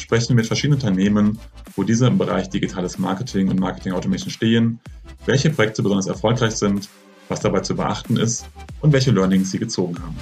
sprechen 0.00 0.30
wir 0.30 0.36
mit 0.36 0.46
verschiedenen 0.46 0.80
Unternehmen, 0.80 1.38
wo 1.76 1.82
diese 1.82 2.06
im 2.06 2.18
Bereich 2.18 2.48
digitales 2.48 2.98
Marketing 2.98 3.48
und 3.48 3.60
Marketing 3.60 3.92
Automation 3.92 4.30
stehen, 4.30 4.80
welche 5.26 5.50
Projekte 5.50 5.82
besonders 5.82 6.06
erfolgreich 6.06 6.52
sind, 6.52 6.88
was 7.28 7.40
dabei 7.40 7.60
zu 7.60 7.76
beachten 7.76 8.16
ist 8.16 8.48
und 8.80 8.92
welche 8.92 9.10
Learnings 9.10 9.50
sie 9.50 9.58
gezogen 9.58 9.96
haben. 10.00 10.16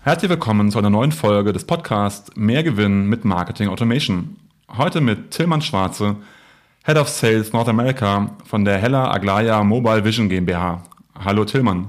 Herzlich 0.00 0.30
willkommen 0.30 0.70
zu 0.70 0.78
einer 0.78 0.90
neuen 0.90 1.10
Folge 1.10 1.52
des 1.52 1.64
Podcasts 1.64 2.30
Mehr 2.36 2.62
Gewinn 2.62 3.06
mit 3.06 3.24
Marketing 3.24 3.68
Automation. 3.68 4.36
Heute 4.76 5.00
mit 5.00 5.32
Tillmann 5.32 5.62
Schwarze, 5.62 6.16
Head 6.84 6.96
of 6.98 7.08
Sales 7.08 7.52
North 7.52 7.68
America 7.68 8.36
von 8.44 8.64
der 8.64 8.78
Hella 8.78 9.10
Aglaya 9.10 9.64
Mobile 9.64 10.04
Vision 10.04 10.28
GmbH. 10.28 10.84
Hallo 11.18 11.44
Tillmann. 11.44 11.88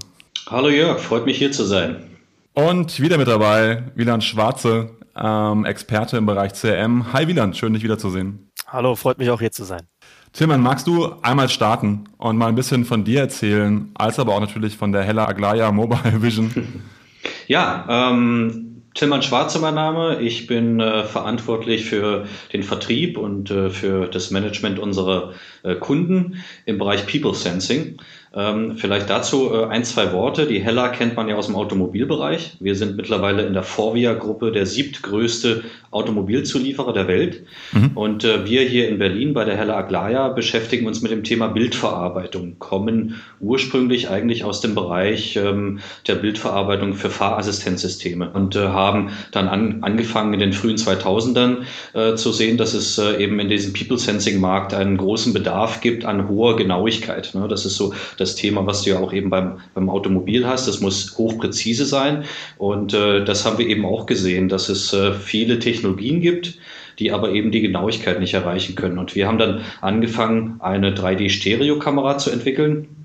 Hallo 0.50 0.70
Jörg, 0.70 1.00
freut 1.00 1.26
mich 1.26 1.38
hier 1.38 1.52
zu 1.52 1.66
sein. 1.66 1.98
Und 2.54 3.00
wieder 3.00 3.20
mit 3.20 3.28
dabei, 3.28 3.84
Wieland 3.94 4.24
Schwarze, 4.24 4.97
ähm, 5.22 5.66
Experte 5.66 6.18
im 6.18 6.26
Bereich 6.26 6.54
CRM. 6.54 7.14
Hi 7.14 7.28
Wieland, 7.28 7.58
schön 7.58 7.74
dich 7.74 7.84
wiederzusehen. 7.84 8.52
Hallo, 8.68 8.96
freut 8.96 9.18
mich 9.18 9.30
auch 9.30 9.40
hier 9.40 9.52
zu 9.52 9.64
sein. 9.64 9.82
Tillmann, 10.34 10.62
magst 10.62 10.88
du 10.88 11.14
einmal 11.22 11.50
starten 11.50 12.04
und 12.18 12.38
mal 12.38 12.48
ein 12.48 12.56
bisschen 12.56 12.86
von 12.86 13.04
dir 13.04 13.22
erzählen, 13.22 13.92
als 13.96 14.20
aber 14.20 14.36
auch 14.36 14.40
natürlich 14.40 14.78
von 14.78 14.92
der 14.92 15.04
Hella 15.04 15.28
Aglaya 15.28 15.72
Mobile 15.72 16.02
Vision? 16.22 16.84
Ja, 17.48 18.12
ähm, 18.12 18.84
Tillmann 18.94 19.22
Schwarze 19.22 19.60
mein 19.60 19.76
Name. 19.76 20.20
Ich 20.22 20.48
bin 20.48 20.80
äh, 20.80 21.04
verantwortlich 21.04 21.86
für 21.86 22.26
den 22.52 22.64
Vertrieb 22.64 23.18
und 23.18 23.52
äh, 23.52 23.70
für 23.70 24.08
das 24.08 24.32
Management 24.32 24.80
unserer 24.80 25.34
äh, 25.64 25.76
Kunden 25.76 26.44
im 26.66 26.78
Bereich 26.80 27.06
People 27.06 27.36
Sensing. 27.36 27.98
Ähm, 28.34 28.78
vielleicht 28.78 29.10
dazu 29.10 29.54
äh, 29.54 29.66
ein, 29.66 29.84
zwei 29.84 30.12
Worte. 30.12 30.48
Die 30.48 30.60
Hella 30.60 30.90
kennt 30.90 31.16
man 31.16 31.28
ja 31.28 31.36
aus 31.36 31.48
dem 31.48 31.56
Automobilbereich. 31.56 32.58
Wir 32.60 32.76
sind 32.76 32.98
mittlerweile 32.98 33.46
in 33.46 33.54
der 33.54 33.64
Forvia-Gruppe 33.64 34.52
der 34.52 34.66
siebtgrößte 34.66 35.64
Automobilzulieferer 35.92 36.94
der 36.94 37.08
Welt. 37.08 37.44
Mhm. 37.72 37.92
Und 37.96 38.24
äh, 38.26 38.46
wir 38.46 38.62
hier 38.64 38.90
in 38.90 39.00
Berlin 39.00 39.34
bei 39.34 39.46
der 39.46 39.56
Hella 39.56 39.78
Aglaya 39.78 40.28
beschäftigen 40.30 40.86
uns 40.86 41.02
mit 41.02 41.12
dem 41.12 41.24
Thema 41.24 41.48
Bildverarbeitung, 41.48 42.60
kommen 42.60 43.22
ursprünglich 43.40 44.10
eigentlich 44.10 44.44
aus 44.44 44.60
dem 44.60 44.76
Bereich 44.76 45.38
ähm, 45.38 45.80
der 46.06 46.16
Bildverarbeitung 46.16 46.94
für 46.94 47.10
Fahrassistenzsysteme 47.10 48.30
und 48.32 48.56
äh, 48.56 48.68
haben 48.68 49.12
dann 49.32 49.48
an, 49.48 49.84
angefangen 49.84 50.34
in 50.34 50.40
den 50.40 50.54
frühen 50.54 50.76
2000ern 50.76 51.64
äh, 51.94 52.16
zu 52.16 52.32
sehen, 52.32 52.58
dass 52.58 52.74
es 52.74 52.98
äh, 52.98 53.24
eben 53.24 53.40
in 53.40 53.48
diesem 53.48 53.74
People-Sensing-Markt 53.74 54.74
einen 54.74 54.98
großen 54.98 55.34
Bedarf 55.34 55.80
gibt 55.80 56.04
an 56.04 56.28
hoher 56.28 56.58
Genauigkeit. 56.58 57.34
Ne? 57.34 57.48
Das 57.48 57.66
ist 57.66 57.78
so 57.78 57.94
das 58.18 58.36
Thema, 58.36 58.66
was 58.66 58.84
du 58.84 58.92
ja 58.92 59.00
auch 59.00 59.14
eben 59.14 59.30
beim, 59.30 59.60
beim 59.74 59.90
Automobil 59.90 60.46
hast. 60.46 60.68
Das 60.68 60.82
muss 60.82 61.18
hochpräzise 61.18 61.86
sein. 61.86 62.26
Und 62.58 62.94
äh, 62.94 63.24
das 63.24 63.46
haben 63.46 63.58
wir 63.58 63.68
eben 63.68 63.86
auch 63.86 64.06
gesehen, 64.06 64.50
dass 64.50 64.70
es 64.70 64.94
äh, 64.94 65.14
viele 65.14 65.60
Technologien 65.60 66.22
gibt, 66.22 66.58
die 67.00 67.12
aber 67.12 67.32
eben 67.32 67.52
die 67.52 67.62
Genauigkeit 67.62 68.20
nicht 68.20 68.34
erreichen 68.34 68.76
können. 68.76 68.98
Und 68.98 69.16
wir 69.16 69.28
haben 69.28 69.38
dann 69.38 69.62
angefangen, 69.82 70.58
eine 70.60 70.94
3D-Stereokamera 70.94 72.18
zu 72.18 72.32
entwickeln 72.32 72.97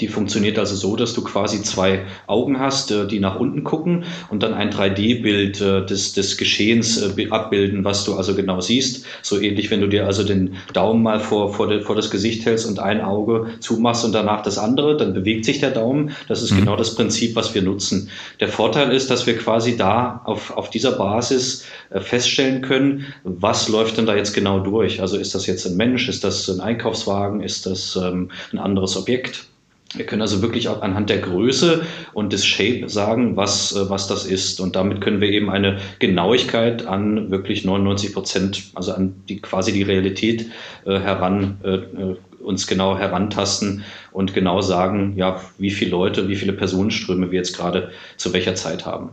die 0.00 0.08
funktioniert 0.08 0.58
also 0.58 0.74
so, 0.74 0.96
dass 0.96 1.12
du 1.12 1.22
quasi 1.22 1.62
zwei 1.62 2.06
Augen 2.26 2.58
hast, 2.58 2.90
äh, 2.90 3.06
die 3.06 3.20
nach 3.20 3.38
unten 3.38 3.64
gucken 3.64 4.04
und 4.30 4.42
dann 4.42 4.54
ein 4.54 4.70
3D-Bild 4.70 5.60
äh, 5.60 5.84
des, 5.84 6.14
des 6.14 6.36
Geschehens 6.38 7.00
äh, 7.02 7.28
abbilden, 7.30 7.84
was 7.84 8.04
du 8.04 8.14
also 8.14 8.34
genau 8.34 8.60
siehst. 8.60 9.04
So 9.22 9.38
ähnlich, 9.38 9.70
wenn 9.70 9.80
du 9.80 9.88
dir 9.88 10.06
also 10.06 10.24
den 10.24 10.56
Daumen 10.72 11.02
mal 11.02 11.20
vor, 11.20 11.52
vor, 11.52 11.68
de, 11.68 11.82
vor 11.82 11.96
das 11.96 12.10
Gesicht 12.10 12.46
hältst 12.46 12.66
und 12.66 12.78
ein 12.78 13.02
Auge 13.02 13.48
zumachst 13.60 14.04
und 14.04 14.12
danach 14.12 14.42
das 14.42 14.58
andere, 14.58 14.96
dann 14.96 15.12
bewegt 15.12 15.44
sich 15.44 15.60
der 15.60 15.70
Daumen. 15.70 16.12
Das 16.28 16.42
ist 16.42 16.52
mhm. 16.52 16.60
genau 16.60 16.76
das 16.76 16.94
Prinzip, 16.94 17.36
was 17.36 17.54
wir 17.54 17.62
nutzen. 17.62 18.08
Der 18.40 18.48
Vorteil 18.48 18.92
ist, 18.92 19.10
dass 19.10 19.26
wir 19.26 19.36
quasi 19.36 19.76
da 19.76 20.22
auf, 20.24 20.56
auf 20.56 20.70
dieser 20.70 20.92
Basis 20.92 21.64
feststellen 21.90 22.62
können, 22.62 23.06
was 23.24 23.68
läuft 23.68 23.96
denn 23.96 24.06
da 24.06 24.14
jetzt 24.14 24.32
genau 24.32 24.60
durch. 24.60 25.00
Also 25.00 25.16
ist 25.16 25.34
das 25.34 25.46
jetzt 25.46 25.66
ein 25.66 25.76
Mensch, 25.76 26.08
ist 26.08 26.24
das 26.24 26.48
ein 26.48 26.60
Einkaufswagen, 26.60 27.42
ist 27.42 27.66
das 27.66 27.96
ähm, 27.96 28.30
ein 28.52 28.58
anderes 28.58 28.96
Objekt? 28.96 29.50
Wir 29.94 30.06
können 30.06 30.22
also 30.22 30.40
wirklich 30.40 30.68
auch 30.68 30.82
anhand 30.82 31.10
der 31.10 31.18
Größe 31.18 31.84
und 32.12 32.32
des 32.32 32.46
Shape 32.46 32.88
sagen, 32.88 33.36
was, 33.36 33.74
äh, 33.74 33.90
was 33.90 34.06
das 34.06 34.24
ist. 34.24 34.60
Und 34.60 34.76
damit 34.76 35.00
können 35.00 35.20
wir 35.20 35.30
eben 35.30 35.50
eine 35.50 35.78
Genauigkeit 35.98 36.86
an 36.86 37.30
wirklich 37.30 37.64
99 37.64 38.12
Prozent, 38.12 38.70
also 38.74 38.92
an 38.92 39.14
die 39.28 39.40
quasi 39.40 39.72
die 39.72 39.82
Realität 39.82 40.46
äh, 40.84 41.00
heran, 41.00 41.58
äh, 41.64 41.74
äh, 41.74 42.16
uns 42.40 42.66
genau 42.66 42.96
herantasten 42.96 43.84
und 44.12 44.32
genau 44.32 44.60
sagen, 44.60 45.14
ja, 45.16 45.40
wie 45.58 45.70
viele 45.70 45.90
Leute, 45.90 46.28
wie 46.28 46.36
viele 46.36 46.52
Personenströme 46.52 47.30
wir 47.30 47.38
jetzt 47.38 47.56
gerade 47.56 47.90
zu 48.16 48.32
welcher 48.32 48.54
Zeit 48.54 48.86
haben. 48.86 49.10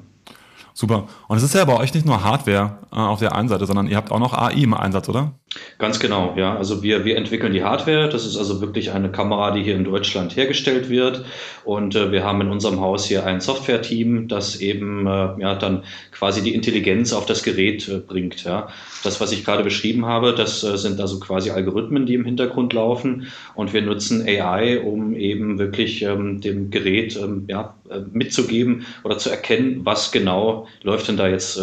Super. 0.73 1.07
Und 1.27 1.38
es 1.38 1.44
ist 1.44 1.55
ja 1.55 1.65
bei 1.65 1.75
euch 1.75 1.91
nicht 1.95 2.05
nur 2.05 2.23
Hardware 2.23 2.77
äh, 2.91 2.97
auf 2.97 3.17
der 3.17 3.35
einen 3.35 3.49
Seite, 3.49 3.65
sondern 3.65 3.88
ihr 3.88 3.97
habt 3.97 4.11
auch 4.11 4.19
noch 4.19 4.33
AI 4.33 4.53
im 4.61 4.75
Einsatz, 4.75 5.09
oder? 5.09 5.31
Ganz 5.77 5.99
genau, 5.99 6.33
ja. 6.35 6.57
Also 6.57 6.83
wir, 6.83 7.05
wir 7.05 7.15
entwickeln 7.17 7.53
die 7.53 7.63
Hardware. 7.63 8.09
Das 8.09 8.25
ist 8.25 8.35
also 8.35 8.59
wirklich 8.61 8.91
eine 8.91 9.11
Kamera, 9.11 9.51
die 9.51 9.63
hier 9.63 9.75
in 9.75 9.85
Deutschland 9.85 10.35
hergestellt 10.35 10.89
wird. 10.89 11.23
Und 11.63 11.95
äh, 11.95 12.11
wir 12.11 12.25
haben 12.25 12.41
in 12.41 12.49
unserem 12.49 12.81
Haus 12.81 13.05
hier 13.05 13.25
ein 13.25 13.39
Software-Team, 13.39 14.27
das 14.27 14.57
eben 14.59 15.07
äh, 15.07 15.39
ja 15.39 15.55
dann 15.55 15.83
quasi 16.11 16.43
die 16.43 16.53
Intelligenz 16.53 17.13
auf 17.13 17.25
das 17.25 17.43
Gerät 17.43 17.87
äh, 17.87 17.99
bringt. 17.99 18.43
Ja. 18.43 18.69
Das, 19.03 19.21
was 19.21 19.31
ich 19.31 19.45
gerade 19.45 19.63
beschrieben 19.63 20.05
habe, 20.05 20.33
das 20.33 20.63
äh, 20.63 20.77
sind 20.77 20.99
also 20.99 21.19
quasi 21.19 21.51
Algorithmen, 21.51 22.05
die 22.05 22.15
im 22.15 22.25
Hintergrund 22.25 22.73
laufen. 22.73 23.27
Und 23.55 23.73
wir 23.73 23.81
nutzen 23.81 24.27
AI, 24.27 24.81
um 24.81 25.15
eben 25.15 25.59
wirklich 25.59 26.01
ähm, 26.01 26.41
dem 26.41 26.71
Gerät 26.71 27.15
ähm, 27.15 27.45
ja, 27.47 27.75
äh, 27.89 27.99
mitzugeben 28.11 28.85
oder 29.03 29.17
zu 29.17 29.29
erkennen, 29.29 29.81
was 29.85 30.11
genau 30.11 30.67
läuft 30.83 31.07
denn 31.07 31.17
da 31.17 31.27
jetzt 31.29 31.59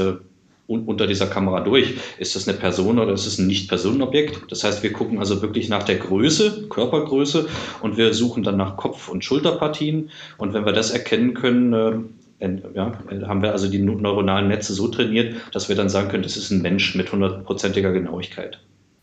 äh, 0.69 0.72
unter 0.72 1.06
dieser 1.06 1.26
Kamera 1.26 1.60
durch. 1.60 1.94
Ist 2.19 2.36
das 2.36 2.48
eine 2.48 2.56
Person 2.56 2.98
oder 2.98 3.12
ist 3.12 3.26
es 3.26 3.38
ein 3.38 3.47
Nicht-Personenobjekt? 3.47 4.50
Das 4.50 4.64
heißt, 4.64 4.82
wir 4.82 4.92
gucken 4.92 5.19
also 5.19 5.42
wirklich 5.42 5.69
nach 5.69 5.82
der 5.82 5.97
Größe, 5.97 6.69
Körpergröße 6.69 7.48
und 7.82 7.97
wir 7.97 8.14
suchen 8.14 8.42
dann 8.42 8.56
nach 8.56 8.76
Kopf- 8.76 9.08
und 9.08 9.25
Schulterpartien. 9.25 10.10
Und 10.38 10.54
wenn 10.54 10.64
wir 10.64 10.72
das 10.72 10.91
erkennen 10.91 11.34
können, 11.34 11.72
äh, 11.72 12.48
ja, 12.75 12.92
haben 13.26 13.42
wir 13.42 13.52
also 13.52 13.70
die 13.70 13.78
neuronalen 13.78 14.48
Netze 14.48 14.75
so 14.75 14.88
trainiert, 14.88 15.36
dass 15.52 15.69
wir 15.69 15.76
dann 15.76 15.88
sagen 15.88 16.08
können, 16.08 16.25
das 16.25 16.36
ist 16.36 16.50
ein 16.50 16.60
Mensch 16.60 16.94
mit 16.94 17.10
hundertprozentiger 17.10 17.92
Genauigkeit. 17.92 18.60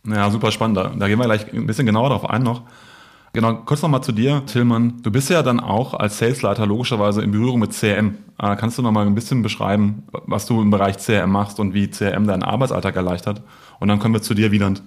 Ja, 0.08 0.30
super 0.30 0.52
spannend. 0.52 0.78
Da 0.78 1.08
gehen 1.08 1.18
wir 1.18 1.26
gleich 1.26 1.52
ein 1.54 1.68
bisschen 1.68 1.86
genauer 1.86 2.10
darauf 2.10 2.30
ein 2.30 2.44
noch. 2.44 2.64
Genau, 3.34 3.54
kurz 3.66 3.82
nochmal 3.82 4.04
zu 4.04 4.12
dir, 4.12 4.44
Tillmann. 4.46 5.02
Du 5.04 5.12
bist 5.12 5.30
ja 5.30 5.42
dann 5.42 5.62
auch 5.62 5.94
als 5.94 6.18
Salesleiter 6.18 6.66
logischerweise 6.66 7.22
in 7.22 7.32
Berührung 7.32 7.62
mit 7.62 7.72
CRM. 7.72 8.18
Äh, 8.38 8.58
kannst 8.58 8.78
du 8.78 8.82
nochmal 8.82 9.08
ein 9.08 9.16
bisschen 9.16 9.42
beschreiben, 9.42 10.04
was 10.12 10.46
du 10.48 10.62
im 10.62 10.70
Bereich 10.70 10.98
CRM 10.98 11.32
machst 11.32 11.60
und 11.60 11.74
wie 11.74 11.90
CRM 11.90 12.28
deinen 12.28 12.44
Arbeitsalltag 12.44 12.96
erleichtert? 12.98 13.42
Und 13.80 13.88
dann 13.88 14.00
kommen 14.00 14.14
wir 14.14 14.22
zu 14.22 14.34
dir, 14.34 14.52
Wieland. 14.52 14.84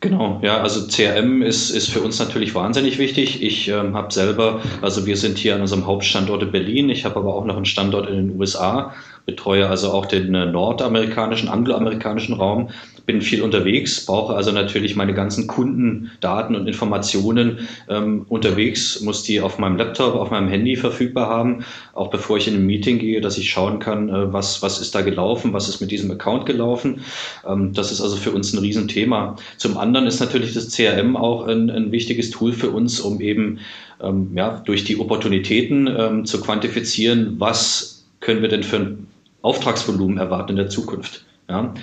Genau, 0.00 0.38
ja, 0.42 0.60
also 0.60 0.86
CRM 0.86 1.42
ist, 1.42 1.70
ist 1.70 1.90
für 1.90 2.00
uns 2.00 2.18
natürlich 2.18 2.54
wahnsinnig 2.54 2.98
wichtig. 2.98 3.42
Ich 3.42 3.68
ähm, 3.68 3.94
habe 3.94 4.12
selber, 4.12 4.60
also 4.80 5.06
wir 5.06 5.16
sind 5.16 5.38
hier 5.38 5.54
an 5.54 5.60
unserem 5.60 5.86
Hauptstandort 5.86 6.42
in 6.42 6.52
Berlin, 6.52 6.88
ich 6.88 7.04
habe 7.04 7.16
aber 7.16 7.34
auch 7.34 7.44
noch 7.44 7.56
einen 7.56 7.66
Standort 7.66 8.08
in 8.08 8.28
den 8.28 8.40
USA, 8.40 8.94
betreue 9.28 9.68
also 9.68 9.92
auch 9.92 10.06
den 10.06 10.34
äh, 10.34 10.46
nordamerikanischen, 10.46 11.50
angloamerikanischen 11.50 12.34
Raum 12.34 12.70
bin 13.04 13.20
viel 13.22 13.42
unterwegs, 13.42 14.04
brauche 14.04 14.34
also 14.34 14.52
natürlich 14.52 14.94
meine 14.96 15.14
ganzen 15.14 15.46
Kundendaten 15.46 16.56
und 16.56 16.66
Informationen 16.66 17.68
ähm, 17.88 18.24
unterwegs, 18.28 19.00
muss 19.00 19.22
die 19.22 19.40
auf 19.40 19.58
meinem 19.58 19.76
Laptop, 19.76 20.14
auf 20.14 20.30
meinem 20.30 20.48
Handy 20.48 20.76
verfügbar 20.76 21.28
haben, 21.28 21.64
auch 21.94 22.08
bevor 22.08 22.36
ich 22.36 22.48
in 22.48 22.54
ein 22.54 22.66
Meeting 22.66 22.98
gehe, 22.98 23.22
dass 23.22 23.38
ich 23.38 23.50
schauen 23.50 23.78
kann, 23.78 24.08
äh, 24.08 24.32
was, 24.32 24.62
was 24.62 24.78
ist 24.78 24.94
da 24.94 25.00
gelaufen, 25.00 25.54
was 25.54 25.68
ist 25.68 25.80
mit 25.80 25.90
diesem 25.90 26.10
Account 26.10 26.44
gelaufen. 26.44 27.00
Ähm, 27.46 27.72
das 27.74 27.92
ist 27.92 28.00
also 28.00 28.16
für 28.16 28.30
uns 28.30 28.52
ein 28.52 28.58
Riesenthema. 28.58 29.36
Zum 29.56 29.76
anderen 29.76 30.06
ist 30.06 30.20
natürlich 30.20 30.54
das 30.54 30.70
CRM 30.70 31.16
auch 31.16 31.46
ein, 31.46 31.70
ein 31.70 31.92
wichtiges 31.92 32.30
Tool 32.30 32.52
für 32.52 32.70
uns, 32.70 33.00
um 33.00 33.20
eben 33.20 33.58
ähm, 34.02 34.32
ja, 34.34 34.62
durch 34.64 34.84
die 34.84 34.98
Opportunitäten 34.98 35.86
ähm, 35.86 36.24
zu 36.24 36.40
quantifizieren, 36.40 37.36
was 37.38 38.04
können 38.20 38.42
wir 38.42 38.48
denn 38.48 38.62
für 38.62 38.76
ein 38.76 39.06
Auftragsvolumen 39.42 40.18
erwarten 40.18 40.50
in 40.50 40.56
der 40.56 40.68
Zukunft. 40.68 41.24
Ja? 41.48 41.74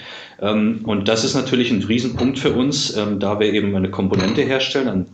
Ähm, 0.42 0.81
und 0.86 1.07
das 1.07 1.24
ist 1.24 1.36
natürlich 1.36 1.72
ein 1.72 1.84
Riesenpunkt 1.84 2.40
für 2.40 2.54
uns, 2.54 2.96
ähm, 2.96 3.19
da 3.19 3.40
wir 3.40 3.54
eben 3.54 3.75
eine 3.75 3.90
Komponente 3.90 4.42
herstellen, 4.42 5.07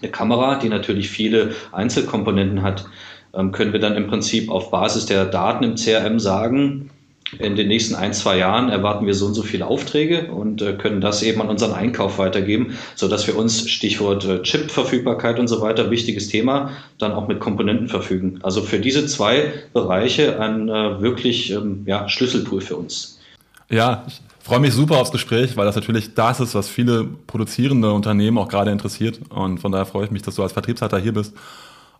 eine 0.00 0.10
Kamera, 0.10 0.56
die 0.58 0.68
natürlich 0.68 1.10
viele 1.10 1.54
Einzelkomponenten 1.70 2.62
hat, 2.62 2.86
ähm, 3.34 3.52
können 3.52 3.72
wir 3.72 3.80
dann 3.80 3.96
im 3.96 4.08
Prinzip 4.08 4.50
auf 4.50 4.70
Basis 4.70 5.06
der 5.06 5.24
Daten 5.26 5.64
im 5.64 5.74
CRM 5.76 6.18
sagen, 6.18 6.90
in 7.38 7.56
den 7.56 7.68
nächsten 7.68 7.94
ein, 7.94 8.12
zwei 8.12 8.36
Jahren 8.36 8.68
erwarten 8.68 9.06
wir 9.06 9.14
so 9.14 9.26
und 9.26 9.34
so 9.34 9.42
viele 9.42 9.66
Aufträge 9.66 10.30
und 10.30 10.60
äh, 10.60 10.74
können 10.74 11.00
das 11.00 11.22
eben 11.22 11.40
an 11.40 11.48
unseren 11.48 11.72
Einkauf 11.72 12.18
weitergeben, 12.18 12.76
sodass 12.94 13.26
wir 13.26 13.36
uns, 13.36 13.70
Stichwort 13.70 14.24
äh, 14.24 14.42
Chip-Verfügbarkeit 14.42 15.38
und 15.38 15.48
so 15.48 15.60
weiter, 15.62 15.90
wichtiges 15.90 16.28
Thema, 16.28 16.70
dann 16.98 17.12
auch 17.12 17.28
mit 17.28 17.40
Komponenten 17.40 17.88
verfügen. 17.88 18.40
Also 18.42 18.60
für 18.60 18.78
diese 18.78 19.06
zwei 19.06 19.52
Bereiche 19.72 20.38
ein 20.40 20.68
äh, 20.68 21.00
wirklich 21.00 21.50
ähm, 21.52 21.84
ja, 21.86 22.08
Schlüsseltool 22.08 22.60
für 22.60 22.76
uns. 22.76 23.18
Ja, 23.70 24.04
ich 24.06 24.20
freue 24.40 24.60
mich 24.60 24.74
super 24.74 24.98
aufs 25.00 25.12
Gespräch, 25.12 25.56
weil 25.56 25.64
das 25.64 25.76
natürlich 25.76 26.12
das 26.12 26.40
ist, 26.40 26.54
was 26.54 26.68
viele 26.68 27.04
produzierende 27.26 27.92
Unternehmen 27.92 28.36
auch 28.36 28.48
gerade 28.48 28.70
interessiert. 28.70 29.20
Und 29.30 29.58
von 29.58 29.72
daher 29.72 29.86
freue 29.86 30.04
ich 30.04 30.10
mich, 30.10 30.22
dass 30.22 30.34
du 30.34 30.42
als 30.42 30.52
Vertriebsleiter 30.52 30.98
hier 30.98 31.14
bist 31.14 31.32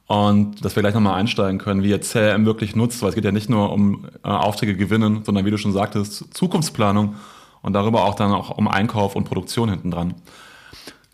und 0.06 0.64
dass 0.64 0.76
wir 0.76 0.82
gleich 0.82 0.94
nochmal 0.94 1.18
einsteigen 1.18 1.58
können, 1.58 1.82
wie 1.82 1.90
ihr 1.90 2.00
CRM 2.00 2.44
wirklich 2.44 2.76
nutzt, 2.76 3.02
weil 3.02 3.10
es 3.10 3.14
geht 3.14 3.24
ja 3.24 3.32
nicht 3.32 3.48
nur 3.48 3.72
um 3.72 4.06
äh, 4.24 4.28
Aufträge 4.28 4.76
gewinnen, 4.76 5.22
sondern 5.24 5.44
wie 5.44 5.50
du 5.50 5.58
schon 5.58 5.72
sagtest, 5.72 6.34
Zukunftsplanung 6.34 7.16
und 7.62 7.72
darüber 7.72 8.04
auch 8.04 8.14
dann 8.14 8.32
auch 8.32 8.50
um 8.50 8.68
Einkauf 8.68 9.16
und 9.16 9.24
Produktion 9.24 9.70
hinten 9.70 9.90
dran. 9.90 10.14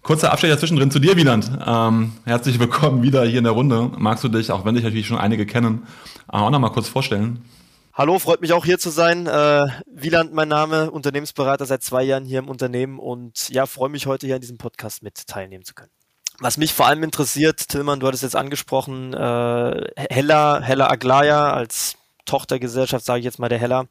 Kurzer 0.03 0.33
Abstecher 0.33 0.59
zwischendrin 0.59 0.91
zu 0.91 1.01
dir, 1.01 1.17
Wieland. 1.17 1.51
Ähm, 1.67 2.13
herzlich 2.25 2.59
willkommen 2.59 3.03
wieder 3.03 3.25
hier 3.25 3.39
in 3.39 3.45
der 3.45 3.53
Runde. 3.53 3.91
Magst 3.99 4.25
du 4.25 4.29
dich, 4.29 4.51
auch 4.51 4.65
wenn 4.65 4.75
dich 4.75 4.85
natürlich 4.85 5.07
schon 5.07 5.19
einige 5.19 5.45
kennen, 5.45 5.87
auch 6.27 6.51
nochmal 6.51 6.73
kurz 6.73 6.89
vorstellen? 6.89 7.45
Hallo, 7.93 8.19
freut 8.19 8.41
mich 8.41 8.53
auch 8.53 8.65
hier 8.65 8.79
zu 8.79 8.91
sein. 8.91 9.27
Äh, 9.27 9.67
Wieland, 9.87 10.33
mein 10.33 10.49
Name, 10.49 10.91
Unternehmensberater 10.91 11.67
seit 11.67 11.83
zwei 11.83 12.05
Jahren 12.05 12.25
hier 12.25 12.39
im 12.39 12.49
Unternehmen 12.49 12.99
und 12.99 13.49
ja, 13.51 13.67
freue 13.67 13.91
mich 13.91 14.07
heute 14.07 14.27
hier 14.27 14.37
an 14.37 14.41
diesem 14.41 14.57
Podcast 14.57 15.03
mit 15.03 15.27
teilnehmen 15.27 15.65
zu 15.65 15.75
können. 15.75 15.91
Was 16.41 16.57
mich 16.57 16.73
vor 16.73 16.87
allem 16.87 17.03
interessiert, 17.03 17.69
Tillmann, 17.69 17.99
du 17.99 18.07
hattest 18.07 18.23
jetzt 18.23 18.37
angesprochen, 18.37 19.13
äh, 19.13 19.85
Hella, 20.09 20.61
Hella 20.61 20.89
Aglaya 20.89 21.53
als 21.53 21.97
Tochtergesellschaft, 22.27 23.05
sage 23.05 23.21
ich 23.21 23.25
jetzt 23.25 23.41
mal 23.41 23.49
der 23.49 23.59
Hella, 23.59 23.87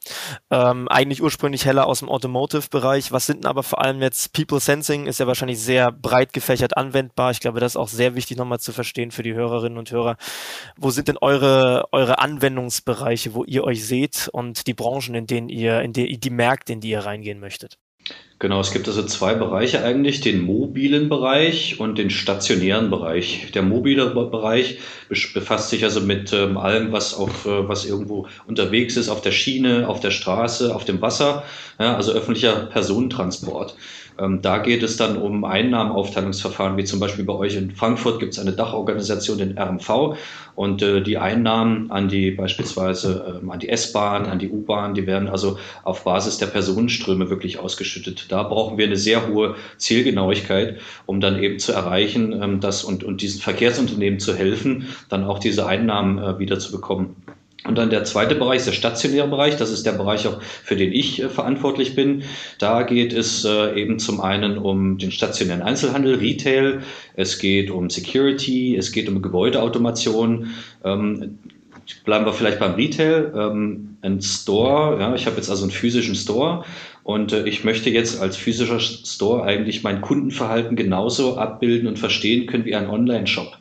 ähm, 0.49 0.87
eigentlich 0.87 1.21
ursprünglich 1.21 1.65
Hella 1.65 1.83
aus 1.83 1.99
dem 1.99 2.09
Automotive-Bereich. 2.09 3.11
Was 3.11 3.25
sind 3.25 3.43
denn 3.43 3.49
aber 3.49 3.63
vor 3.63 3.83
allem 3.83 4.01
jetzt 4.01 4.31
People 4.31 4.61
Sensing, 4.61 5.07
ist 5.07 5.19
ja 5.19 5.27
wahrscheinlich 5.27 5.59
sehr 5.59 5.91
breit 5.91 6.31
gefächert 6.31 6.77
anwendbar. 6.77 7.31
Ich 7.31 7.41
glaube, 7.41 7.59
das 7.59 7.73
ist 7.73 7.77
auch 7.77 7.89
sehr 7.89 8.15
wichtig 8.15 8.37
nochmal 8.37 8.59
zu 8.59 8.71
verstehen 8.71 9.11
für 9.11 9.23
die 9.23 9.33
Hörerinnen 9.33 9.77
und 9.77 9.91
Hörer. 9.91 10.15
Wo 10.77 10.89
sind 10.91 11.09
denn 11.09 11.17
eure, 11.17 11.85
eure 11.91 12.19
Anwendungsbereiche, 12.19 13.33
wo 13.33 13.43
ihr 13.43 13.63
euch 13.65 13.85
seht 13.85 14.29
und 14.31 14.67
die 14.67 14.73
Branchen, 14.73 15.15
in 15.15 15.27
denen 15.27 15.49
ihr, 15.49 15.81
in 15.81 15.91
die, 15.91 16.17
die 16.17 16.29
Märkte, 16.29 16.73
in 16.73 16.79
die 16.79 16.89
ihr 16.89 17.05
reingehen 17.05 17.39
möchtet? 17.39 17.77
Genau, 18.39 18.59
es 18.59 18.71
gibt 18.71 18.87
also 18.87 19.03
zwei 19.03 19.33
Bereiche 19.33 19.83
eigentlich, 19.83 20.21
den 20.21 20.41
mobilen 20.41 21.09
Bereich 21.09 21.79
und 21.79 21.97
den 21.97 22.11
stationären 22.11 22.91
Bereich. 22.91 23.51
Der 23.55 23.63
mobile 23.63 24.11
Bereich 24.11 24.77
befasst 25.33 25.71
sich 25.71 25.83
also 25.83 26.01
mit 26.01 26.31
ähm, 26.33 26.55
allem, 26.55 26.91
was 26.91 27.15
auf, 27.15 27.47
äh, 27.47 27.67
was 27.67 27.85
irgendwo 27.85 28.27
unterwegs 28.45 28.95
ist, 28.95 29.09
auf 29.09 29.21
der 29.21 29.31
Schiene, 29.31 29.87
auf 29.89 30.01
der 30.01 30.11
Straße, 30.11 30.75
auf 30.75 30.85
dem 30.85 31.01
Wasser, 31.01 31.45
ja, 31.79 31.95
also 31.95 32.11
öffentlicher 32.11 32.67
Personentransport. 32.67 33.75
Ähm, 34.19 34.41
da 34.41 34.57
geht 34.59 34.83
es 34.83 34.97
dann 34.97 35.17
um 35.17 35.43
Einnahmenaufteilungsverfahren, 35.43 36.77
wie 36.77 36.83
zum 36.83 36.99
Beispiel 36.99 37.25
bei 37.25 37.33
euch 37.33 37.55
in 37.55 37.71
Frankfurt 37.71 38.19
gibt 38.19 38.33
es 38.33 38.39
eine 38.39 38.53
Dachorganisation, 38.53 39.37
den 39.37 39.57
RMV, 39.57 40.17
und 40.55 40.81
äh, 40.81 41.01
die 41.01 41.19
Einnahmen 41.19 41.91
an 41.91 42.09
die 42.09 42.31
beispielsweise 42.31 43.39
ähm, 43.41 43.51
an 43.51 43.59
die 43.59 43.69
S-Bahn, 43.69 44.25
an 44.25 44.39
die 44.39 44.49
U-Bahn, 44.49 44.95
die 44.95 45.05
werden 45.05 45.29
also 45.29 45.59
auf 45.83 46.03
Basis 46.03 46.39
der 46.39 46.47
Personenströme 46.47 47.29
wirklich 47.29 47.59
ausgeschüttet. 47.59 48.31
Da 48.31 48.41
brauchen 48.41 48.77
wir 48.79 48.87
eine 48.87 48.97
sehr 48.97 49.27
hohe 49.27 49.55
Zielgenauigkeit, 49.77 50.79
um 51.05 51.21
dann 51.21 51.41
eben 51.41 51.59
zu 51.59 51.73
erreichen, 51.73 52.33
ähm, 52.41 52.59
dass 52.59 52.83
und, 52.83 53.03
und 53.03 53.21
diesen 53.21 53.39
Verkehrsunternehmen 53.39 54.19
zu 54.19 54.35
helfen, 54.35 54.87
dann 55.09 55.23
auch 55.23 55.37
diese 55.37 55.67
Einnahmen 55.67 56.17
äh, 56.17 56.39
wieder 56.39 56.57
zu 56.57 56.71
bekommen. 56.71 57.15
Und 57.67 57.77
dann 57.77 57.89
der 57.89 58.03
zweite 58.05 58.35
Bereich 58.35 58.63
der 58.65 58.71
stationäre 58.71 59.27
Bereich. 59.27 59.57
Das 59.57 59.71
ist 59.71 59.85
der 59.85 59.91
Bereich 59.91 60.27
auch, 60.27 60.41
für 60.41 60.75
den 60.75 60.93
ich 60.93 61.21
äh, 61.21 61.29
verantwortlich 61.29 61.95
bin. 61.95 62.23
Da 62.59 62.83
geht 62.83 63.13
es 63.13 63.45
äh, 63.45 63.79
eben 63.79 63.99
zum 63.99 64.21
einen 64.21 64.57
um 64.57 64.97
den 64.97 65.11
stationären 65.11 65.61
Einzelhandel, 65.61 66.15
Retail. 66.15 66.81
Es 67.15 67.39
geht 67.39 67.69
um 67.69 67.89
Security. 67.89 68.75
Es 68.75 68.91
geht 68.91 69.09
um 69.09 69.21
Gebäudeautomation. 69.21 70.51
Ähm, 70.83 71.39
bleiben 72.05 72.25
wir 72.25 72.33
vielleicht 72.33 72.59
beim 72.59 72.75
Retail. 72.75 73.33
Ähm, 73.35 73.97
ein 74.01 74.21
Store. 74.21 74.99
Ja, 74.99 75.13
ich 75.15 75.25
habe 75.25 75.35
jetzt 75.35 75.49
also 75.49 75.63
einen 75.63 75.71
physischen 75.71 76.15
Store 76.15 76.63
und 77.03 77.31
äh, 77.31 77.47
ich 77.47 77.63
möchte 77.63 77.89
jetzt 77.89 78.19
als 78.19 78.35
physischer 78.35 78.79
Store 78.79 79.43
eigentlich 79.43 79.83
mein 79.83 80.01
Kundenverhalten 80.01 80.75
genauso 80.75 81.37
abbilden 81.37 81.87
und 81.87 81.97
verstehen 81.97 82.47
können 82.47 82.65
wie 82.65 82.75
ein 82.75 82.89
Online-Shop. 82.89 83.57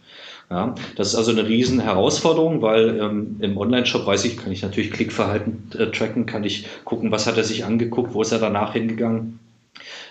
Ja, 0.48 0.76
das 0.94 1.08
ist 1.08 1.14
also 1.16 1.32
eine 1.32 1.48
riesen 1.48 1.80
Herausforderung, 1.80 2.62
weil 2.62 3.00
ähm, 3.00 3.36
im 3.40 3.58
Online-Shop 3.58 4.06
weiß 4.06 4.24
ich, 4.26 4.36
kann 4.36 4.52
ich 4.52 4.62
natürlich 4.62 4.92
Klickverhalten 4.92 5.70
äh, 5.76 5.90
tracken, 5.90 6.24
kann 6.26 6.44
ich 6.44 6.68
gucken, 6.84 7.10
was 7.10 7.26
hat 7.26 7.36
er 7.36 7.42
sich 7.42 7.64
angeguckt, 7.64 8.14
wo 8.14 8.22
ist 8.22 8.30
er 8.30 8.38
danach 8.38 8.72
hingegangen. 8.74 9.40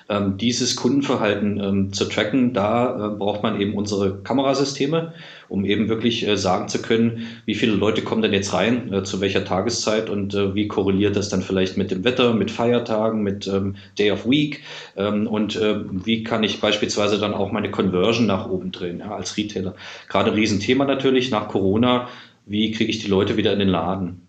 Ähm, 0.09 0.37
dieses 0.37 0.75
Kundenverhalten 0.75 1.59
ähm, 1.59 1.93
zu 1.93 2.05
tracken, 2.05 2.53
da 2.53 3.13
äh, 3.13 3.15
braucht 3.15 3.43
man 3.43 3.61
eben 3.61 3.75
unsere 3.75 4.17
Kamerasysteme, 4.23 5.13
um 5.49 5.65
eben 5.65 5.89
wirklich 5.89 6.27
äh, 6.27 6.37
sagen 6.37 6.67
zu 6.67 6.81
können, 6.81 7.27
wie 7.45 7.55
viele 7.55 7.73
Leute 7.73 8.01
kommen 8.01 8.21
denn 8.21 8.33
jetzt 8.33 8.53
rein, 8.53 8.91
äh, 8.93 9.03
zu 9.03 9.21
welcher 9.21 9.45
Tageszeit 9.45 10.09
und 10.09 10.33
äh, 10.33 10.55
wie 10.55 10.67
korreliert 10.67 11.15
das 11.15 11.29
dann 11.29 11.41
vielleicht 11.41 11.77
mit 11.77 11.91
dem 11.91 12.03
Wetter, 12.03 12.33
mit 12.33 12.51
Feiertagen, 12.51 13.23
mit 13.23 13.47
ähm, 13.47 13.75
Day 13.97 14.11
of 14.11 14.27
Week 14.27 14.61
ähm, 14.95 15.27
und 15.27 15.55
wie 15.55 16.23
kann 16.23 16.43
ich 16.43 16.59
beispielsweise 16.59 17.19
dann 17.19 17.33
auch 17.33 17.51
meine 17.51 17.71
Conversion 17.71 18.25
nach 18.25 18.49
oben 18.49 18.71
drehen 18.71 18.99
ja, 18.99 19.15
als 19.15 19.37
Retailer. 19.37 19.75
Gerade 20.09 20.31
ein 20.31 20.35
Riesenthema 20.35 20.85
natürlich 20.85 21.31
nach 21.31 21.47
Corona, 21.47 22.07
wie 22.45 22.71
kriege 22.71 22.89
ich 22.89 22.99
die 22.99 23.07
Leute 23.07 23.37
wieder 23.37 23.53
in 23.53 23.59
den 23.59 23.69
Laden? 23.69 24.24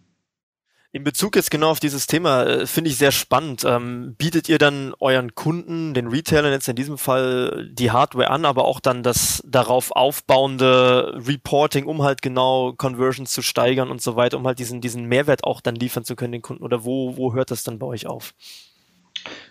In 0.97 1.05
Bezug 1.05 1.37
jetzt 1.37 1.51
genau 1.51 1.69
auf 1.69 1.79
dieses 1.79 2.07
Thema 2.07 2.45
äh, 2.45 2.67
finde 2.67 2.89
ich 2.89 2.97
sehr 2.97 3.13
spannend. 3.13 3.65
Ähm, 3.67 4.15
bietet 4.17 4.49
ihr 4.49 4.57
dann 4.57 4.95
euren 4.99 5.35
Kunden, 5.35 5.93
den 5.93 6.07
Retailern 6.07 6.53
jetzt 6.53 6.69
in 6.69 6.75
diesem 6.75 6.97
Fall 6.97 7.69
die 7.71 7.91
Hardware 7.91 8.31
an, 8.31 8.47
aber 8.47 8.65
auch 8.65 8.81
dann 8.81 9.03
das 9.03 9.43
darauf 9.47 9.91
aufbauende 9.91 11.21
Reporting, 11.29 11.85
um 11.85 12.03
halt 12.03 12.23
genau 12.23 12.73
Conversions 12.73 13.31
zu 13.31 13.43
steigern 13.43 13.91
und 13.91 14.01
so 14.01 14.17
weiter, 14.17 14.39
um 14.39 14.47
halt 14.47 14.59
diesen, 14.59 14.81
diesen 14.81 15.05
Mehrwert 15.05 15.45
auch 15.45 15.61
dann 15.61 15.75
liefern 15.75 16.03
zu 16.03 16.17
können 16.17 16.33
den 16.33 16.41
Kunden? 16.41 16.65
Oder 16.65 16.87
wo, 16.87 17.19
wo 17.19 17.35
hört 17.35 17.51
das 17.51 17.63
dann 17.63 17.79
bei 17.79 17.87
euch 17.87 18.07
auf? 18.07 18.33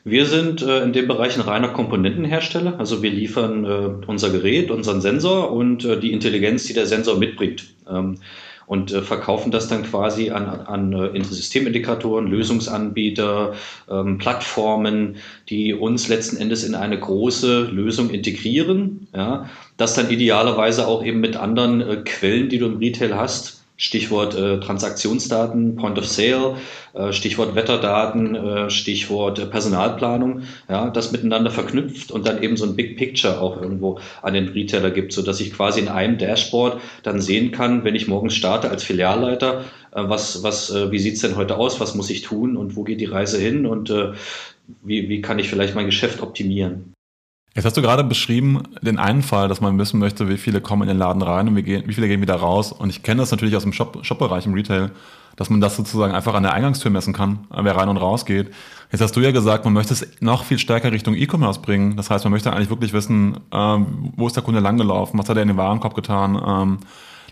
Wir 0.03 0.25
sind 0.25 0.63
äh, 0.63 0.81
in 0.81 0.93
dem 0.93 1.07
Bereich 1.07 1.35
ein 1.35 1.41
reiner 1.41 1.69
Komponentenhersteller. 1.69 2.79
Also 2.79 3.03
wir 3.03 3.11
liefern 3.11 3.65
äh, 3.65 4.05
unser 4.07 4.31
Gerät, 4.31 4.71
unseren 4.71 4.99
Sensor 4.99 5.51
und 5.51 5.85
äh, 5.85 5.99
die 5.99 6.11
Intelligenz, 6.11 6.63
die 6.63 6.73
der 6.73 6.87
Sensor 6.87 7.19
mitbringt. 7.19 7.67
Ähm, 7.87 8.17
und 8.67 8.91
äh, 8.91 9.01
verkaufen 9.01 9.51
das 9.51 9.67
dann 9.67 9.83
quasi 9.83 10.31
an, 10.31 10.45
an 10.47 10.93
äh, 10.93 11.23
Systemindikatoren, 11.23 12.27
Lösungsanbieter, 12.27 13.53
ähm, 13.89 14.17
Plattformen, 14.17 15.17
die 15.49 15.73
uns 15.73 16.07
letzten 16.07 16.37
Endes 16.37 16.63
in 16.63 16.75
eine 16.75 16.99
große 16.99 17.63
Lösung 17.63 18.09
integrieren. 18.09 19.07
Ja, 19.13 19.49
das 19.77 19.93
dann 19.93 20.09
idealerweise 20.09 20.87
auch 20.87 21.03
eben 21.03 21.19
mit 21.19 21.35
anderen 21.35 21.81
äh, 21.81 21.97
Quellen, 21.97 22.49
die 22.49 22.59
du 22.59 22.67
im 22.67 22.77
Retail 22.77 23.15
hast, 23.15 23.64
Stichwort 23.77 24.35
äh, 24.35 24.59
Transaktionsdaten, 24.59 25.75
Point 25.75 25.97
of 25.97 26.07
Sale, 26.07 26.55
äh, 26.93 27.11
Stichwort 27.11 27.55
Wetterdaten, 27.55 28.35
äh, 28.35 28.69
Stichwort 28.69 29.37
äh, 29.37 29.45
Personalplanung, 29.45 30.43
ja, 30.69 30.89
das 30.89 31.11
miteinander 31.11 31.51
verknüpft 31.51 32.11
und 32.11 32.25
dann 32.25 32.41
eben 32.41 32.55
so 32.55 32.65
ein 32.65 32.77
Big 32.77 32.97
Picture 32.97 33.41
auch 33.41 33.61
irgendwo 33.61 33.99
an 34.21 34.33
den 34.33 34.47
Retailer 34.47 34.91
gibt, 34.91 35.11
so 35.11 35.21
dass 35.21 35.41
ich 35.41 35.51
quasi 35.53 35.81
in 35.81 35.89
einem 35.89 36.17
Dashboard 36.17 36.79
dann 37.03 37.19
sehen 37.19 37.51
kann, 37.51 37.83
wenn 37.83 37.95
ich 37.95 38.07
morgens 38.07 38.35
starte 38.35 38.69
als 38.69 38.83
Filialleiter, 38.83 39.65
äh, 39.91 40.03
was, 40.07 40.41
was, 40.41 40.71
äh, 40.71 40.91
wie 40.91 40.99
sieht's 40.99 41.21
denn 41.21 41.35
heute 41.35 41.57
aus, 41.57 41.81
was 41.81 41.95
muss 41.95 42.09
ich 42.09 42.21
tun 42.21 42.55
und 42.55 42.77
wo 42.77 42.83
geht 42.83 43.01
die 43.01 43.05
Reise 43.05 43.39
hin 43.39 43.65
und 43.65 43.93
wie, 44.83 45.09
wie 45.09 45.21
kann 45.21 45.37
ich 45.37 45.49
vielleicht 45.49 45.75
mein 45.75 45.85
Geschäft 45.85 46.21
optimieren. 46.21 46.94
Jetzt 47.55 47.63
hast 47.63 47.77
du 47.77 47.81
gerade 47.81 48.03
beschrieben, 48.03 48.63
den 48.81 48.99
einen 48.99 49.21
Fall, 49.21 49.47
dass 49.47 49.61
man 49.61 49.79
wissen 49.79 49.97
möchte, 49.97 50.27
wie 50.27 50.37
viele 50.37 50.59
kommen 50.59 50.81
in 50.81 50.89
den 50.89 50.97
Laden 50.97 51.21
rein 51.21 51.47
und 51.47 51.55
wie, 51.55 51.63
gehen, 51.63 51.83
wie 51.85 51.93
viele 51.93 52.09
gehen 52.09 52.21
wieder 52.21 52.35
raus. 52.35 52.73
Und 52.73 52.89
ich 52.89 53.01
kenne 53.01 53.21
das 53.21 53.31
natürlich 53.31 53.55
aus 53.55 53.63
dem 53.63 53.71
Shop, 53.71 54.05
Shop-Bereich 54.05 54.45
im 54.45 54.53
Retail, 54.53 54.91
dass 55.37 55.49
man 55.49 55.61
das 55.61 55.77
sozusagen 55.77 56.13
einfach 56.13 56.33
an 56.33 56.43
der 56.43 56.51
Eingangstür 56.51 56.91
messen 56.91 57.13
kann, 57.13 57.47
wer 57.49 57.77
rein 57.77 57.87
und 57.87 57.95
raus 57.95 58.25
geht. 58.25 58.51
Jetzt 58.91 58.99
hast 58.99 59.15
du 59.15 59.21
ja 59.21 59.31
gesagt, 59.31 59.63
man 59.63 59.73
möchte 59.73 59.93
es 59.93 60.05
noch 60.19 60.43
viel 60.43 60.59
stärker 60.59 60.91
Richtung 60.91 61.15
E-Commerce 61.15 61.61
bringen. 61.61 61.95
Das 61.95 62.09
heißt, 62.09 62.25
man 62.25 62.31
möchte 62.33 62.51
eigentlich 62.51 62.69
wirklich 62.69 62.91
wissen, 62.91 63.39
ähm, 63.53 64.11
wo 64.17 64.27
ist 64.27 64.35
der 64.35 64.43
Kunde 64.43 64.59
langgelaufen, 64.59 65.17
was 65.17 65.29
hat 65.29 65.37
er 65.37 65.41
in 65.41 65.47
den 65.47 65.57
Warenkorb 65.57 65.95
getan. 65.95 66.41
Ähm, 66.45 66.77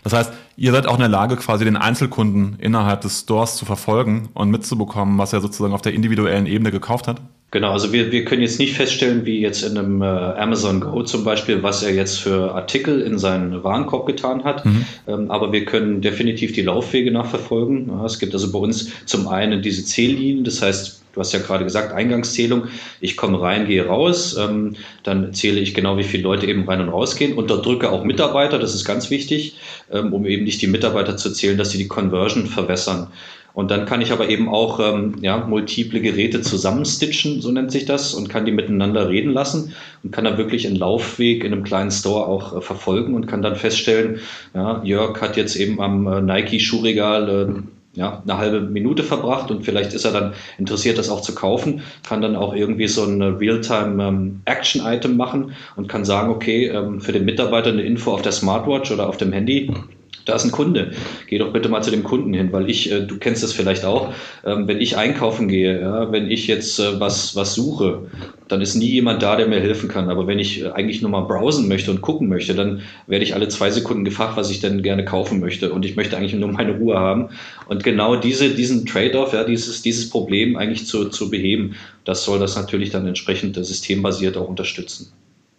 das 0.04 0.14
heißt, 0.14 0.32
ihr 0.56 0.72
seid 0.72 0.86
auch 0.86 0.94
in 0.94 1.00
der 1.00 1.08
Lage, 1.08 1.36
quasi 1.36 1.66
den 1.66 1.76
Einzelkunden 1.76 2.56
innerhalb 2.60 3.02
des 3.02 3.20
Stores 3.20 3.56
zu 3.56 3.66
verfolgen 3.66 4.30
und 4.32 4.50
mitzubekommen, 4.50 5.18
was 5.18 5.34
er 5.34 5.42
sozusagen 5.42 5.74
auf 5.74 5.82
der 5.82 5.92
individuellen 5.92 6.46
Ebene 6.46 6.70
gekauft 6.70 7.08
hat. 7.08 7.20
Genau, 7.54 7.70
also 7.70 7.92
wir, 7.92 8.10
wir 8.10 8.24
können 8.24 8.42
jetzt 8.42 8.58
nicht 8.58 8.74
feststellen, 8.74 9.26
wie 9.26 9.40
jetzt 9.40 9.62
in 9.62 9.78
einem 9.78 10.02
äh, 10.02 10.06
Amazon 10.06 10.80
Go 10.80 11.04
zum 11.04 11.22
Beispiel, 11.22 11.62
was 11.62 11.84
er 11.84 11.94
jetzt 11.94 12.18
für 12.18 12.52
Artikel 12.52 13.00
in 13.00 13.16
seinen 13.16 13.62
Warenkorb 13.62 14.06
getan 14.06 14.42
hat. 14.42 14.64
Mhm. 14.64 14.84
Ähm, 15.06 15.30
aber 15.30 15.52
wir 15.52 15.64
können 15.64 16.00
definitiv 16.00 16.52
die 16.52 16.62
Laufwege 16.62 17.12
nachverfolgen. 17.12 17.90
Ja, 17.90 18.06
es 18.06 18.18
gibt 18.18 18.34
also 18.34 18.50
bei 18.50 18.58
uns 18.58 18.90
zum 19.06 19.28
einen 19.28 19.62
diese 19.62 19.84
Zähllinien, 19.84 20.42
das 20.42 20.62
heißt, 20.62 21.02
Du 21.12 21.20
hast 21.20 21.32
ja 21.32 21.38
gerade 21.38 21.62
gesagt, 21.62 21.92
Eingangszählung. 21.92 22.64
Ich 23.00 23.16
komme 23.16 23.40
rein, 23.40 23.68
gehe 23.68 23.86
raus. 23.86 24.36
Ähm, 24.36 24.74
dann 25.04 25.32
zähle 25.32 25.60
ich 25.60 25.72
genau, 25.72 25.96
wie 25.96 26.02
viele 26.02 26.24
Leute 26.24 26.46
eben 26.46 26.68
rein 26.68 26.80
und 26.80 26.88
rausgehen. 26.88 27.34
Unterdrücke 27.34 27.92
auch 27.92 28.02
Mitarbeiter, 28.02 28.58
das 28.58 28.74
ist 28.74 28.84
ganz 28.84 29.10
wichtig, 29.10 29.56
ähm, 29.92 30.12
um 30.12 30.26
eben 30.26 30.42
nicht 30.42 30.60
die 30.60 30.66
Mitarbeiter 30.66 31.16
zu 31.16 31.30
zählen, 31.30 31.56
dass 31.56 31.70
sie 31.70 31.78
die 31.78 31.86
Conversion 31.86 32.48
verwässern. 32.48 33.12
Und 33.54 33.70
dann 33.70 33.86
kann 33.86 34.02
ich 34.02 34.10
aber 34.10 34.28
eben 34.28 34.48
auch 34.48 34.80
ähm, 34.80 35.14
ja, 35.20 35.38
multiple 35.38 36.00
Geräte 36.00 36.40
zusammenstitchen, 36.42 37.40
so 37.40 37.52
nennt 37.52 37.70
sich 37.70 37.84
das, 37.84 38.12
und 38.12 38.28
kann 38.28 38.44
die 38.44 38.52
miteinander 38.52 39.08
reden 39.08 39.32
lassen 39.32 39.72
und 40.02 40.10
kann 40.10 40.24
dann 40.24 40.38
wirklich 40.38 40.66
einen 40.66 40.76
Laufweg 40.76 41.44
in 41.44 41.52
einem 41.52 41.62
kleinen 41.62 41.92
Store 41.92 42.26
auch 42.26 42.56
äh, 42.56 42.60
verfolgen 42.60 43.14
und 43.14 43.28
kann 43.28 43.42
dann 43.42 43.54
feststellen, 43.54 44.18
ja, 44.54 44.82
Jörg 44.82 45.20
hat 45.20 45.36
jetzt 45.36 45.54
eben 45.54 45.80
am 45.80 46.06
äh, 46.08 46.20
Nike-Schuhregal 46.20 47.28
äh, 47.28 47.98
ja, 47.98 48.22
eine 48.24 48.38
halbe 48.38 48.60
Minute 48.60 49.04
verbracht 49.04 49.52
und 49.52 49.64
vielleicht 49.64 49.92
ist 49.94 50.04
er 50.04 50.10
dann 50.10 50.32
interessiert, 50.58 50.98
das 50.98 51.08
auch 51.08 51.20
zu 51.20 51.34
kaufen, 51.34 51.82
kann 52.02 52.20
dann 52.20 52.34
auch 52.34 52.54
irgendwie 52.54 52.88
so 52.88 53.04
ein 53.04 53.22
Realtime-Action-Item 53.22 55.12
ähm, 55.12 55.16
machen 55.16 55.52
und 55.76 55.88
kann 55.88 56.04
sagen, 56.04 56.30
okay, 56.30 56.66
ähm, 56.66 57.00
für 57.00 57.12
den 57.12 57.24
Mitarbeiter 57.24 57.70
eine 57.70 57.82
Info 57.82 58.12
auf 58.12 58.22
der 58.22 58.32
Smartwatch 58.32 58.90
oder 58.90 59.08
auf 59.08 59.16
dem 59.16 59.32
Handy 59.32 59.72
da 60.24 60.36
ist 60.36 60.44
ein 60.44 60.50
Kunde. 60.50 60.92
Geh 61.28 61.38
doch 61.38 61.52
bitte 61.52 61.68
mal 61.68 61.82
zu 61.82 61.90
dem 61.90 62.02
Kunden 62.02 62.32
hin, 62.32 62.52
weil 62.52 62.70
ich, 62.70 62.90
äh, 62.90 63.00
du 63.00 63.18
kennst 63.18 63.42
das 63.42 63.52
vielleicht 63.52 63.84
auch, 63.84 64.12
ähm, 64.44 64.66
wenn 64.66 64.80
ich 64.80 64.96
einkaufen 64.96 65.48
gehe, 65.48 65.80
ja, 65.80 66.12
wenn 66.12 66.30
ich 66.30 66.46
jetzt 66.46 66.78
äh, 66.78 66.98
was, 67.00 67.36
was 67.36 67.54
suche, 67.54 68.06
dann 68.48 68.60
ist 68.60 68.74
nie 68.74 68.88
jemand 68.88 69.22
da, 69.22 69.36
der 69.36 69.48
mir 69.48 69.60
helfen 69.60 69.88
kann. 69.88 70.10
Aber 70.10 70.26
wenn 70.26 70.38
ich 70.38 70.62
äh, 70.62 70.70
eigentlich 70.70 71.02
nur 71.02 71.10
mal 71.10 71.22
browsen 71.22 71.68
möchte 71.68 71.90
und 71.90 72.00
gucken 72.00 72.28
möchte, 72.28 72.54
dann 72.54 72.82
werde 73.06 73.24
ich 73.24 73.34
alle 73.34 73.48
zwei 73.48 73.70
Sekunden 73.70 74.04
gefragt, 74.04 74.36
was 74.36 74.50
ich 74.50 74.60
denn 74.60 74.82
gerne 74.82 75.04
kaufen 75.04 75.40
möchte. 75.40 75.72
Und 75.72 75.84
ich 75.84 75.96
möchte 75.96 76.16
eigentlich 76.16 76.34
nur 76.34 76.52
meine 76.52 76.78
Ruhe 76.78 76.98
haben. 76.98 77.30
Und 77.68 77.84
genau 77.84 78.16
diese, 78.16 78.50
diesen 78.50 78.86
Trade-off, 78.86 79.32
ja, 79.32 79.44
dieses, 79.44 79.82
dieses 79.82 80.08
Problem 80.08 80.56
eigentlich 80.56 80.86
zu, 80.86 81.08
zu 81.10 81.30
beheben, 81.30 81.74
das 82.04 82.24
soll 82.24 82.38
das 82.38 82.56
natürlich 82.56 82.90
dann 82.90 83.06
entsprechend 83.06 83.56
systembasiert 83.56 84.36
auch 84.36 84.48
unterstützen. 84.48 85.12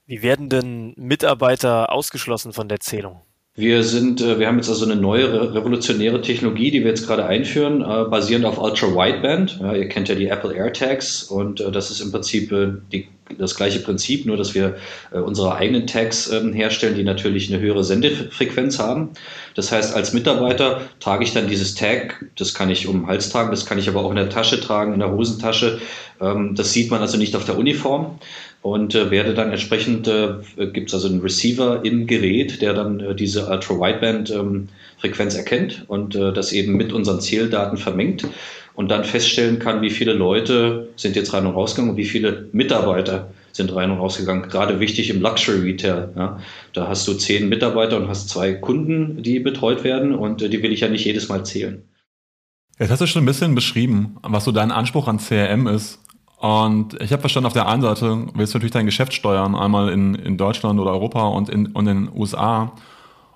Wie 0.07 0.21
werden 0.21 0.49
denn 0.49 0.93
Mitarbeiter 0.97 1.91
ausgeschlossen 1.91 2.53
von 2.53 2.69
der 2.69 2.79
Zählung? 2.79 3.21
Wir 3.57 3.83
sind, 3.83 4.19
äh, 4.19 4.37
wir 4.37 4.47
haben 4.47 4.57
jetzt 4.57 4.67
also 4.67 4.83
eine 4.83 4.97
neue 4.97 5.53
revolutionäre 5.53 6.21
Technologie, 6.21 6.71
die 6.71 6.81
wir 6.81 6.89
jetzt 6.89 7.07
gerade 7.07 7.25
einführen, 7.25 7.81
äh, 7.81 8.03
basierend 8.09 8.43
auf 8.45 8.59
Ultra 8.61 8.87
Wideband. 8.87 9.59
Ja, 9.61 9.73
ihr 9.73 9.87
kennt 9.87 10.09
ja 10.09 10.15
die 10.15 10.27
Apple 10.27 10.53
AirTags 10.53 11.23
und 11.23 11.61
äh, 11.61 11.71
das 11.71 11.89
ist 11.89 12.01
im 12.01 12.11
Prinzip 12.11 12.49
die, 12.91 13.07
das 13.37 13.55
gleiche 13.55 13.79
Prinzip, 13.79 14.25
nur 14.25 14.35
dass 14.35 14.53
wir 14.53 14.75
unsere 15.11 15.55
eigenen 15.55 15.87
Tags 15.87 16.29
ähm, 16.31 16.53
herstellen, 16.53 16.95
die 16.95 17.03
natürlich 17.03 17.51
eine 17.51 17.59
höhere 17.59 17.83
Sendefrequenz 17.83 18.77
haben. 18.77 19.11
Das 19.55 19.71
heißt, 19.71 19.95
als 19.95 20.13
Mitarbeiter 20.13 20.81
trage 20.99 21.23
ich 21.23 21.33
dann 21.33 21.47
dieses 21.47 21.73
Tag, 21.73 22.23
das 22.37 22.53
kann 22.53 22.69
ich 22.69 22.87
um 22.87 22.99
den 22.99 23.07
Hals 23.07 23.29
tragen, 23.29 23.49
das 23.49 23.65
kann 23.65 23.79
ich 23.79 23.89
aber 23.89 24.03
auch 24.03 24.11
in 24.11 24.17
der 24.17 24.29
Tasche 24.29 24.59
tragen, 24.59 24.93
in 24.93 24.99
der 24.99 25.11
Hosentasche. 25.11 25.79
Ähm, 26.21 26.55
das 26.55 26.73
sieht 26.73 26.91
man 26.91 27.01
also 27.01 27.17
nicht 27.17 27.35
auf 27.35 27.45
der 27.45 27.57
Uniform 27.57 28.19
und 28.65 28.95
äh, 28.95 29.11
werde 29.11 29.35
dann 29.35 29.51
entsprechend, 29.51 30.07
äh, 30.07 30.37
gibt 30.73 30.87
es 30.87 30.95
also 30.95 31.07
einen 31.07 31.21
Receiver 31.21 31.85
im 31.85 32.07
Gerät, 32.07 32.63
der 32.63 32.73
dann 32.73 32.99
äh, 32.99 33.13
diese 33.13 33.47
Ultra-Wideband-Frequenz 33.47 35.35
ähm, 35.35 35.39
erkennt 35.39 35.85
und 35.87 36.15
äh, 36.15 36.33
das 36.33 36.51
eben 36.51 36.75
mit 36.75 36.91
unseren 36.91 37.21
Zähldaten 37.21 37.77
vermengt 37.77 38.27
und 38.73 38.89
dann 38.89 39.03
feststellen 39.03 39.59
kann, 39.59 39.83
wie 39.83 39.91
viele 39.91 40.13
Leute 40.13 40.87
sind 40.95 41.15
jetzt 41.15 41.31
rein 41.31 41.45
und 41.45 41.53
rausgegangen 41.53 41.91
und 41.91 41.97
wie 41.97 42.05
viele 42.05 42.49
Mitarbeiter 42.53 43.29
sind 43.51 43.75
rein 43.75 43.91
und 43.91 43.99
rausgegangen. 43.99 44.49
Gerade 44.49 44.79
wichtig 44.79 45.11
im 45.11 45.21
Luxury 45.21 45.59
Retail. 45.59 46.09
Ja. 46.15 46.39
Da 46.73 46.87
hast 46.87 47.07
du 47.07 47.13
zehn 47.13 47.47
Mitarbeiter 47.47 47.97
und 47.97 48.07
hast 48.07 48.29
zwei 48.29 48.53
Kunden, 48.53 49.21
die 49.21 49.37
betreut 49.37 49.83
werden 49.83 50.15
und 50.15 50.41
äh, 50.41 50.49
die 50.49 50.63
will 50.63 50.73
ich 50.73 50.79
ja 50.79 50.87
nicht 50.87 51.05
jedes 51.05 51.29
Mal 51.29 51.45
zählen. 51.45 51.83
Jetzt 52.79 52.89
hast 52.89 52.99
du 52.99 53.05
schon 53.05 53.21
ein 53.21 53.27
bisschen 53.27 53.53
beschrieben, 53.53 54.17
was 54.23 54.43
so 54.43 54.51
dein 54.51 54.71
Anspruch 54.71 55.07
an 55.07 55.19
CRM 55.19 55.67
ist. 55.67 55.99
Und 56.37 57.01
ich 57.01 57.11
habe 57.11 57.21
verstanden, 57.21 57.47
auf 57.47 57.53
der 57.53 57.67
einen 57.67 57.81
Seite 57.81 58.27
willst 58.33 58.53
du 58.53 58.57
natürlich 58.57 58.73
dein 58.73 58.85
Geschäft 58.85 59.13
steuern, 59.13 59.55
einmal 59.55 59.89
in, 59.89 60.15
in 60.15 60.37
Deutschland 60.37 60.79
oder 60.79 60.91
Europa 60.91 61.27
und 61.27 61.49
in, 61.49 61.67
und 61.67 61.87
in 61.87 62.05
den 62.05 62.15
USA. 62.15 62.73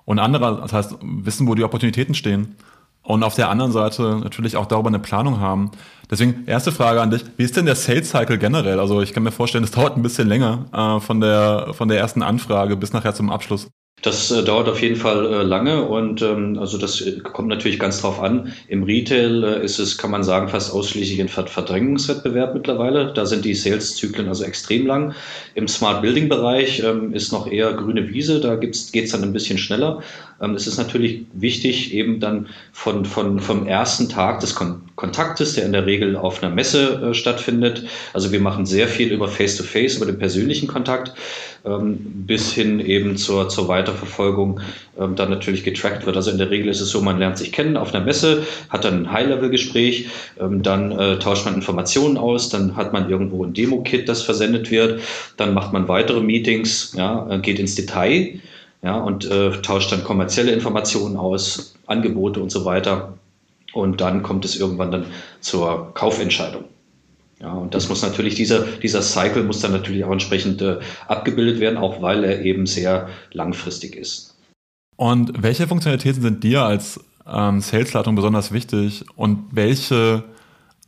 Und 0.04 0.18
andere, 0.18 0.60
das 0.60 0.72
heißt, 0.72 0.96
wissen, 1.02 1.46
wo 1.46 1.54
die 1.54 1.64
Opportunitäten 1.64 2.14
stehen. 2.14 2.56
Und 3.02 3.22
auf 3.22 3.34
der 3.34 3.48
anderen 3.48 3.72
Seite 3.72 4.18
natürlich 4.22 4.56
auch 4.56 4.66
darüber 4.66 4.88
eine 4.88 4.98
Planung 4.98 5.40
haben. 5.40 5.70
Deswegen, 6.10 6.44
erste 6.46 6.70
Frage 6.70 7.00
an 7.00 7.10
dich. 7.10 7.24
Wie 7.36 7.44
ist 7.44 7.56
denn 7.56 7.64
der 7.64 7.74
Sales 7.74 8.10
Cycle 8.10 8.38
generell? 8.38 8.78
Also 8.78 9.00
ich 9.00 9.12
kann 9.12 9.22
mir 9.22 9.32
vorstellen, 9.32 9.64
es 9.64 9.70
dauert 9.70 9.96
ein 9.96 10.02
bisschen 10.02 10.28
länger 10.28 10.66
äh, 10.72 11.00
von, 11.00 11.20
der, 11.20 11.68
von 11.72 11.88
der 11.88 11.98
ersten 11.98 12.22
Anfrage 12.22 12.76
bis 12.76 12.92
nachher 12.92 13.14
zum 13.14 13.30
Abschluss. 13.30 13.68
Das 14.02 14.30
äh, 14.30 14.42
dauert 14.42 14.68
auf 14.68 14.80
jeden 14.80 14.96
Fall 14.96 15.26
äh, 15.26 15.42
lange 15.42 15.84
und 15.84 16.22
ähm, 16.22 16.58
also 16.58 16.78
das 16.78 17.02
äh, 17.02 17.18
kommt 17.18 17.48
natürlich 17.48 17.78
ganz 17.78 18.00
drauf 18.00 18.20
an. 18.20 18.52
Im 18.68 18.82
Retail 18.82 19.44
äh, 19.44 19.64
ist 19.64 19.78
es, 19.78 19.98
kann 19.98 20.10
man 20.10 20.24
sagen, 20.24 20.48
fast 20.48 20.72
ausschließlich 20.72 21.20
ein 21.20 21.28
Verdrängungswettbewerb 21.28 22.54
mittlerweile. 22.54 23.12
Da 23.12 23.26
sind 23.26 23.44
die 23.44 23.54
Sales-Zyklen 23.54 24.28
also 24.28 24.44
extrem 24.44 24.86
lang. 24.86 25.14
Im 25.54 25.68
Smart 25.68 26.00
Building-Bereich 26.00 26.82
ähm, 26.82 27.12
ist 27.12 27.30
noch 27.30 27.50
eher 27.50 27.74
grüne 27.74 28.08
Wiese, 28.08 28.40
da 28.40 28.56
geht 28.56 28.74
es 28.74 29.10
dann 29.10 29.22
ein 29.22 29.34
bisschen 29.34 29.58
schneller. 29.58 30.02
Ähm, 30.40 30.54
es 30.54 30.66
ist 30.66 30.78
natürlich 30.78 31.26
wichtig, 31.34 31.92
eben 31.92 32.20
dann 32.20 32.48
von, 32.72 33.04
von, 33.04 33.38
vom 33.38 33.66
ersten 33.66 34.08
Tag 34.08 34.40
des 34.40 34.54
Kon 34.54 34.82
Kontaktes, 34.96 35.54
der 35.54 35.64
in 35.64 35.72
der 35.72 35.86
Regel 35.86 36.14
auf 36.14 36.42
einer 36.42 36.54
Messe 36.54 37.10
äh, 37.10 37.14
stattfindet. 37.14 37.84
Also 38.12 38.32
wir 38.32 38.40
machen 38.40 38.66
sehr 38.66 38.86
viel 38.86 39.12
über 39.12 39.28
Face-to-Face, 39.28 39.94
-face, 39.94 39.96
über 39.96 40.04
den 40.04 40.18
persönlichen 40.18 40.68
Kontakt, 40.68 41.14
bis 41.62 42.52
hin 42.52 42.80
eben 42.80 43.16
zur, 43.16 43.48
zur 43.48 43.68
Weiterverfolgung 43.68 44.60
ähm, 44.98 45.14
dann 45.14 45.30
natürlich 45.30 45.62
getrackt 45.62 46.06
wird. 46.06 46.16
Also 46.16 46.30
in 46.30 46.38
der 46.38 46.50
Regel 46.50 46.68
ist 46.68 46.80
es 46.80 46.90
so, 46.90 47.00
man 47.02 47.18
lernt 47.18 47.38
sich 47.38 47.52
kennen 47.52 47.76
auf 47.76 47.94
einer 47.94 48.04
Messe, 48.04 48.46
hat 48.70 48.84
dann 48.84 49.02
ein 49.02 49.12
High-Level-Gespräch, 49.12 50.08
ähm, 50.40 50.62
dann 50.62 50.92
äh, 50.92 51.18
tauscht 51.18 51.44
man 51.44 51.54
Informationen 51.54 52.16
aus, 52.16 52.48
dann 52.48 52.76
hat 52.76 52.92
man 52.92 53.10
irgendwo 53.10 53.44
ein 53.44 53.52
Demo-Kit, 53.52 54.08
das 54.08 54.22
versendet 54.22 54.70
wird, 54.70 55.00
dann 55.36 55.52
macht 55.52 55.72
man 55.72 55.86
weitere 55.88 56.20
Meetings, 56.20 56.94
ja, 56.96 57.28
äh, 57.30 57.38
geht 57.40 57.58
ins 57.58 57.74
Detail 57.74 58.40
ja, 58.82 58.96
und 58.98 59.30
äh, 59.30 59.50
tauscht 59.62 59.92
dann 59.92 60.04
kommerzielle 60.04 60.52
Informationen 60.52 61.16
aus, 61.16 61.74
Angebote 61.86 62.40
und 62.40 62.50
so 62.50 62.64
weiter. 62.64 63.14
Und 63.72 64.00
dann 64.00 64.22
kommt 64.22 64.44
es 64.44 64.58
irgendwann 64.58 64.90
dann 64.90 65.06
zur 65.40 65.92
Kaufentscheidung. 65.94 66.64
Ja, 67.40 67.52
und 67.54 67.74
das 67.74 67.88
muss 67.88 68.02
natürlich, 68.02 68.34
dieser, 68.34 68.66
dieser 68.66 69.00
Cycle 69.00 69.44
muss 69.44 69.60
dann 69.60 69.72
natürlich 69.72 70.04
auch 70.04 70.12
entsprechend 70.12 70.60
äh, 70.60 70.78
abgebildet 71.08 71.58
werden, 71.58 71.78
auch 71.78 72.02
weil 72.02 72.22
er 72.24 72.42
eben 72.42 72.66
sehr 72.66 73.08
langfristig 73.32 73.96
ist. 73.96 74.36
Und 74.96 75.42
welche 75.42 75.66
Funktionalitäten 75.66 76.20
sind 76.20 76.44
dir 76.44 76.62
als 76.62 77.00
ähm, 77.26 77.62
Salesleitung 77.62 78.14
besonders 78.14 78.52
wichtig 78.52 79.06
und 79.16 79.46
welche 79.52 80.24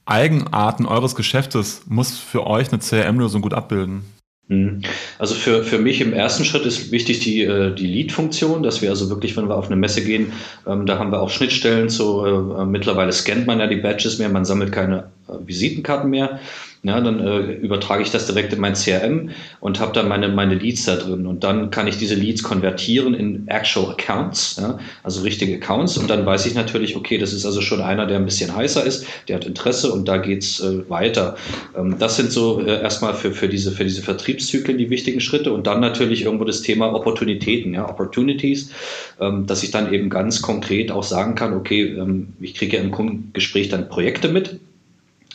Eigenarten 0.04 0.84
eures 0.84 1.14
Geschäftes 1.14 1.82
muss 1.86 2.18
für 2.18 2.46
euch 2.46 2.70
eine 2.70 2.80
CRM-Lösung 2.80 3.40
gut 3.40 3.54
abbilden? 3.54 4.04
Mhm. 4.52 4.82
Also 5.18 5.34
für, 5.34 5.64
für 5.64 5.78
mich 5.78 6.00
im 6.00 6.12
ersten 6.12 6.44
Schritt 6.44 6.66
ist 6.66 6.92
wichtig 6.92 7.20
die, 7.20 7.42
äh, 7.42 7.74
die 7.74 7.86
Lead-Funktion, 7.86 8.62
dass 8.62 8.82
wir 8.82 8.90
also 8.90 9.08
wirklich, 9.08 9.36
wenn 9.36 9.48
wir 9.48 9.56
auf 9.56 9.66
eine 9.66 9.76
Messe 9.76 10.04
gehen, 10.04 10.32
ähm, 10.66 10.86
da 10.86 10.98
haben 10.98 11.10
wir 11.10 11.20
auch 11.20 11.30
Schnittstellen 11.30 11.88
zu, 11.88 12.24
äh, 12.24 12.64
mittlerweile 12.64 13.12
scannt 13.12 13.46
man 13.46 13.60
ja 13.60 13.66
die 13.66 13.76
Badges 13.76 14.18
mehr, 14.18 14.28
man 14.28 14.44
sammelt 14.44 14.72
keine 14.72 15.10
äh, 15.28 15.32
Visitenkarten 15.46 16.10
mehr. 16.10 16.40
Ja, 16.84 17.00
dann 17.00 17.20
äh, 17.20 17.52
übertrage 17.52 18.02
ich 18.02 18.10
das 18.10 18.26
direkt 18.26 18.52
in 18.52 18.58
mein 18.58 18.74
CRM 18.74 19.30
und 19.60 19.78
habe 19.78 19.92
dann 19.92 20.08
meine, 20.08 20.26
meine 20.28 20.56
Leads 20.56 20.84
da 20.84 20.96
drin. 20.96 21.28
Und 21.28 21.44
dann 21.44 21.70
kann 21.70 21.86
ich 21.86 21.96
diese 21.96 22.16
Leads 22.16 22.42
konvertieren 22.42 23.14
in 23.14 23.46
actual 23.46 23.92
Accounts, 23.92 24.56
ja, 24.60 24.80
also 25.04 25.22
richtige 25.22 25.54
Accounts. 25.54 25.96
Und 25.96 26.10
dann 26.10 26.26
weiß 26.26 26.44
ich 26.46 26.54
natürlich, 26.56 26.96
okay, 26.96 27.18
das 27.18 27.32
ist 27.32 27.46
also 27.46 27.60
schon 27.60 27.80
einer, 27.80 28.06
der 28.06 28.16
ein 28.16 28.24
bisschen 28.24 28.52
heißer 28.52 28.84
ist, 28.84 29.06
der 29.28 29.36
hat 29.36 29.44
Interesse 29.44 29.92
und 29.92 30.08
da 30.08 30.16
geht's 30.16 30.58
äh, 30.58 30.90
weiter. 30.90 31.36
Ähm, 31.78 32.00
das 32.00 32.16
sind 32.16 32.32
so 32.32 32.60
äh, 32.60 32.82
erstmal 32.82 33.14
für, 33.14 33.30
für, 33.30 33.48
diese, 33.48 33.70
für 33.70 33.84
diese 33.84 34.02
Vertriebszyklen 34.02 34.76
die 34.76 34.90
wichtigen 34.90 35.20
Schritte. 35.20 35.52
Und 35.52 35.68
dann 35.68 35.78
natürlich 35.78 36.22
irgendwo 36.22 36.44
das 36.44 36.62
Thema 36.62 36.92
Opportunitäten, 36.92 37.74
ja, 37.74 37.88
Opportunities, 37.88 38.72
ähm, 39.20 39.46
dass 39.46 39.62
ich 39.62 39.70
dann 39.70 39.92
eben 39.92 40.10
ganz 40.10 40.42
konkret 40.42 40.90
auch 40.90 41.04
sagen 41.04 41.36
kann, 41.36 41.52
okay, 41.52 41.94
ähm, 41.96 42.32
ich 42.40 42.54
kriege 42.54 42.78
ja 42.78 42.82
im 42.82 42.90
Kundengespräch 42.90 43.68
dann 43.68 43.88
Projekte 43.88 44.28
mit 44.28 44.58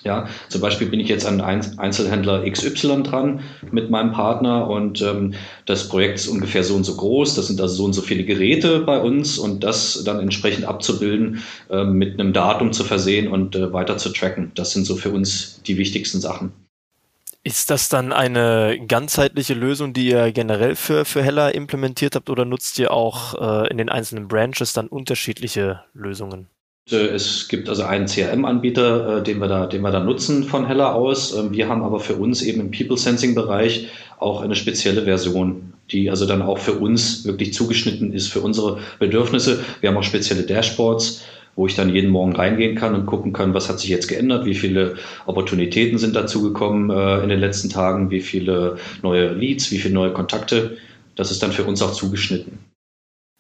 ja, 0.07 0.27
zum 0.47 0.61
Beispiel 0.61 0.87
bin 0.87 0.99
ich 0.99 1.09
jetzt 1.09 1.25
an 1.25 1.41
Einzelhändler 1.41 2.49
XY 2.49 3.03
dran 3.03 3.41
mit 3.71 3.89
meinem 3.89 4.11
Partner 4.11 4.67
und 4.67 5.01
ähm, 5.01 5.33
das 5.65 5.89
Projekt 5.89 6.15
ist 6.15 6.27
ungefähr 6.27 6.63
so 6.63 6.75
und 6.75 6.85
so 6.85 6.95
groß. 6.95 7.35
Das 7.35 7.47
sind 7.47 7.59
also 7.61 7.75
so 7.75 7.85
und 7.85 7.93
so 7.93 8.01
viele 8.01 8.23
Geräte 8.23 8.79
bei 8.79 8.99
uns 8.99 9.37
und 9.37 9.63
das 9.63 10.03
dann 10.05 10.19
entsprechend 10.19 10.65
abzubilden, 10.65 11.43
äh, 11.69 11.83
mit 11.83 12.19
einem 12.19 12.33
Datum 12.33 12.71
zu 12.71 12.83
versehen 12.83 13.27
und 13.27 13.55
äh, 13.55 13.73
weiter 13.73 13.97
zu 13.97 14.09
tracken. 14.09 14.51
Das 14.55 14.71
sind 14.71 14.85
so 14.85 14.95
für 14.95 15.11
uns 15.11 15.61
die 15.67 15.77
wichtigsten 15.77 16.21
Sachen. 16.21 16.53
Ist 17.43 17.69
das 17.69 17.87
dann 17.89 18.11
eine 18.11 18.77
ganzheitliche 18.87 19.53
Lösung, 19.53 19.93
die 19.93 20.09
ihr 20.09 20.31
generell 20.31 20.75
für, 20.75 21.05
für 21.05 21.23
Heller 21.23 21.53
implementiert 21.53 22.15
habt 22.15 22.29
oder 22.29 22.45
nutzt 22.45 22.79
ihr 22.79 22.91
auch 22.91 23.35
äh, 23.35 23.69
in 23.69 23.77
den 23.77 23.89
einzelnen 23.89 24.27
Branches 24.27 24.73
dann 24.73 24.87
unterschiedliche 24.87 25.83
Lösungen? 25.93 26.47
Äh, 26.91 26.96
es 27.08 27.48
gibt 27.48 27.70
also 27.70 27.84
einen 27.84 28.08
CRM-Anbieter, 28.08 29.17
äh, 29.17 29.24
den 29.24 29.39
wir 29.39 29.48
da, 29.48 29.65
den 29.65 29.82
wir 29.82 29.91
da 29.91 30.00
nutzen 30.00 30.44
von 30.44 30.65
Heller 30.65 30.96
aus. 30.96 31.36
Ähm, 31.36 31.51
wir 31.51 31.67
haben 31.67 31.84
aber 31.84 32.00
für 32.00 32.15
uns 32.15 32.41
eben 32.41 32.62
im 32.62 32.72
People 32.72 32.98
Sensing 32.98 33.36
Bereich 33.36 33.88
auch 34.20 34.41
eine 34.41 34.56
spezielle 34.56 35.03
Version, 35.03 35.74
die 35.91 36.10
also 36.10 36.25
dann 36.25 36.41
auch 36.41 36.58
für 36.58 36.74
uns 36.74 37.25
wirklich 37.25 37.53
zugeschnitten 37.53 38.13
ist 38.13 38.27
für 38.27 38.41
unsere 38.41 38.79
Bedürfnisse. 39.00 39.63
Wir 39.82 39.89
haben 39.89 39.98
auch 39.98 40.03
spezielle 40.03 40.44
Dashboards, 40.44 41.24
wo 41.56 41.67
ich 41.67 41.75
dann 41.75 41.94
jeden 41.94 42.12
Morgen 42.12 42.36
reingehen 42.36 42.75
kann 42.75 42.96
und 42.96 43.06
gucken 43.06 43.34
kann, 43.34 43.53
was 43.53 43.70
hat 43.70 43.79
sich 43.79 43.89
jetzt 43.89 44.08
geändert, 44.08 44.46
wie 44.46 44.56
viele 44.56 44.96
Opportunitäten 45.25 45.98
sind 45.98 46.15
dazugekommen 46.15 46.89
äh, 46.89 47.24
in 47.24 47.29
den 47.29 47.39
letzten 47.39 47.70
Tagen, 47.70 48.12
wie 48.12 48.22
viele 48.22 48.77
neue 49.01 49.34
Leads, 49.34 49.72
wie 49.72 49.79
viele 49.79 49.94
neue 49.94 50.13
Kontakte. 50.13 50.77
Das 51.15 51.32
ist 51.32 51.41
dann 51.41 51.51
für 51.51 51.63
uns 51.63 51.82
auch 51.82 51.94
zugeschnitten. 51.94 52.60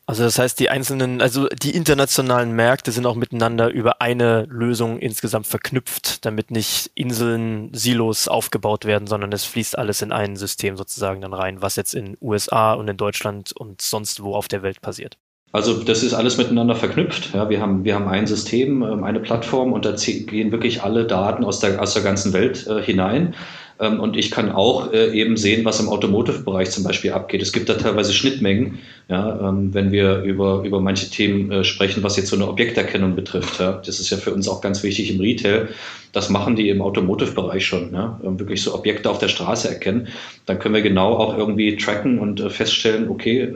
Also 0.09 0.23
das 0.23 0.39
heißt, 0.39 0.57
die 0.61 0.69
einzelnen, 0.69 1.21
also 1.21 1.49
die 1.49 1.75
internationalen 1.75 2.53
Märkte 2.53 2.93
sind 2.93 3.05
auch 3.05 3.15
miteinander 3.15 3.69
über 3.69 4.01
eine 4.01 4.45
Lösung 4.49 4.99
insgesamt 4.99 5.47
verknüpft, 5.47 6.23
damit 6.25 6.49
nicht 6.49 6.91
Inseln, 6.95 7.73
Silos 7.73 8.29
aufgebaut 8.29 8.85
werden, 8.85 9.05
sondern 9.05 9.33
es 9.33 9.43
fließt 9.43 9.77
alles 9.77 10.01
in 10.01 10.13
ein 10.13 10.37
System 10.37 10.77
sozusagen 10.77 11.19
dann 11.19 11.33
rein, 11.33 11.61
was 11.61 11.75
jetzt 11.75 11.93
in 11.93 12.15
USA 12.21 12.73
und 12.73 12.87
in 12.87 12.95
Deutschland 12.95 13.51
und 13.51 13.81
sonst 13.81 14.23
wo 14.23 14.33
auf 14.33 14.47
der 14.47 14.63
Welt 14.63 14.79
passiert. 14.81 15.17
Also 15.51 15.83
das 15.83 16.03
ist 16.03 16.13
alles 16.13 16.37
miteinander 16.37 16.75
verknüpft. 16.75 17.33
Ja, 17.33 17.49
wir, 17.49 17.59
haben, 17.59 17.83
wir 17.83 17.95
haben 17.95 18.07
ein 18.07 18.27
System, 18.27 18.83
ähm, 18.83 19.03
eine 19.03 19.19
Plattform 19.19 19.73
und 19.73 19.83
da 19.83 19.91
gehen 19.91 20.53
wirklich 20.53 20.83
alle 20.83 21.05
Daten 21.05 21.43
aus 21.43 21.59
der, 21.59 21.81
aus 21.81 21.93
der 21.93 22.03
ganzen 22.03 22.31
Welt 22.31 22.65
äh, 22.67 22.81
hinein. 22.81 23.35
Ähm, 23.79 23.99
und 23.99 24.17
ich 24.17 24.31
kann 24.31 24.51
auch 24.51 24.91
äh, 24.91 25.11
eben 25.11 25.37
sehen, 25.37 25.65
was 25.65 25.79
im 25.79 25.89
Automotive-Bereich 25.89 26.71
zum 26.71 26.83
Beispiel 26.83 27.11
abgeht. 27.11 27.41
Es 27.41 27.53
gibt 27.53 27.69
da 27.69 27.75
teilweise 27.75 28.13
Schnittmengen, 28.13 28.79
ja, 29.07 29.49
ähm, 29.49 29.73
wenn 29.73 29.91
wir 29.91 30.21
über, 30.23 30.63
über 30.63 30.81
manche 30.81 31.09
Themen 31.09 31.51
äh, 31.51 31.63
sprechen, 31.63 32.03
was 32.03 32.17
jetzt 32.17 32.29
so 32.29 32.35
eine 32.35 32.47
Objekterkennung 32.47 33.15
betrifft. 33.15 33.59
Ja. 33.59 33.81
Das 33.85 33.99
ist 33.99 34.09
ja 34.09 34.17
für 34.17 34.33
uns 34.33 34.47
auch 34.47 34.61
ganz 34.61 34.83
wichtig 34.83 35.11
im 35.13 35.19
Retail. 35.19 35.69
Das 36.11 36.29
machen 36.29 36.55
die 36.55 36.69
im 36.69 36.81
Automotive-Bereich 36.81 37.65
schon. 37.65 37.93
Ja. 37.93 38.19
Ähm, 38.23 38.39
wirklich 38.39 38.63
so 38.63 38.73
Objekte 38.73 39.09
auf 39.09 39.19
der 39.19 39.27
Straße 39.27 39.69
erkennen. 39.69 40.07
Dann 40.45 40.59
können 40.59 40.73
wir 40.73 40.81
genau 40.81 41.13
auch 41.13 41.37
irgendwie 41.37 41.75
tracken 41.77 42.19
und 42.19 42.39
äh, 42.39 42.49
feststellen, 42.49 43.09
okay, 43.09 43.53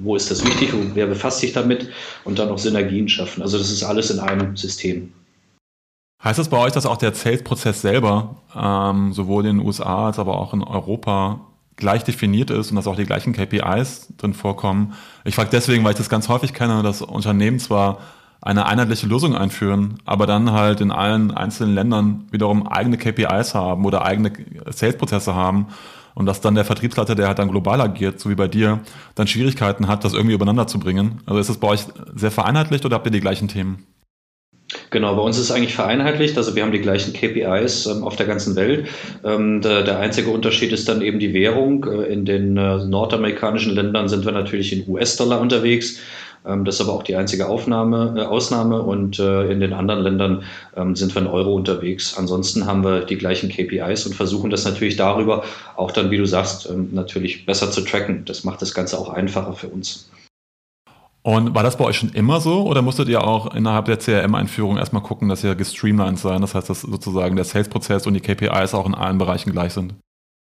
wo 0.00 0.16
ist 0.16 0.30
das 0.30 0.44
wichtig, 0.44 0.70
wer 0.94 1.06
befasst 1.06 1.40
sich 1.40 1.52
damit 1.52 1.88
und 2.24 2.38
dann 2.38 2.48
auch 2.48 2.58
Synergien 2.58 3.08
schaffen. 3.08 3.42
Also 3.42 3.58
das 3.58 3.70
ist 3.70 3.82
alles 3.82 4.10
in 4.10 4.20
einem 4.20 4.56
System. 4.56 5.12
Heißt 6.22 6.38
das 6.38 6.48
bei 6.48 6.58
euch, 6.58 6.72
dass 6.72 6.84
auch 6.84 6.96
der 6.96 7.14
Sales-Prozess 7.14 7.80
selber 7.80 8.36
ähm, 8.56 9.12
sowohl 9.12 9.46
in 9.46 9.58
den 9.58 9.66
USA 9.66 10.06
als 10.06 10.18
aber 10.18 10.36
auch 10.36 10.52
in 10.52 10.64
Europa 10.64 11.40
gleich 11.76 12.02
definiert 12.02 12.50
ist 12.50 12.70
und 12.70 12.76
dass 12.76 12.88
auch 12.88 12.96
die 12.96 13.04
gleichen 13.04 13.32
KPIs 13.32 14.14
drin 14.16 14.34
vorkommen? 14.34 14.94
Ich 15.24 15.36
frage 15.36 15.50
deswegen, 15.52 15.84
weil 15.84 15.92
ich 15.92 15.98
das 15.98 16.08
ganz 16.08 16.28
häufig 16.28 16.54
kenne, 16.54 16.82
dass 16.82 17.02
Unternehmen 17.02 17.60
zwar 17.60 17.98
eine 18.40 18.66
einheitliche 18.66 19.06
Lösung 19.06 19.36
einführen, 19.36 19.98
aber 20.04 20.26
dann 20.26 20.50
halt 20.52 20.80
in 20.80 20.90
allen 20.90 21.30
einzelnen 21.30 21.74
Ländern 21.74 22.26
wiederum 22.30 22.66
eigene 22.66 22.98
KPIs 22.98 23.54
haben 23.54 23.84
oder 23.84 24.04
eigene 24.04 24.32
Sales-Prozesse 24.66 25.34
haben 25.36 25.68
und 26.14 26.26
dass 26.26 26.40
dann 26.40 26.56
der 26.56 26.64
Vertriebsleiter, 26.64 27.14
der 27.14 27.28
halt 27.28 27.38
dann 27.38 27.48
global 27.48 27.80
agiert, 27.80 28.18
so 28.18 28.28
wie 28.28 28.34
bei 28.34 28.48
dir, 28.48 28.80
dann 29.14 29.28
Schwierigkeiten 29.28 29.86
hat, 29.86 30.04
das 30.04 30.14
irgendwie 30.14 30.34
übereinander 30.34 30.66
zu 30.66 30.80
bringen. 30.80 31.20
Also 31.26 31.38
ist 31.38 31.48
das 31.48 31.58
bei 31.58 31.68
euch 31.68 31.86
sehr 32.14 32.32
vereinheitlicht 32.32 32.84
oder 32.84 32.96
habt 32.96 33.06
ihr 33.06 33.12
die 33.12 33.20
gleichen 33.20 33.46
Themen? 33.46 33.86
Genau, 34.90 35.16
bei 35.16 35.22
uns 35.22 35.38
ist 35.38 35.44
es 35.44 35.50
eigentlich 35.50 35.74
vereinheitlicht. 35.74 36.36
Also 36.36 36.54
wir 36.54 36.62
haben 36.62 36.72
die 36.72 36.80
gleichen 36.80 37.14
KPIs 37.14 37.86
ähm, 37.86 38.04
auf 38.04 38.16
der 38.16 38.26
ganzen 38.26 38.54
Welt. 38.54 38.86
Ähm, 39.24 39.62
der, 39.62 39.82
der, 39.82 39.98
einzige 39.98 40.30
Unterschied 40.30 40.72
ist 40.72 40.88
dann 40.88 41.00
eben 41.00 41.18
die 41.18 41.32
Währung. 41.32 41.84
Äh, 41.84 42.12
in 42.12 42.26
den 42.26 42.56
äh, 42.58 42.84
nordamerikanischen 42.84 43.74
Ländern 43.74 44.08
sind 44.08 44.26
wir 44.26 44.32
natürlich 44.32 44.72
in 44.72 44.86
US-Dollar 44.86 45.40
unterwegs. 45.40 46.00
Ähm, 46.46 46.66
das 46.66 46.76
ist 46.76 46.80
aber 46.82 46.92
auch 46.92 47.02
die 47.02 47.16
einzige 47.16 47.48
Aufnahme, 47.48 48.14
äh, 48.18 48.22
Ausnahme. 48.22 48.82
Und 48.82 49.18
äh, 49.18 49.50
in 49.50 49.60
den 49.60 49.72
anderen 49.72 50.02
Ländern 50.02 50.44
ähm, 50.76 50.94
sind 50.94 51.14
wir 51.14 51.22
in 51.22 51.28
Euro 51.28 51.54
unterwegs. 51.54 52.16
Ansonsten 52.18 52.66
haben 52.66 52.84
wir 52.84 53.06
die 53.06 53.16
gleichen 53.16 53.48
KPIs 53.48 54.04
und 54.04 54.14
versuchen 54.14 54.50
das 54.50 54.66
natürlich 54.66 54.96
darüber 54.96 55.44
auch 55.76 55.92
dann, 55.92 56.10
wie 56.10 56.18
du 56.18 56.26
sagst, 56.26 56.68
ähm, 56.68 56.90
natürlich 56.92 57.46
besser 57.46 57.70
zu 57.70 57.80
tracken. 57.80 58.24
Das 58.26 58.44
macht 58.44 58.60
das 58.60 58.74
Ganze 58.74 58.98
auch 58.98 59.08
einfacher 59.08 59.54
für 59.54 59.68
uns. 59.68 60.10
Und 61.28 61.54
war 61.54 61.62
das 61.62 61.76
bei 61.76 61.84
euch 61.84 61.98
schon 61.98 62.08
immer 62.14 62.40
so 62.40 62.62
oder 62.62 62.80
musstet 62.80 63.10
ihr 63.10 63.22
auch 63.22 63.54
innerhalb 63.54 63.84
der 63.84 63.98
CRM-Einführung 63.98 64.78
erstmal 64.78 65.02
gucken, 65.02 65.28
dass 65.28 65.44
ihr 65.44 65.54
gestreamlined 65.54 66.18
sein? 66.18 66.40
Das 66.40 66.54
heißt, 66.54 66.70
dass 66.70 66.80
sozusagen 66.80 67.36
der 67.36 67.44
Sales-Prozess 67.44 68.06
und 68.06 68.14
die 68.14 68.20
KPIs 68.20 68.72
auch 68.72 68.86
in 68.86 68.94
allen 68.94 69.18
Bereichen 69.18 69.52
gleich 69.52 69.74
sind? 69.74 69.92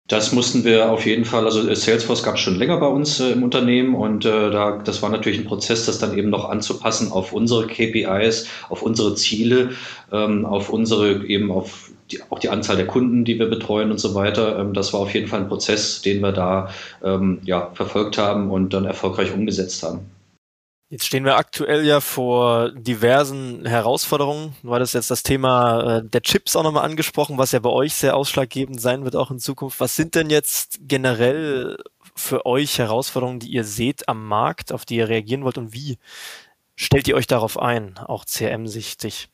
Das 0.08 0.32
mussten 0.32 0.64
wir 0.64 0.90
auf 0.90 1.06
jeden 1.06 1.26
Fall, 1.26 1.44
also 1.44 1.62
Salesforce 1.76 2.24
gab 2.24 2.36
es 2.36 2.40
schon 2.40 2.56
länger 2.56 2.78
bei 2.78 2.88
uns 2.88 3.20
äh, 3.20 3.32
im 3.32 3.44
Unternehmen 3.44 3.94
und 3.94 4.24
äh, 4.24 4.52
da, 4.52 4.78
das 4.78 5.02
war 5.02 5.10
natürlich 5.10 5.40
ein 5.40 5.46
Prozess, 5.48 5.86
das 5.86 6.00
dann 6.00 6.18
eben 6.18 6.30
noch 6.30 6.50
anzupassen 6.50 7.12
auf 7.12 7.34
unsere 7.34 7.68
KPIs, 7.68 8.48
auf 8.70 8.82
unsere 8.82 9.16
Ziele, 9.16 9.72
ähm, 10.14 10.46
auf 10.46 10.70
unsere, 10.70 11.26
eben 11.26 11.52
auf 11.52 11.92
die, 12.10 12.22
auch 12.30 12.40
die 12.40 12.48
Anzahl 12.48 12.78
der 12.78 12.88
Kunden, 12.88 13.26
die 13.26 13.38
wir 13.38 13.50
betreuen 13.50 13.92
und 13.92 14.00
so 14.00 14.16
weiter. 14.16 14.58
Ähm, 14.58 14.74
das 14.74 14.94
war 14.94 15.02
auf 15.02 15.14
jeden 15.14 15.28
Fall 15.28 15.42
ein 15.42 15.50
Prozess, 15.50 16.02
den 16.02 16.22
wir 16.22 16.32
da 16.32 16.70
ähm, 17.04 17.40
ja, 17.44 17.70
verfolgt 17.74 18.18
haben 18.18 18.50
und 18.50 18.74
dann 18.74 18.86
erfolgreich 18.86 19.34
umgesetzt 19.34 19.84
haben. 19.84 20.06
Jetzt 20.92 21.06
stehen 21.06 21.24
wir 21.24 21.38
aktuell 21.38 21.86
ja 21.86 22.02
vor 22.02 22.72
diversen 22.72 23.64
Herausforderungen. 23.64 24.56
Du 24.64 24.74
hattest 24.74 24.96
jetzt 24.96 25.12
das 25.12 25.22
Thema 25.22 25.98
äh, 25.98 26.04
der 26.04 26.24
Chips 26.24 26.56
auch 26.56 26.64
nochmal 26.64 26.84
angesprochen, 26.84 27.38
was 27.38 27.52
ja 27.52 27.60
bei 27.60 27.70
euch 27.70 27.94
sehr 27.94 28.18
ausschlaggebend 28.18 28.82
sein 28.82 29.04
wird 29.04 29.16
auch 29.16 29.30
in 29.30 29.38
Zukunft. 29.38 29.80
Was 29.80 29.96
sind 29.96 30.16
denn 30.16 30.32
jetzt 30.32 30.80
generell 30.82 31.78
für 32.16 32.48
euch 32.48 32.80
Herausforderungen, 32.80 33.40
die 33.40 33.50
ihr 33.50 33.66
seht 33.66 34.10
am 34.10 34.28
Markt, 34.28 34.74
auf 34.74 34.84
die 34.84 34.96
ihr 34.96 35.10
reagieren 35.10 35.44
wollt 35.44 35.60
und 35.60 35.74
wie 35.74 36.00
stellt 36.76 37.08
ihr 37.08 37.16
euch 37.16 37.28
darauf 37.28 37.60
ein, 37.60 38.00
auch 38.00 38.26
CRM-sichtig? 38.26 39.30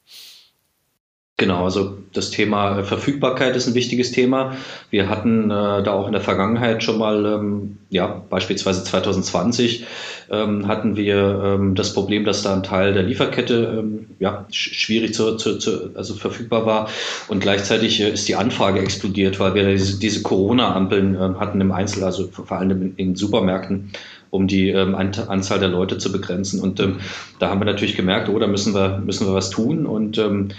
Genau, 1.37 1.65
also 1.65 1.97
das 2.13 2.31
Thema 2.31 2.83
Verfügbarkeit 2.85 3.57
ist 3.57 3.67
ein 3.67 3.73
wichtiges 3.75 4.11
Thema. 4.11 4.55
Wir 4.89 5.09
hatten 5.09 5.51
äh, 5.51 5.83
da 5.83 5.91
auch 5.91 6.07
in 6.07 6.13
der 6.13 6.21
Vergangenheit 6.21 6.81
schon 6.81 6.97
mal, 6.97 7.25
ähm, 7.25 7.77
ja, 7.89 8.07
beispielsweise 8.07 8.85
2020 8.85 9.85
ähm, 10.29 10.67
hatten 10.67 10.95
wir 10.95 11.41
ähm, 11.43 11.75
das 11.75 11.93
Problem, 11.93 12.25
dass 12.25 12.43
da 12.43 12.53
ein 12.53 12.63
Teil 12.63 12.93
der 12.93 13.03
Lieferkette 13.03 13.79
ähm, 13.79 14.07
ja, 14.19 14.45
schwierig 14.51 15.13
zu, 15.13 15.37
zu, 15.37 15.57
zu, 15.57 15.91
also 15.95 16.15
verfügbar 16.15 16.65
war 16.65 16.89
und 17.27 17.39
gleichzeitig 17.39 18.01
äh, 18.01 18.09
ist 18.09 18.27
die 18.27 18.35
Anfrage 18.35 18.79
explodiert, 18.79 19.39
weil 19.39 19.55
wir 19.55 19.69
diese, 19.71 19.99
diese 19.99 20.21
Corona-Ampeln 20.21 21.15
äh, 21.15 21.19
hatten 21.39 21.61
im 21.61 21.71
Einzel, 21.71 22.03
also 22.03 22.27
vor 22.27 22.51
allem 22.51 22.71
in, 22.71 22.95
in 22.95 23.15
Supermärkten 23.15 23.91
um 24.31 24.47
die 24.47 24.69
ähm, 24.69 24.95
Anzahl 24.95 25.59
der 25.59 25.69
Leute 25.69 25.97
zu 25.97 26.11
begrenzen. 26.11 26.59
Und 26.59 26.79
ähm, 26.81 26.97
da 27.39 27.49
haben 27.49 27.61
wir 27.61 27.65
natürlich 27.65 27.95
gemerkt, 27.95 28.27
oh, 28.27 28.37
da 28.37 28.47
müssen 28.47 28.73
wir, 28.73 28.97
müssen 28.97 29.25
wir 29.25 29.33
was 29.33 29.49
tun. 29.49 29.85
Und 29.85 30.17
ähm, 30.17 30.49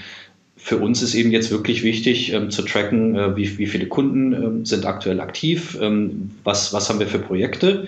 für 0.56 0.78
uns 0.78 1.02
ist 1.02 1.14
eben 1.14 1.30
jetzt 1.30 1.50
wirklich 1.50 1.82
wichtig 1.84 2.32
ähm, 2.32 2.50
zu 2.50 2.62
tracken, 2.62 3.14
äh, 3.14 3.36
wie, 3.36 3.58
wie, 3.58 3.66
viele 3.66 3.86
Kunden 3.86 4.32
ähm, 4.32 4.66
sind 4.66 4.86
aktuell 4.86 5.20
aktiv, 5.20 5.78
ähm, 5.80 6.32
was, 6.42 6.72
was 6.72 6.88
haben 6.88 6.98
wir 6.98 7.06
für 7.06 7.18
Projekte, 7.18 7.86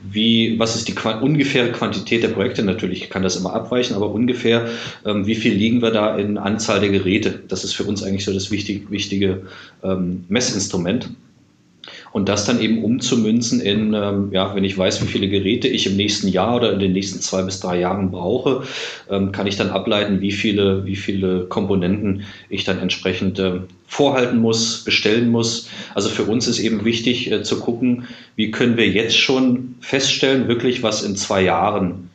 wie, 0.00 0.58
was 0.58 0.76
ist 0.76 0.88
die 0.88 0.94
ungefähre 1.20 1.72
Quantität 1.72 2.22
der 2.22 2.28
Projekte? 2.28 2.62
Natürlich 2.62 3.10
kann 3.10 3.22
das 3.22 3.36
immer 3.36 3.52
abweichen, 3.52 3.96
aber 3.96 4.10
ungefähr, 4.10 4.68
ähm, 5.04 5.26
wie 5.26 5.34
viel 5.34 5.54
liegen 5.54 5.82
wir 5.82 5.90
da 5.90 6.16
in 6.16 6.38
Anzahl 6.38 6.80
der 6.80 6.90
Geräte? 6.90 7.42
Das 7.48 7.64
ist 7.64 7.74
für 7.74 7.84
uns 7.84 8.02
eigentlich 8.02 8.24
so 8.24 8.32
das 8.32 8.50
wichtig, 8.50 8.90
wichtige 8.90 9.42
ähm, 9.82 10.24
Messinstrument. 10.28 11.10
Und 12.12 12.28
das 12.28 12.44
dann 12.44 12.60
eben 12.60 12.84
umzumünzen 12.84 13.60
in, 13.60 13.94
ähm, 13.94 14.30
ja, 14.32 14.54
wenn 14.54 14.64
ich 14.64 14.76
weiß, 14.76 15.02
wie 15.02 15.06
viele 15.06 15.28
Geräte 15.28 15.68
ich 15.68 15.86
im 15.86 15.96
nächsten 15.96 16.28
Jahr 16.28 16.56
oder 16.56 16.72
in 16.72 16.78
den 16.78 16.92
nächsten 16.92 17.20
zwei 17.20 17.42
bis 17.42 17.60
drei 17.60 17.80
Jahren 17.80 18.10
brauche, 18.10 18.62
ähm, 19.10 19.32
kann 19.32 19.46
ich 19.46 19.56
dann 19.56 19.70
ableiten, 19.70 20.20
wie 20.20 20.32
viele, 20.32 20.84
wie 20.86 20.96
viele 20.96 21.46
Komponenten 21.46 22.24
ich 22.48 22.64
dann 22.64 22.78
entsprechend 22.78 23.38
äh, 23.38 23.60
vorhalten 23.88 24.38
muss, 24.38 24.84
bestellen 24.84 25.30
muss. 25.30 25.68
Also 25.94 26.10
für 26.10 26.24
uns 26.24 26.46
ist 26.46 26.60
eben 26.60 26.84
wichtig 26.84 27.32
äh, 27.32 27.42
zu 27.42 27.58
gucken, 27.58 28.06
wie 28.36 28.50
können 28.50 28.76
wir 28.76 28.86
jetzt 28.86 29.16
schon 29.16 29.74
feststellen, 29.80 30.46
wirklich, 30.46 30.82
was 30.82 31.02
in 31.02 31.16
zwei 31.16 31.42
Jahren 31.42 32.10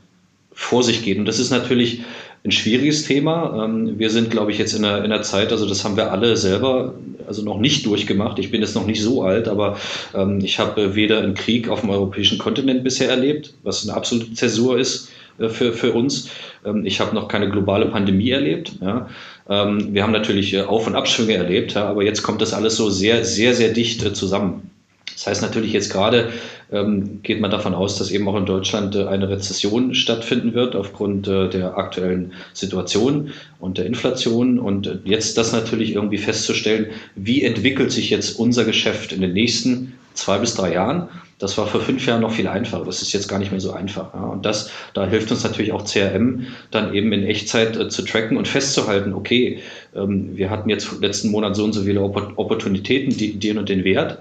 vor 0.54 0.84
sich 0.84 1.04
geht. 1.04 1.18
Und 1.18 1.26
das 1.26 1.40
ist 1.40 1.50
natürlich 1.50 2.04
ein 2.46 2.52
schwieriges 2.52 3.04
Thema. 3.04 3.66
Ähm, 3.66 3.98
wir 3.98 4.12
sind, 4.12 4.30
glaube 4.30 4.52
ich, 4.52 4.60
jetzt 4.60 4.74
in 4.74 4.86
einer, 4.86 5.00
in 5.00 5.12
einer 5.12 5.24
Zeit, 5.24 5.52
also 5.52 5.68
das 5.68 5.84
haben 5.84 5.98
wir 5.98 6.12
alle 6.12 6.38
selber 6.38 6.94
also 7.28 7.42
noch 7.42 7.58
nicht 7.58 7.86
durchgemacht. 7.86 8.38
Ich 8.38 8.52
bin 8.52 8.62
jetzt 8.62 8.76
noch 8.76 8.86
nicht 8.86 9.02
so 9.02 9.24
alt, 9.24 9.48
aber 9.48 9.78
ähm, 10.14 10.42
ich 10.44 10.60
habe 10.60 10.94
weder 10.94 11.20
einen 11.20 11.34
Krieg 11.34 11.70
auf 11.70 11.82
dem 11.82 11.90
europäischen 11.90 12.38
Kontinent 12.38 12.84
bisher 12.84 13.10
erlebt, 13.10 13.54
was 13.64 13.88
eine 13.88 13.98
absolute 13.98 14.34
Zäsur 14.34 14.78
ist 14.78 15.08
äh, 15.08 15.13
für, 15.38 15.74
für 15.74 15.94
uns. 15.94 16.30
Ähm, 16.66 16.86
ich 16.86 17.00
habe 17.00 17.16
noch 17.16 17.28
keine 17.28 17.50
globale 17.50 17.88
Pandemie 17.88 18.30
erlebt. 18.30 18.74
Ja. 18.82 19.10
Ähm, 19.50 19.94
wir 19.94 20.04
haben 20.04 20.14
natürlich 20.14 20.54
äh, 20.54 20.62
Auf- 20.62 20.88
und 20.88 20.96
Abschwünge 20.96 21.34
erlebt, 21.34 21.74
ja, 21.74 21.88
aber 21.88 22.04
jetzt 22.04 22.24
kommt 22.24 22.42
das 22.42 22.54
alles 22.54 22.76
so 22.76 22.90
sehr, 22.90 23.26
sehr, 23.26 23.54
sehr 23.54 23.70
dicht 23.70 24.04
äh, 24.04 24.14
zusammen. 24.14 24.70
Das 25.14 25.28
heißt 25.28 25.42
natürlich 25.42 25.74
jetzt 25.74 25.92
gerade 25.92 26.30
ähm, 26.72 27.20
geht 27.22 27.40
man 27.40 27.52
davon 27.52 27.76
aus, 27.76 27.98
dass 27.98 28.10
eben 28.10 28.28
auch 28.28 28.36
in 28.36 28.46
Deutschland 28.46 28.96
äh, 28.96 29.06
eine 29.06 29.30
Rezession 29.30 29.94
stattfinden 29.94 30.54
wird 30.54 30.76
aufgrund 30.76 31.28
äh, 31.28 31.50
der 31.50 31.78
aktuellen 31.78 32.34
Situation 32.54 33.32
und 33.60 33.78
der 33.78 33.86
Inflation. 33.86 34.60
Und 34.60 34.88
äh, 34.88 34.98
jetzt 35.06 35.38
das 35.38 35.52
natürlich 35.52 35.94
irgendwie 35.94 36.18
festzustellen, 36.18 36.88
wie 37.16 37.44
entwickelt 37.44 37.92
sich 37.92 38.10
jetzt 38.10 38.40
unser 38.40 38.66
Geschäft 38.66 39.12
in 39.12 39.22
den 39.22 39.34
nächsten 39.34 39.94
zwei 40.14 40.38
bis 40.38 40.56
drei 40.56 40.74
Jahren. 40.74 41.10
Das 41.40 41.58
war 41.58 41.68
vor 41.68 41.82
fünf 41.82 42.06
Jahren 42.06 42.22
noch 42.22 42.32
viel 42.32 42.48
einfacher. 42.48 42.86
Das 42.86 43.02
ist 43.02 43.12
jetzt 43.12 43.28
gar 43.28 43.40
nicht 43.40 43.52
mehr 43.52 43.60
so 43.60 43.74
einfach. 43.74 44.14
Ja. 44.14 44.22
Und 44.22 44.46
das, 44.46 44.72
da 44.94 45.06
hilft 45.06 45.32
uns 45.32 45.44
natürlich 45.44 45.74
auch 45.74 45.84
CRM, 45.84 46.48
dann 46.72 46.94
eben 46.94 47.12
in 47.12 47.24
Echtzeit 47.24 47.76
äh, 47.76 47.90
zu 47.90 48.04
tracken 48.04 48.38
und 48.38 48.48
festzuhalten, 48.48 49.14
okay, 49.14 49.60
ähm, 49.96 50.38
wir 50.38 50.50
hatten 50.50 50.70
jetzt 50.70 51.02
letzten 51.02 51.32
Monat 51.32 51.56
so 51.56 51.66
und 51.66 51.74
so 51.74 51.84
viele 51.84 52.02
Opportunitäten, 52.02 53.18
die, 53.18 53.38
den 53.38 53.58
und 53.58 53.70
den 53.70 53.84
Wert. 53.84 54.20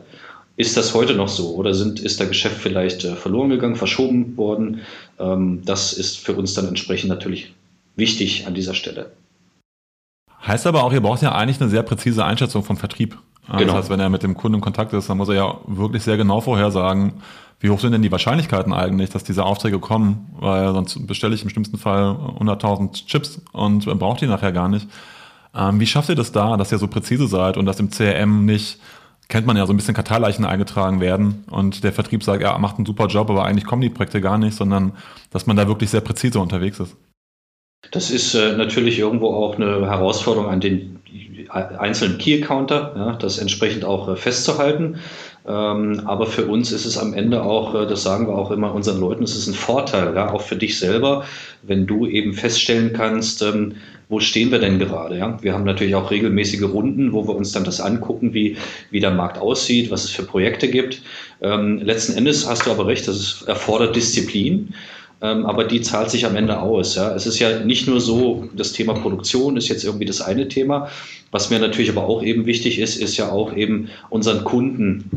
Ist 0.57 0.77
das 0.77 0.95
heute 0.95 1.15
noch 1.15 1.29
so 1.29 1.55
oder 1.55 1.75
sind, 1.75 2.01
ist 2.01 2.21
der 2.21 2.27
Geschäft 2.27 2.57
vielleicht 2.59 3.05
äh, 3.05 3.15
verloren 3.15 3.51
gegangen, 3.51 3.77
verschoben 3.77 4.37
worden? 4.37 4.81
Ähm, 5.19 5.63
das 5.65 5.93
ist 5.93 6.19
für 6.19 6.35
uns 6.35 6.55
dann 6.55 6.67
entsprechend 6.67 7.09
natürlich 7.09 7.55
wichtig 7.97 8.47
an 8.47 8.55
dieser 8.55 8.75
Stelle. 8.75 9.13
Heißt 10.47 10.67
aber 10.67 10.83
auch, 10.83 10.93
ihr 10.93 11.01
braucht 11.01 11.23
ja 11.23 11.33
eigentlich 11.33 11.61
eine 11.61 11.71
sehr 11.71 11.83
präzise 11.83 12.25
Einschätzung 12.25 12.65
vom 12.65 12.77
Vertrieb. 12.77 13.17
Genau. 13.47 13.65
Das 13.65 13.75
heißt, 13.75 13.91
wenn 13.91 14.01
er 14.01 14.09
mit 14.09 14.23
dem 14.23 14.35
Kunden 14.35 14.57
in 14.57 14.61
Kontakt 14.61 14.93
ist, 14.93 15.11
dann 15.11 15.19
muss 15.19 15.29
er 15.29 15.35
ja 15.35 15.57
wirklich 15.67 16.03
sehr 16.03 16.17
genau 16.17 16.41
vorhersagen, 16.41 17.15
wie 17.59 17.71
hoch 17.71 17.81
sind 17.81 17.93
denn 17.93 18.03
die 18.03 18.11
Wahrscheinlichkeiten 18.11 18.73
eigentlich, 18.73 19.11
dass 19.11 19.25
diese 19.25 19.45
Aufträge 19.45 19.79
kommen, 19.79 20.31
weil 20.39 20.73
sonst 20.73 21.07
bestelle 21.07 21.35
ich 21.35 21.43
im 21.43 21.49
schlimmsten 21.49 21.79
Fall 21.79 22.17
100.000 22.41 23.07
Chips 23.07 23.41
und 23.53 23.85
brauche 23.99 24.19
die 24.19 24.27
nachher 24.27 24.53
gar 24.53 24.69
nicht. 24.69 24.89
Ähm, 25.55 25.79
wie 25.79 25.87
schafft 25.87 26.09
ihr 26.09 26.15
das 26.15 26.33
da, 26.33 26.57
dass 26.57 26.73
ihr 26.73 26.79
so 26.79 26.89
präzise 26.89 27.27
seid 27.27 27.57
und 27.57 27.67
dass 27.67 27.79
im 27.79 27.91
CRM 27.91 28.45
nicht, 28.45 28.79
kennt 29.29 29.47
man 29.47 29.57
ja, 29.57 29.67
so 29.67 29.73
ein 29.73 29.77
bisschen 29.77 29.95
Karteileichen 29.95 30.45
eingetragen 30.45 31.01
werden 31.01 31.45
und 31.51 31.85
der 31.85 31.93
Vertrieb 31.93 32.25
sagt, 32.25 32.43
er 32.43 32.59
macht 32.59 32.77
einen 32.77 32.87
super 32.87 33.07
Job, 33.07 33.31
aber 33.31 33.45
eigentlich 33.45 33.65
kommen 33.65 33.83
die 33.83 33.91
Projekte 33.91 34.21
gar 34.21 34.39
nicht, 34.39 34.57
sondern 34.57 34.93
dass 35.31 35.47
man 35.47 35.57
da 35.57 35.69
wirklich 35.69 35.91
sehr 35.91 36.01
präzise 36.01 36.41
unterwegs 36.41 36.81
ist? 36.81 36.97
Das 37.91 38.11
ist 38.11 38.35
äh, 38.35 38.57
natürlich 38.57 38.99
irgendwo 38.99 39.35
auch 39.35 39.57
eine 39.57 39.87
Herausforderung 39.87 40.49
an 40.49 40.61
den 40.61 41.02
einzelnen 41.49 42.19
Key-Accounter, 42.19 42.93
ja, 42.97 43.13
das 43.13 43.39
entsprechend 43.39 43.85
auch 43.85 44.09
äh, 44.09 44.17
festzuhalten. 44.17 44.97
Ähm, 45.47 46.03
aber 46.05 46.27
für 46.27 46.47
uns 46.47 46.71
ist 46.71 46.85
es 46.85 46.97
am 46.97 47.15
Ende 47.15 47.43
auch, 47.43 47.75
äh, 47.75 47.87
das 47.87 48.03
sagen 48.03 48.29
wir 48.29 48.35
auch 48.37 48.51
immer 48.51 48.75
unseren 48.75 49.01
Leuten, 49.01 49.25
es 49.25 49.35
ist 49.35 49.49
ein 49.49 49.55
Vorteil, 49.55 50.15
ja, 50.15 50.33
auch 50.33 50.43
für 50.43 50.57
dich 50.57 50.79
selber, 50.79 51.25
wenn 51.63 51.87
du 51.87 52.07
eben 52.07 52.33
feststellen 52.33 52.93
kannst, 52.93 53.43
ähm, 53.43 53.75
wo 54.09 54.21
stehen 54.21 54.53
wir 54.53 54.59
denn 54.59 54.79
gerade? 54.79 55.17
Ja? 55.19 55.39
Wir 55.43 55.55
haben 55.55 55.65
natürlich 55.65 55.95
auch 55.95 56.11
regelmäßige 56.11 56.63
Runden, 56.65 57.13
wo 57.13 57.27
wir 57.27 57.35
uns 57.35 57.53
dann 57.53 57.65
das 57.65 57.81
angucken, 57.81 58.35
wie, 58.35 58.57
wie 58.91 59.01
der 59.01 59.11
Markt 59.11 59.39
aussieht, 59.39 59.91
was 59.91 60.05
es 60.05 60.11
für 60.11 60.23
Projekte 60.23 60.69
gibt. 60.69 61.03
Ähm, 61.41 61.79
letzten 61.79 62.17
Endes 62.17 62.47
hast 62.47 62.67
du 62.67 62.71
aber 62.71 62.87
recht, 62.87 63.09
das 63.09 63.43
erfordert 63.47 63.97
Disziplin 63.97 64.75
aber 65.27 65.65
die 65.65 65.81
zahlt 65.81 66.11
sich 66.11 66.27
am 66.27 66.37
Ende 66.37 66.61
aus. 66.61 66.97
Ja. 66.97 67.15
Es 67.15 67.27
ist 67.27 67.39
ja 67.39 67.61
nicht 67.61 67.87
nur 67.87 68.01
so, 68.01 68.49
das 68.55 68.73
Thema 68.73 68.95
Produktion 68.95 69.57
ist 69.57 69.69
jetzt 69.69 69.85
irgendwie 69.85 70.05
das 70.05 70.21
eine 70.21 70.49
Thema. 70.49 70.89
Was 71.31 71.51
mir 71.51 71.59
natürlich 71.59 71.91
aber 71.91 72.05
auch 72.05 72.23
eben 72.23 72.47
wichtig 72.47 72.79
ist, 72.79 72.97
ist 72.97 73.17
ja 73.17 73.31
auch 73.31 73.55
eben 73.55 73.89
unseren 74.11 74.45
Kunden 74.45 75.11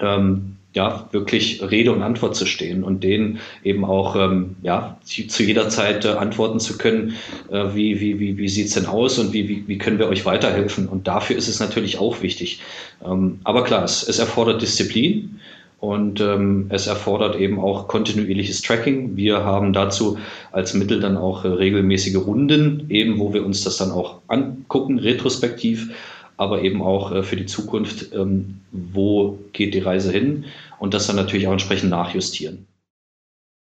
ähm, 0.00 0.56
ja, 0.74 1.06
wirklich 1.12 1.62
Rede 1.62 1.92
und 1.92 2.02
Antwort 2.02 2.34
zu 2.34 2.46
stehen 2.46 2.82
und 2.82 3.04
denen 3.04 3.40
eben 3.62 3.84
auch 3.84 4.16
ähm, 4.16 4.56
ja, 4.62 4.98
zu 5.04 5.42
jeder 5.42 5.68
Zeit 5.68 6.04
äh, 6.04 6.08
antworten 6.08 6.60
zu 6.60 6.78
können, 6.78 7.14
äh, 7.50 7.66
wie, 7.74 8.00
wie, 8.00 8.18
wie, 8.18 8.38
wie 8.38 8.48
sieht 8.48 8.68
es 8.68 8.74
denn 8.74 8.86
aus 8.86 9.18
und 9.18 9.34
wie, 9.34 9.48
wie, 9.48 9.64
wie 9.66 9.76
können 9.76 9.98
wir 9.98 10.08
euch 10.08 10.24
weiterhelfen. 10.24 10.88
Und 10.88 11.06
dafür 11.06 11.36
ist 11.36 11.48
es 11.48 11.60
natürlich 11.60 11.98
auch 11.98 12.22
wichtig. 12.22 12.60
Ähm, 13.04 13.40
aber 13.44 13.64
klar, 13.64 13.84
es, 13.84 14.08
es 14.08 14.18
erfordert 14.18 14.62
Disziplin. 14.62 15.40
Und 15.82 16.20
ähm, 16.20 16.66
es 16.68 16.86
erfordert 16.86 17.34
eben 17.34 17.58
auch 17.58 17.88
kontinuierliches 17.88 18.62
Tracking. 18.62 19.16
Wir 19.16 19.44
haben 19.44 19.72
dazu 19.72 20.16
als 20.52 20.74
Mittel 20.74 21.00
dann 21.00 21.16
auch 21.16 21.44
äh, 21.44 21.48
regelmäßige 21.48 22.18
Runden, 22.18 22.86
eben 22.88 23.18
wo 23.18 23.34
wir 23.34 23.44
uns 23.44 23.64
das 23.64 23.78
dann 23.78 23.90
auch 23.90 24.20
angucken, 24.28 25.00
retrospektiv, 25.00 25.92
aber 26.36 26.62
eben 26.62 26.82
auch 26.82 27.10
äh, 27.10 27.24
für 27.24 27.34
die 27.34 27.46
Zukunft, 27.46 28.12
ähm, 28.14 28.60
wo 28.70 29.40
geht 29.52 29.74
die 29.74 29.80
Reise 29.80 30.12
hin 30.12 30.44
und 30.78 30.94
das 30.94 31.08
dann 31.08 31.16
natürlich 31.16 31.48
auch 31.48 31.52
entsprechend 31.52 31.90
nachjustieren. 31.90 32.68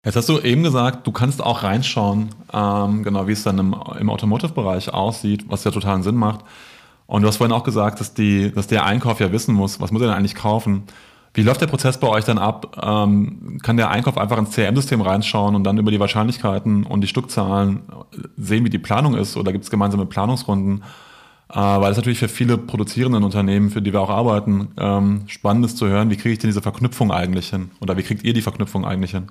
Jetzt 0.05 0.15
hast 0.15 0.29
du 0.29 0.39
eben 0.39 0.63
gesagt, 0.63 1.09
du 1.09 1.11
kannst 1.11 1.43
auch 1.43 1.65
reinschauen, 1.65 2.29
ähm, 2.53 3.03
genau 3.03 3.27
wie 3.27 3.33
es 3.33 3.43
dann 3.43 3.59
im, 3.59 3.75
im 3.99 4.11
Automotive-Bereich 4.11 4.95
aussieht, 4.95 5.47
was 5.49 5.65
ja 5.65 5.73
totalen 5.73 6.05
Sinn 6.05 6.15
macht. 6.15 6.45
Und 7.09 7.23
du 7.23 7.29
hast 7.29 7.39
vorhin 7.39 7.53
auch 7.53 7.65
gesagt, 7.65 7.99
dass, 7.99 8.15
die, 8.15 8.53
dass 8.53 8.69
der 8.69 8.87
Einkauf 8.87 9.19
ja 9.19 9.33
wissen 9.33 9.57
muss, 9.57 9.81
was 9.81 9.91
muss 9.91 10.03
er 10.03 10.07
denn 10.07 10.17
eigentlich 10.17 10.37
kaufen. 10.37 10.85
Wie 11.37 11.43
läuft 11.43 11.61
der 11.61 11.67
Prozess 11.67 12.01
bei 12.01 12.09
euch 12.09 12.25
dann 12.25 12.39
ab? 12.39 12.83
Ähm, 12.83 13.59
kann 13.63 13.77
der 13.77 13.91
Einkauf 13.91 14.17
einfach 14.17 14.39
ins 14.39 14.55
CRM-System 14.55 15.03
reinschauen 15.03 15.55
und 15.55 15.65
dann 15.65 15.77
über 15.77 15.91
die 15.91 16.01
Wahrscheinlichkeiten 16.01 16.85
und 16.85 17.03
die 17.03 17.09
Stückzahlen 17.09 17.83
sehen, 18.39 18.65
wie 18.65 18.71
die 18.71 18.79
Planung 18.79 19.15
ist? 19.15 19.37
Oder 19.37 19.53
gibt 19.53 19.65
es 19.65 19.71
gemeinsame 19.71 20.07
Planungsrunden? 20.07 20.83
Äh, 21.51 21.59
weil 21.59 21.91
es 21.91 21.99
natürlich 21.99 22.19
für 22.19 22.29
viele 22.29 22.57
produzierenden 22.57 23.23
Unternehmen, 23.23 23.69
für 23.69 23.83
die 23.83 23.93
wir 23.93 24.01
auch 24.01 24.09
arbeiten, 24.09 24.69
ähm, 24.81 25.25
spannend 25.27 25.67
ist 25.67 25.77
zu 25.77 25.87
hören, 25.87 26.11
wie 26.11 26.17
kriege 26.17 26.33
ich 26.33 26.39
denn 26.39 26.49
diese 26.49 26.63
Verknüpfung 26.63 27.13
eigentlich 27.13 27.51
hin? 27.51 27.71
Oder 27.81 27.99
wie 27.99 28.03
kriegt 28.03 28.25
ihr 28.25 28.33
die 28.33 28.41
Verknüpfung 28.41 28.87
eigentlich 28.87 29.11
hin? 29.11 29.27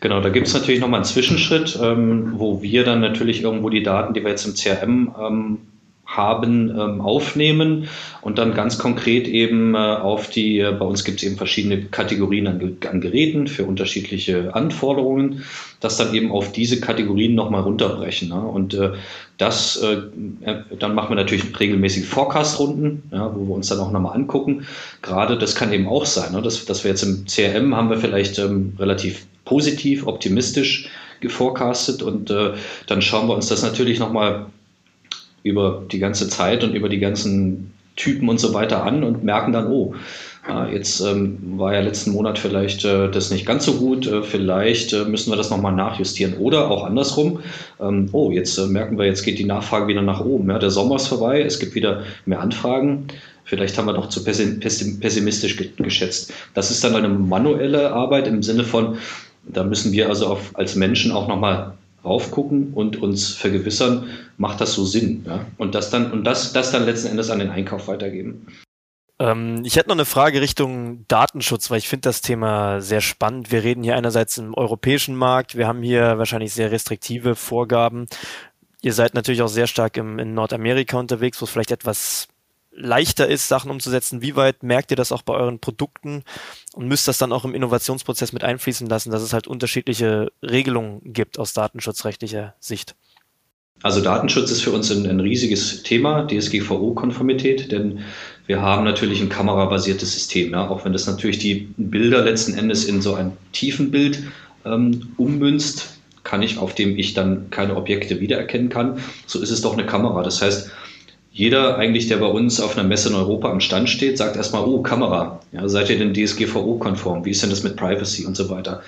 Genau, 0.00 0.20
da 0.20 0.28
gibt 0.28 0.46
es 0.46 0.54
natürlich 0.54 0.80
nochmal 0.80 0.98
einen 0.98 1.04
Zwischenschritt, 1.04 1.76
ähm, 1.82 2.34
wo 2.36 2.62
wir 2.62 2.84
dann 2.84 3.00
natürlich 3.00 3.42
irgendwo 3.42 3.68
die 3.68 3.82
Daten, 3.82 4.14
die 4.14 4.22
wir 4.22 4.30
jetzt 4.30 4.46
im 4.46 4.54
CRM 4.54 5.14
ähm, 5.20 5.58
haben, 6.16 6.70
ähm, 6.70 7.00
aufnehmen 7.00 7.88
und 8.20 8.38
dann 8.38 8.54
ganz 8.54 8.78
konkret 8.78 9.26
eben 9.26 9.74
äh, 9.74 9.78
auf 9.78 10.28
die, 10.28 10.58
äh, 10.58 10.72
bei 10.72 10.84
uns 10.84 11.04
gibt 11.04 11.18
es 11.18 11.26
eben 11.26 11.36
verschiedene 11.36 11.84
Kategorien 11.86 12.46
an, 12.46 12.76
an, 12.88 13.00
Geräten 13.00 13.46
für 13.46 13.64
unterschiedliche 13.64 14.54
Anforderungen, 14.54 15.44
das 15.80 15.96
dann 15.96 16.14
eben 16.14 16.30
auf 16.30 16.52
diese 16.52 16.80
Kategorien 16.80 17.34
nochmal 17.34 17.62
runterbrechen. 17.62 18.28
Ne? 18.28 18.40
Und 18.40 18.74
äh, 18.74 18.92
das, 19.38 19.82
äh, 19.82 20.48
äh, 20.48 20.62
dann 20.78 20.94
machen 20.94 21.10
wir 21.10 21.16
natürlich 21.16 21.58
regelmäßig 21.58 22.04
Forecast-Runden, 22.04 23.04
ja, 23.10 23.34
wo 23.34 23.46
wir 23.46 23.54
uns 23.54 23.68
dann 23.68 23.80
auch 23.80 23.90
nochmal 23.90 24.14
angucken. 24.14 24.66
Gerade 25.00 25.38
das 25.38 25.54
kann 25.54 25.72
eben 25.72 25.88
auch 25.88 26.04
sein, 26.04 26.32
ne? 26.32 26.42
dass, 26.42 26.64
dass 26.66 26.84
wir 26.84 26.90
jetzt 26.90 27.02
im 27.02 27.24
CRM 27.26 27.74
haben 27.74 27.90
wir 27.90 27.96
vielleicht 27.96 28.38
ähm, 28.38 28.74
relativ 28.78 29.26
positiv, 29.44 30.06
optimistisch 30.06 30.88
geforecastet 31.20 32.02
und 32.02 32.30
äh, 32.30 32.52
dann 32.86 33.00
schauen 33.00 33.28
wir 33.28 33.34
uns 33.34 33.46
das 33.46 33.62
natürlich 33.62 33.98
nochmal 33.98 34.46
über 35.42 35.82
die 35.90 35.98
ganze 35.98 36.28
Zeit 36.28 36.64
und 36.64 36.74
über 36.74 36.88
die 36.88 36.98
ganzen 36.98 37.72
Typen 37.96 38.28
und 38.28 38.40
so 38.40 38.54
weiter 38.54 38.84
an 38.84 39.04
und 39.04 39.22
merken 39.22 39.52
dann, 39.52 39.66
oh, 39.66 39.94
äh, 40.48 40.74
jetzt 40.74 41.00
ähm, 41.00 41.38
war 41.56 41.74
ja 41.74 41.80
letzten 41.80 42.12
Monat 42.12 42.38
vielleicht 42.38 42.84
äh, 42.84 43.10
das 43.10 43.30
nicht 43.30 43.46
ganz 43.46 43.64
so 43.64 43.74
gut, 43.74 44.06
äh, 44.06 44.22
vielleicht 44.22 44.92
äh, 44.92 45.04
müssen 45.04 45.30
wir 45.30 45.36
das 45.36 45.50
nochmal 45.50 45.72
nachjustieren. 45.72 46.34
Oder 46.34 46.70
auch 46.70 46.84
andersrum, 46.84 47.40
ähm, 47.80 48.08
oh, 48.12 48.30
jetzt 48.30 48.58
merken 48.68 48.98
wir, 48.98 49.06
jetzt 49.06 49.22
geht 49.22 49.38
die 49.38 49.44
Nachfrage 49.44 49.88
wieder 49.88 50.02
nach 50.02 50.24
oben. 50.24 50.50
Ja, 50.50 50.58
der 50.58 50.70
Sommer 50.70 50.96
ist 50.96 51.08
vorbei, 51.08 51.42
es 51.42 51.58
gibt 51.58 51.74
wieder 51.74 52.02
mehr 52.24 52.40
Anfragen. 52.40 53.06
Vielleicht 53.44 53.76
haben 53.76 53.86
wir 53.86 53.92
doch 53.92 54.08
zu 54.08 54.24
pessimistisch 54.24 55.56
geschätzt. 55.76 56.32
Das 56.54 56.70
ist 56.70 56.82
dann 56.82 56.94
eine 56.94 57.08
manuelle 57.08 57.92
Arbeit 57.92 58.26
im 58.26 58.42
Sinne 58.42 58.64
von, 58.64 58.96
da 59.46 59.64
müssen 59.64 59.92
wir 59.92 60.08
also 60.08 60.28
auf, 60.28 60.52
als 60.54 60.76
Menschen 60.76 61.12
auch 61.12 61.28
nochmal 61.28 61.74
raufgucken 62.04 62.72
und 62.74 63.00
uns 63.00 63.34
vergewissern, 63.34 64.08
macht 64.36 64.60
das 64.60 64.74
so 64.74 64.84
Sinn? 64.84 65.24
Ja? 65.26 65.46
Und 65.58 65.74
das 65.74 65.90
dann, 65.90 66.12
und 66.12 66.24
das, 66.24 66.52
das 66.52 66.72
dann 66.72 66.84
letzten 66.84 67.08
Endes 67.08 67.30
an 67.30 67.38
den 67.38 67.50
Einkauf 67.50 67.88
weitergeben. 67.88 68.46
Ähm, 69.18 69.62
ich 69.64 69.76
hätte 69.76 69.88
noch 69.88 69.96
eine 69.96 70.04
Frage 70.04 70.40
Richtung 70.40 71.04
Datenschutz, 71.08 71.70
weil 71.70 71.78
ich 71.78 71.88
finde 71.88 72.08
das 72.08 72.22
Thema 72.22 72.80
sehr 72.80 73.00
spannend. 73.00 73.52
Wir 73.52 73.62
reden 73.62 73.84
hier 73.84 73.96
einerseits 73.96 74.38
im 74.38 74.54
europäischen 74.54 75.14
Markt, 75.14 75.56
wir 75.56 75.66
haben 75.68 75.82
hier 75.82 76.18
wahrscheinlich 76.18 76.52
sehr 76.52 76.72
restriktive 76.72 77.36
Vorgaben. 77.36 78.06
Ihr 78.80 78.92
seid 78.92 79.14
natürlich 79.14 79.42
auch 79.42 79.48
sehr 79.48 79.68
stark 79.68 79.96
im, 79.96 80.18
in 80.18 80.34
Nordamerika 80.34 80.98
unterwegs, 80.98 81.40
wo 81.40 81.44
es 81.44 81.50
vielleicht 81.50 81.70
etwas 81.70 82.26
leichter 82.74 83.28
ist, 83.28 83.48
Sachen 83.48 83.70
umzusetzen. 83.70 84.22
Wie 84.22 84.36
weit 84.36 84.62
merkt 84.62 84.90
ihr 84.90 84.96
das 84.96 85.12
auch 85.12 85.22
bei 85.22 85.34
euren 85.34 85.58
Produkten 85.58 86.24
und 86.74 86.88
müsst 86.88 87.06
das 87.08 87.18
dann 87.18 87.32
auch 87.32 87.44
im 87.44 87.54
Innovationsprozess 87.54 88.32
mit 88.32 88.44
einfließen 88.44 88.88
lassen, 88.88 89.10
dass 89.10 89.22
es 89.22 89.32
halt 89.32 89.46
unterschiedliche 89.46 90.32
Regelungen 90.42 91.00
gibt 91.04 91.38
aus 91.38 91.52
datenschutzrechtlicher 91.52 92.54
Sicht? 92.60 92.94
Also 93.82 94.00
Datenschutz 94.00 94.50
ist 94.50 94.62
für 94.62 94.70
uns 94.70 94.90
ein, 94.92 95.06
ein 95.06 95.18
riesiges 95.18 95.82
Thema, 95.82 96.26
DSGVO-Konformität, 96.28 97.72
denn 97.72 98.00
wir 98.46 98.62
haben 98.62 98.84
natürlich 98.84 99.20
ein 99.20 99.28
kamerabasiertes 99.28 100.12
System, 100.12 100.52
ja, 100.52 100.68
auch 100.68 100.84
wenn 100.84 100.92
das 100.92 101.06
natürlich 101.06 101.38
die 101.38 101.68
Bilder 101.76 102.22
letzten 102.22 102.54
Endes 102.54 102.84
in 102.84 103.02
so 103.02 103.14
ein 103.14 103.32
Tiefenbild 103.52 104.22
ähm, 104.64 105.12
ummünzt, 105.16 105.98
kann 106.22 106.42
ich, 106.42 106.58
auf 106.58 106.74
dem 106.76 106.96
ich 106.96 107.14
dann 107.14 107.50
keine 107.50 107.76
Objekte 107.76 108.20
wiedererkennen 108.20 108.68
kann. 108.68 109.00
So 109.26 109.40
ist 109.40 109.50
es 109.50 109.60
doch 109.60 109.72
eine 109.72 109.84
Kamera. 109.84 110.22
Das 110.22 110.40
heißt, 110.40 110.70
jeder 111.32 111.78
eigentlich, 111.78 112.08
der 112.08 112.18
bei 112.18 112.26
uns 112.26 112.60
auf 112.60 112.76
einer 112.76 112.86
Messe 112.86 113.08
in 113.08 113.14
Europa 113.14 113.50
am 113.50 113.60
Stand 113.60 113.88
steht, 113.88 114.18
sagt 114.18 114.36
erstmal, 114.36 114.64
oh, 114.64 114.82
Kamera, 114.82 115.40
ja, 115.52 115.66
seid 115.66 115.88
ihr 115.88 115.98
denn 115.98 116.12
DSGVO-konform? 116.12 117.24
Wie 117.24 117.30
ist 117.30 117.42
denn 117.42 117.50
das 117.50 117.62
mit 117.62 117.76
Privacy 117.76 118.26
und 118.26 118.36
so 118.36 118.50
weiter? 118.50 118.82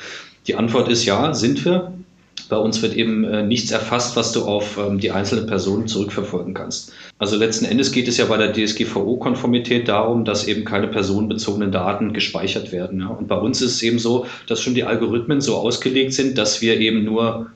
Die 0.47 0.55
Antwort 0.55 0.89
ist 0.89 1.07
ja, 1.07 1.33
sind 1.33 1.65
wir. 1.65 1.93
Bei 2.51 2.57
uns 2.59 2.83
wird 2.83 2.95
eben 2.95 3.25
äh, 3.25 3.43
nichts 3.43 3.71
erfasst, 3.71 4.17
was 4.17 4.33
du 4.33 4.45
auf 4.45 4.77
ähm, 4.77 4.99
die 4.99 5.11
einzelne 5.11 5.47
Person 5.47 5.89
zurückverfolgen 5.89 6.53
kannst. 6.53 6.93
Also 7.19 7.37
letzten 7.37 7.65
Endes 7.65 7.91
geht 7.91 8.07
es 8.07 8.19
ja 8.19 8.27
bei 8.27 8.37
der 8.37 8.53
DSGVO-Konformität 8.53 9.89
darum, 9.89 10.27
dass 10.27 10.47
eben 10.47 10.67
keine 10.67 10.89
personenbezogenen 10.89 11.73
Daten 11.73 12.13
gespeichert 12.13 12.71
werden. 12.71 13.01
Ja? 13.01 13.07
Und 13.07 13.29
bei 13.29 13.37
uns 13.37 13.63
ist 13.63 13.77
es 13.77 13.83
eben 13.83 13.99
so, 13.99 14.27
dass 14.47 14.61
schon 14.61 14.75
die 14.75 14.85
Algorithmen 14.85 15.41
so 15.41 15.57
ausgelegt 15.57 16.13
sind, 16.13 16.37
dass 16.37 16.61
wir 16.61 16.79
eben 16.79 17.05
nur 17.05 17.47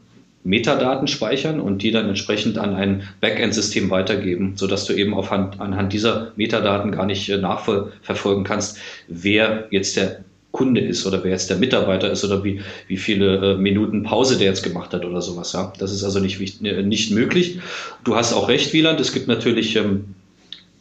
Metadaten 0.48 1.06
speichern 1.06 1.60
und 1.60 1.82
die 1.82 1.90
dann 1.90 2.08
entsprechend 2.08 2.58
an 2.58 2.74
ein 2.74 3.02
Backend-System 3.20 3.90
weitergeben, 3.90 4.54
sodass 4.56 4.86
du 4.86 4.94
eben 4.94 5.14
auf 5.14 5.30
Hand, 5.30 5.60
anhand 5.60 5.92
dieser 5.92 6.32
Metadaten 6.36 6.92
gar 6.92 7.06
nicht 7.06 7.28
äh, 7.28 7.36
nachverfolgen 7.36 8.44
kannst, 8.44 8.78
wer 9.08 9.68
jetzt 9.70 9.96
der 9.96 10.24
Kunde 10.50 10.80
ist 10.80 11.06
oder 11.06 11.22
wer 11.22 11.32
jetzt 11.32 11.50
der 11.50 11.58
Mitarbeiter 11.58 12.10
ist 12.10 12.24
oder 12.24 12.42
wie, 12.42 12.62
wie 12.86 12.96
viele 12.96 13.52
äh, 13.52 13.56
Minuten 13.56 14.02
Pause 14.02 14.38
der 14.38 14.48
jetzt 14.48 14.62
gemacht 14.62 14.94
hat 14.94 15.04
oder 15.04 15.20
sowas. 15.20 15.52
Ja. 15.52 15.72
Das 15.78 15.92
ist 15.92 16.02
also 16.02 16.18
nicht, 16.18 16.40
äh, 16.64 16.82
nicht 16.82 17.12
möglich. 17.12 17.60
Du 18.04 18.16
hast 18.16 18.32
auch 18.32 18.48
recht, 18.48 18.72
Wieland, 18.72 18.98
es 19.00 19.12
gibt 19.12 19.28
natürlich 19.28 19.76
ähm, 19.76 20.14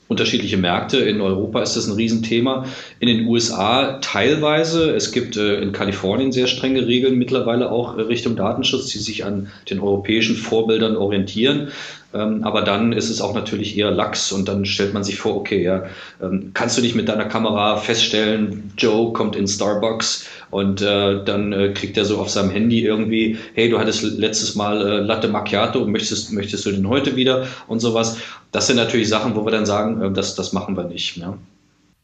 unterschiedliche 0.07 0.57
Märkte. 0.57 0.99
In 0.99 1.21
Europa 1.21 1.61
ist 1.61 1.75
das 1.75 1.87
ein 1.87 1.95
Riesenthema. 1.95 2.65
In 2.99 3.07
den 3.07 3.27
USA 3.27 3.99
teilweise. 4.01 4.91
Es 4.91 5.11
gibt 5.11 5.37
äh, 5.37 5.59
in 5.59 5.71
Kalifornien 5.71 6.31
sehr 6.31 6.47
strenge 6.47 6.87
Regeln 6.87 7.17
mittlerweile 7.17 7.71
auch 7.71 7.97
äh, 7.97 8.01
Richtung 8.01 8.35
Datenschutz, 8.35 8.87
die 8.87 8.99
sich 8.99 9.25
an 9.25 9.51
den 9.69 9.79
europäischen 9.79 10.35
Vorbildern 10.35 10.95
orientieren. 10.95 11.69
Ähm, 12.13 12.43
aber 12.43 12.61
dann 12.61 12.93
ist 12.93 13.09
es 13.09 13.19
auch 13.19 13.33
natürlich 13.33 13.77
eher 13.77 13.91
lax 13.91 14.31
und 14.31 14.47
dann 14.47 14.65
stellt 14.65 14.93
man 14.93 15.03
sich 15.03 15.17
vor, 15.17 15.35
okay, 15.35 15.61
ja, 15.61 15.83
ähm, 16.21 16.51
kannst 16.53 16.77
du 16.77 16.81
nicht 16.81 16.95
mit 16.95 17.09
deiner 17.09 17.25
Kamera 17.25 17.77
feststellen, 17.77 18.71
Joe 18.77 19.11
kommt 19.11 19.35
in 19.35 19.47
Starbucks 19.47 20.25
und 20.49 20.81
äh, 20.81 21.23
dann 21.23 21.53
äh, 21.53 21.73
kriegt 21.73 21.97
er 21.97 22.05
so 22.05 22.19
auf 22.19 22.29
seinem 22.29 22.51
Handy 22.51 22.81
irgendwie, 22.83 23.37
hey, 23.53 23.69
du 23.69 23.79
hattest 23.79 24.03
letztes 24.03 24.55
Mal 24.55 24.81
äh, 24.81 24.99
Latte 24.99 25.27
Macchiato, 25.27 25.85
möchtest, 25.85 26.31
möchtest 26.31 26.65
du 26.65 26.71
den 26.71 26.87
heute 26.87 27.15
wieder 27.15 27.47
und 27.67 27.79
sowas. 27.79 28.17
Das 28.51 28.67
sind 28.67 28.77
natürlich 28.77 29.09
Sachen, 29.09 29.35
wo 29.35 29.45
wir 29.45 29.51
dann 29.51 29.65
sagen, 29.65 30.01
äh, 30.01 30.11
das, 30.11 30.35
das 30.35 30.53
machen 30.53 30.77
wir 30.77 30.85
nicht. 30.85 31.17
Ja. 31.17 31.37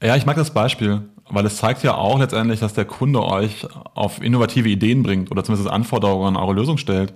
ja, 0.02 0.16
ich 0.16 0.26
mag 0.26 0.36
das 0.36 0.52
Beispiel, 0.52 1.02
weil 1.30 1.46
es 1.46 1.58
zeigt 1.58 1.84
ja 1.84 1.96
auch 1.96 2.20
letztendlich, 2.20 2.60
dass 2.60 2.74
der 2.74 2.86
Kunde 2.86 3.24
euch 3.24 3.66
auf 3.94 4.22
innovative 4.22 4.70
Ideen 4.70 5.04
bringt 5.04 5.32
oder 5.32 5.44
zumindest 5.44 5.72
Anforderungen 5.72 6.36
an 6.36 6.42
eure 6.42 6.54
Lösung 6.54 6.78
stellt. 6.78 7.14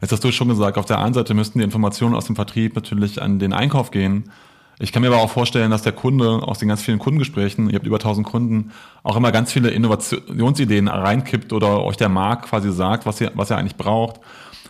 Jetzt 0.00 0.12
hast 0.12 0.24
du 0.24 0.30
schon 0.30 0.48
gesagt, 0.48 0.76
auf 0.76 0.84
der 0.84 0.98
einen 0.98 1.14
Seite 1.14 1.32
müssten 1.32 1.58
die 1.58 1.64
Informationen 1.64 2.14
aus 2.14 2.26
dem 2.26 2.36
Vertrieb 2.36 2.74
natürlich 2.74 3.20
an 3.22 3.38
den 3.38 3.54
Einkauf 3.54 3.90
gehen. 3.90 4.30
Ich 4.78 4.92
kann 4.92 5.00
mir 5.02 5.08
aber 5.08 5.22
auch 5.22 5.30
vorstellen, 5.30 5.70
dass 5.70 5.82
der 5.82 5.92
Kunde 5.92 6.42
aus 6.42 6.58
den 6.58 6.68
ganz 6.68 6.82
vielen 6.82 6.98
Kundengesprächen, 6.98 7.70
ihr 7.70 7.76
habt 7.76 7.86
über 7.86 7.96
1000 7.96 8.26
Kunden, 8.26 8.72
auch 9.02 9.16
immer 9.16 9.32
ganz 9.32 9.52
viele 9.52 9.70
Innovationsideen 9.70 10.88
reinkippt 10.88 11.54
oder 11.54 11.82
euch 11.82 11.96
der 11.96 12.10
Markt 12.10 12.46
quasi 12.46 12.70
sagt, 12.70 13.06
was 13.06 13.20
ihr, 13.20 13.32
was 13.34 13.50
ihr 13.50 13.56
eigentlich 13.56 13.76
braucht. 13.76 14.20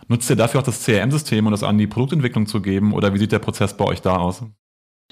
Nutzt 0.06 0.30
ihr 0.30 0.36
dafür 0.36 0.60
auch 0.60 0.64
das 0.64 0.84
CRM-System, 0.84 1.46
um 1.46 1.50
das 1.50 1.64
an 1.64 1.78
die 1.78 1.88
Produktentwicklung 1.88 2.46
zu 2.46 2.62
geben 2.62 2.92
oder 2.92 3.12
wie 3.14 3.18
sieht 3.18 3.32
der 3.32 3.40
Prozess 3.40 3.76
bei 3.76 3.84
euch 3.84 4.00
da 4.00 4.16
aus? 4.16 4.44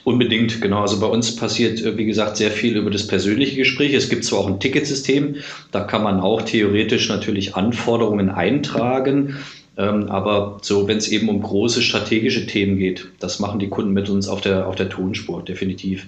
Unbedingt, 0.04 0.60
genau. 0.60 0.82
Also 0.82 1.00
bei 1.00 1.06
uns 1.06 1.34
passiert, 1.34 1.82
äh, 1.82 1.96
wie 1.96 2.04
gesagt, 2.04 2.36
sehr 2.36 2.50
viel 2.50 2.76
über 2.76 2.90
das 2.90 3.06
persönliche 3.06 3.56
Gespräch. 3.56 3.94
Es 3.94 4.08
gibt 4.08 4.24
zwar 4.24 4.40
auch 4.40 4.46
ein 4.46 4.60
Ticketsystem, 4.60 5.36
da 5.72 5.80
kann 5.80 6.04
man 6.04 6.20
auch 6.20 6.42
theoretisch 6.42 7.08
natürlich 7.08 7.56
Anforderungen 7.56 8.28
eintragen. 8.28 9.38
Ähm, 9.76 10.08
aber 10.08 10.58
so, 10.62 10.86
wenn 10.86 10.98
es 10.98 11.08
eben 11.08 11.28
um 11.28 11.42
große 11.42 11.82
strategische 11.82 12.46
Themen 12.46 12.78
geht, 12.78 13.08
das 13.18 13.40
machen 13.40 13.58
die 13.58 13.68
Kunden 13.68 13.92
mit 13.92 14.08
uns 14.08 14.28
auf 14.28 14.40
der, 14.40 14.68
auf 14.68 14.76
der 14.76 14.88
Tonspur, 14.88 15.42
definitiv. 15.42 16.06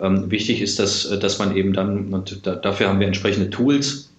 Ähm, 0.00 0.30
wichtig 0.30 0.60
ist, 0.60 0.78
dass, 0.78 1.04
äh, 1.06 1.18
dass 1.18 1.38
man 1.38 1.56
eben 1.56 1.72
dann, 1.72 2.12
und 2.12 2.46
da, 2.46 2.56
dafür 2.56 2.88
haben 2.88 3.00
wir 3.00 3.06
entsprechende 3.06 3.50
Tools, 3.50 4.10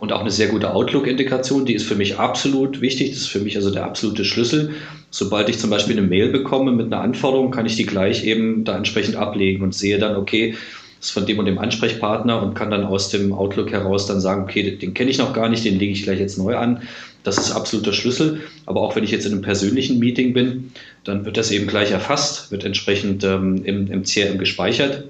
und 0.00 0.12
auch 0.12 0.20
eine 0.20 0.30
sehr 0.30 0.48
gute 0.48 0.72
Outlook-Integration, 0.74 1.64
die 1.64 1.74
ist 1.74 1.86
für 1.86 1.96
mich 1.96 2.18
absolut 2.18 2.80
wichtig. 2.80 3.10
Das 3.10 3.18
ist 3.18 3.26
für 3.26 3.40
mich 3.40 3.56
also 3.56 3.70
der 3.70 3.84
absolute 3.84 4.24
Schlüssel. 4.24 4.70
Sobald 5.10 5.48
ich 5.48 5.58
zum 5.58 5.70
Beispiel 5.70 5.98
eine 5.98 6.06
Mail 6.06 6.30
bekomme 6.30 6.72
mit 6.72 6.86
einer 6.86 7.00
Anforderung, 7.02 7.50
kann 7.50 7.66
ich 7.66 7.76
die 7.76 7.86
gleich 7.86 8.24
eben 8.24 8.64
da 8.64 8.76
entsprechend 8.76 9.16
ablegen 9.16 9.62
und 9.62 9.74
sehe 9.74 9.98
dann, 9.98 10.16
okay, 10.16 10.54
das 10.98 11.08
ist 11.08 11.12
von 11.12 11.26
dem 11.26 11.38
und 11.38 11.46
dem 11.46 11.58
Ansprechpartner 11.58 12.42
und 12.42 12.54
kann 12.54 12.70
dann 12.70 12.84
aus 12.84 13.08
dem 13.08 13.32
Outlook 13.32 13.70
heraus 13.70 14.06
dann 14.06 14.20
sagen, 14.20 14.42
okay, 14.42 14.62
den, 14.62 14.78
den 14.78 14.94
kenne 14.94 15.10
ich 15.10 15.18
noch 15.18 15.32
gar 15.32 15.48
nicht, 15.48 15.64
den 15.64 15.78
lege 15.78 15.92
ich 15.92 16.02
gleich 16.02 16.18
jetzt 16.18 16.38
neu 16.38 16.56
an. 16.56 16.82
Das 17.24 17.38
ist 17.38 17.52
absoluter 17.52 17.92
Schlüssel. 17.92 18.40
Aber 18.66 18.80
auch 18.80 18.96
wenn 18.96 19.04
ich 19.04 19.10
jetzt 19.10 19.26
in 19.26 19.32
einem 19.32 19.42
persönlichen 19.42 19.98
Meeting 19.98 20.32
bin, 20.32 20.72
dann 21.04 21.24
wird 21.24 21.36
das 21.36 21.50
eben 21.50 21.66
gleich 21.66 21.90
erfasst, 21.90 22.50
wird 22.50 22.64
entsprechend 22.64 23.24
ähm, 23.24 23.64
im, 23.64 23.90
im 23.90 24.04
CRM 24.04 24.38
gespeichert, 24.38 25.04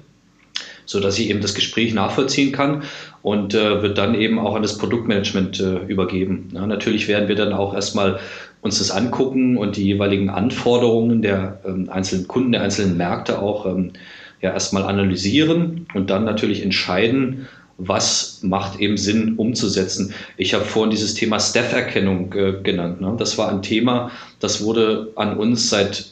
sodass 0.85 1.19
ich 1.19 1.29
eben 1.29 1.41
das 1.41 1.53
Gespräch 1.53 1.93
nachvollziehen 1.93 2.51
kann 2.51 2.83
und 3.21 3.53
äh, 3.53 3.81
wird 3.81 3.97
dann 3.97 4.15
eben 4.15 4.39
auch 4.39 4.55
an 4.55 4.61
das 4.61 4.77
Produktmanagement 4.77 5.59
äh, 5.59 5.77
übergeben. 5.87 6.49
Ja, 6.53 6.65
natürlich 6.65 7.07
werden 7.07 7.27
wir 7.27 7.35
dann 7.35 7.53
auch 7.53 7.73
erstmal 7.73 8.19
uns 8.61 8.79
das 8.79 8.91
angucken 8.91 9.57
und 9.57 9.77
die 9.77 9.83
jeweiligen 9.83 10.29
Anforderungen 10.29 11.21
der 11.21 11.59
ähm, 11.65 11.89
einzelnen 11.89 12.27
Kunden, 12.27 12.51
der 12.51 12.61
einzelnen 12.61 12.97
Märkte 12.97 13.39
auch 13.39 13.65
ähm, 13.65 13.93
ja 14.41 14.51
erstmal 14.51 14.83
analysieren 14.83 15.87
und 15.93 16.09
dann 16.09 16.25
natürlich 16.25 16.63
entscheiden, 16.63 17.47
was 17.79 18.39
macht 18.43 18.79
eben 18.79 18.97
Sinn 18.97 19.35
umzusetzen. 19.37 20.13
Ich 20.37 20.53
habe 20.53 20.65
vorhin 20.65 20.91
dieses 20.91 21.13
Thema 21.13 21.39
Staff-Erkennung 21.39 22.33
äh, 22.33 22.53
genannt. 22.61 23.01
Ne? 23.01 23.15
Das 23.17 23.37
war 23.37 23.49
ein 23.49 23.61
Thema, 23.61 24.11
das 24.39 24.61
wurde 24.61 25.11
an 25.15 25.37
uns 25.37 25.69
seit 25.69 26.11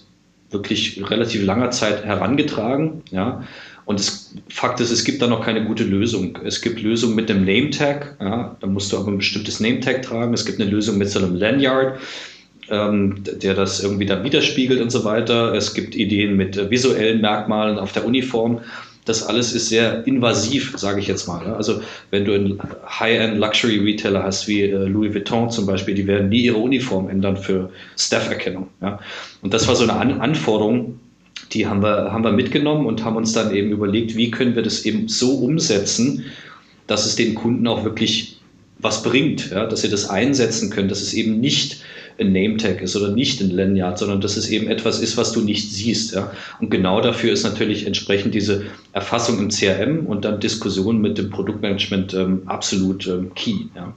wirklich 0.49 1.01
relativ 1.09 1.45
langer 1.45 1.71
Zeit 1.71 2.05
herangetragen. 2.05 3.03
Ja? 3.11 3.43
Und 3.85 3.99
das 3.99 4.33
Fakt 4.49 4.79
ist, 4.79 4.91
es 4.91 5.03
gibt 5.03 5.21
da 5.21 5.27
noch 5.27 5.45
keine 5.45 5.65
gute 5.65 5.83
Lösung. 5.83 6.39
Es 6.43 6.61
gibt 6.61 6.81
Lösungen 6.81 7.15
mit 7.15 7.29
dem 7.29 7.45
Name-Tag, 7.45 8.17
ja? 8.19 8.55
da 8.59 8.67
musst 8.67 8.91
du 8.91 8.97
aber 8.97 9.09
ein 9.09 9.17
bestimmtes 9.17 9.59
Name-Tag 9.59 10.01
tragen. 10.01 10.33
Es 10.33 10.45
gibt 10.45 10.59
eine 10.59 10.69
Lösung 10.69 10.97
mit 10.97 11.09
so 11.09 11.19
einem 11.19 11.35
Lanyard. 11.35 11.99
Ähm, 12.69 13.23
der 13.23 13.53
das 13.53 13.81
irgendwie 13.81 14.05
dann 14.05 14.25
widerspiegelt 14.25 14.81
und 14.81 14.89
so 14.89 15.05
weiter. 15.05 15.53
Es 15.53 15.73
gibt 15.73 15.95
Ideen 15.95 16.35
mit 16.35 16.57
äh, 16.57 16.69
visuellen 16.69 17.21
Merkmalen 17.21 17.79
auf 17.79 17.93
der 17.93 18.05
Uniform 18.05 18.59
das 19.07 19.23
alles 19.23 19.53
ist 19.53 19.69
sehr 19.69 20.05
invasiv, 20.05 20.73
sage 20.77 20.99
ich 20.99 21.07
jetzt 21.07 21.27
mal. 21.27 21.45
Also 21.53 21.81
wenn 22.11 22.25
du 22.25 22.33
einen 22.33 22.59
High-End 22.87 23.37
Luxury 23.37 23.79
Retailer 23.79 24.23
hast, 24.23 24.47
wie 24.47 24.63
äh, 24.63 24.85
Louis 24.85 25.13
Vuitton 25.13 25.49
zum 25.49 25.65
Beispiel, 25.65 25.95
die 25.95 26.05
werden 26.05 26.29
nie 26.29 26.41
ihre 26.41 26.57
Uniform 26.57 27.09
ändern 27.09 27.37
für 27.37 27.69
Staff-Erkennung. 27.97 28.67
Und 29.41 29.53
das 29.53 29.67
war 29.67 29.75
so 29.75 29.83
eine 29.83 29.93
An 29.93 30.19
Anforderung, 30.19 30.99
die 31.53 31.65
haben 31.65 31.81
wir, 31.81 32.11
haben 32.11 32.23
wir 32.23 32.31
mitgenommen 32.31 32.85
und 32.85 33.03
haben 33.05 33.15
uns 33.15 33.33
dann 33.33 33.53
eben 33.55 33.71
überlegt, 33.71 34.15
wie 34.17 34.31
können 34.31 34.55
wir 34.55 34.63
das 34.63 34.85
eben 34.85 35.07
so 35.07 35.35
umsetzen, 35.35 36.25
dass 36.87 37.05
es 37.05 37.15
den 37.15 37.35
Kunden 37.35 37.67
auch 37.67 37.83
wirklich 37.83 38.39
was 38.79 39.03
bringt, 39.03 39.51
dass 39.51 39.81
sie 39.81 39.89
das 39.89 40.09
einsetzen 40.09 40.69
können, 40.69 40.89
dass 40.89 41.01
es 41.01 41.13
eben 41.13 41.39
nicht 41.39 41.81
ein 42.19 42.31
Name-Tag 42.31 42.81
ist 42.81 42.95
oder 42.95 43.09
nicht 43.09 43.41
ein 43.41 43.51
Lanyard, 43.51 43.99
sondern 43.99 44.21
dass 44.21 44.37
es 44.37 44.49
eben 44.49 44.67
etwas 44.67 44.99
ist, 44.99 45.17
was 45.17 45.31
du 45.31 45.41
nicht 45.41 45.71
siehst. 45.71 46.13
Ja? 46.13 46.31
Und 46.59 46.69
genau 46.69 47.01
dafür 47.01 47.31
ist 47.31 47.43
natürlich 47.43 47.85
entsprechend 47.85 48.33
diese 48.33 48.65
Erfassung 48.93 49.39
im 49.39 49.49
CRM 49.49 50.05
und 50.05 50.25
dann 50.25 50.39
Diskussion 50.39 50.99
mit 50.99 51.17
dem 51.17 51.29
Produktmanagement 51.29 52.13
ähm, 52.13 52.41
absolut 52.45 53.07
ähm, 53.07 53.33
key. 53.35 53.65
Ja? 53.75 53.93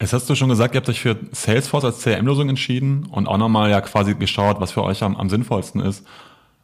Jetzt 0.00 0.12
hast 0.12 0.28
du 0.28 0.34
schon 0.34 0.50
gesagt, 0.50 0.74
ihr 0.74 0.80
habt 0.80 0.88
euch 0.88 1.00
für 1.00 1.16
Salesforce 1.32 1.84
als 1.84 2.02
CRM-Lösung 2.02 2.48
entschieden 2.48 3.06
und 3.10 3.26
auch 3.26 3.38
nochmal 3.38 3.70
ja 3.70 3.80
quasi 3.80 4.14
geschaut, 4.14 4.60
was 4.60 4.72
für 4.72 4.82
euch 4.82 5.02
am, 5.02 5.16
am 5.16 5.30
sinnvollsten 5.30 5.80
ist. 5.80 6.06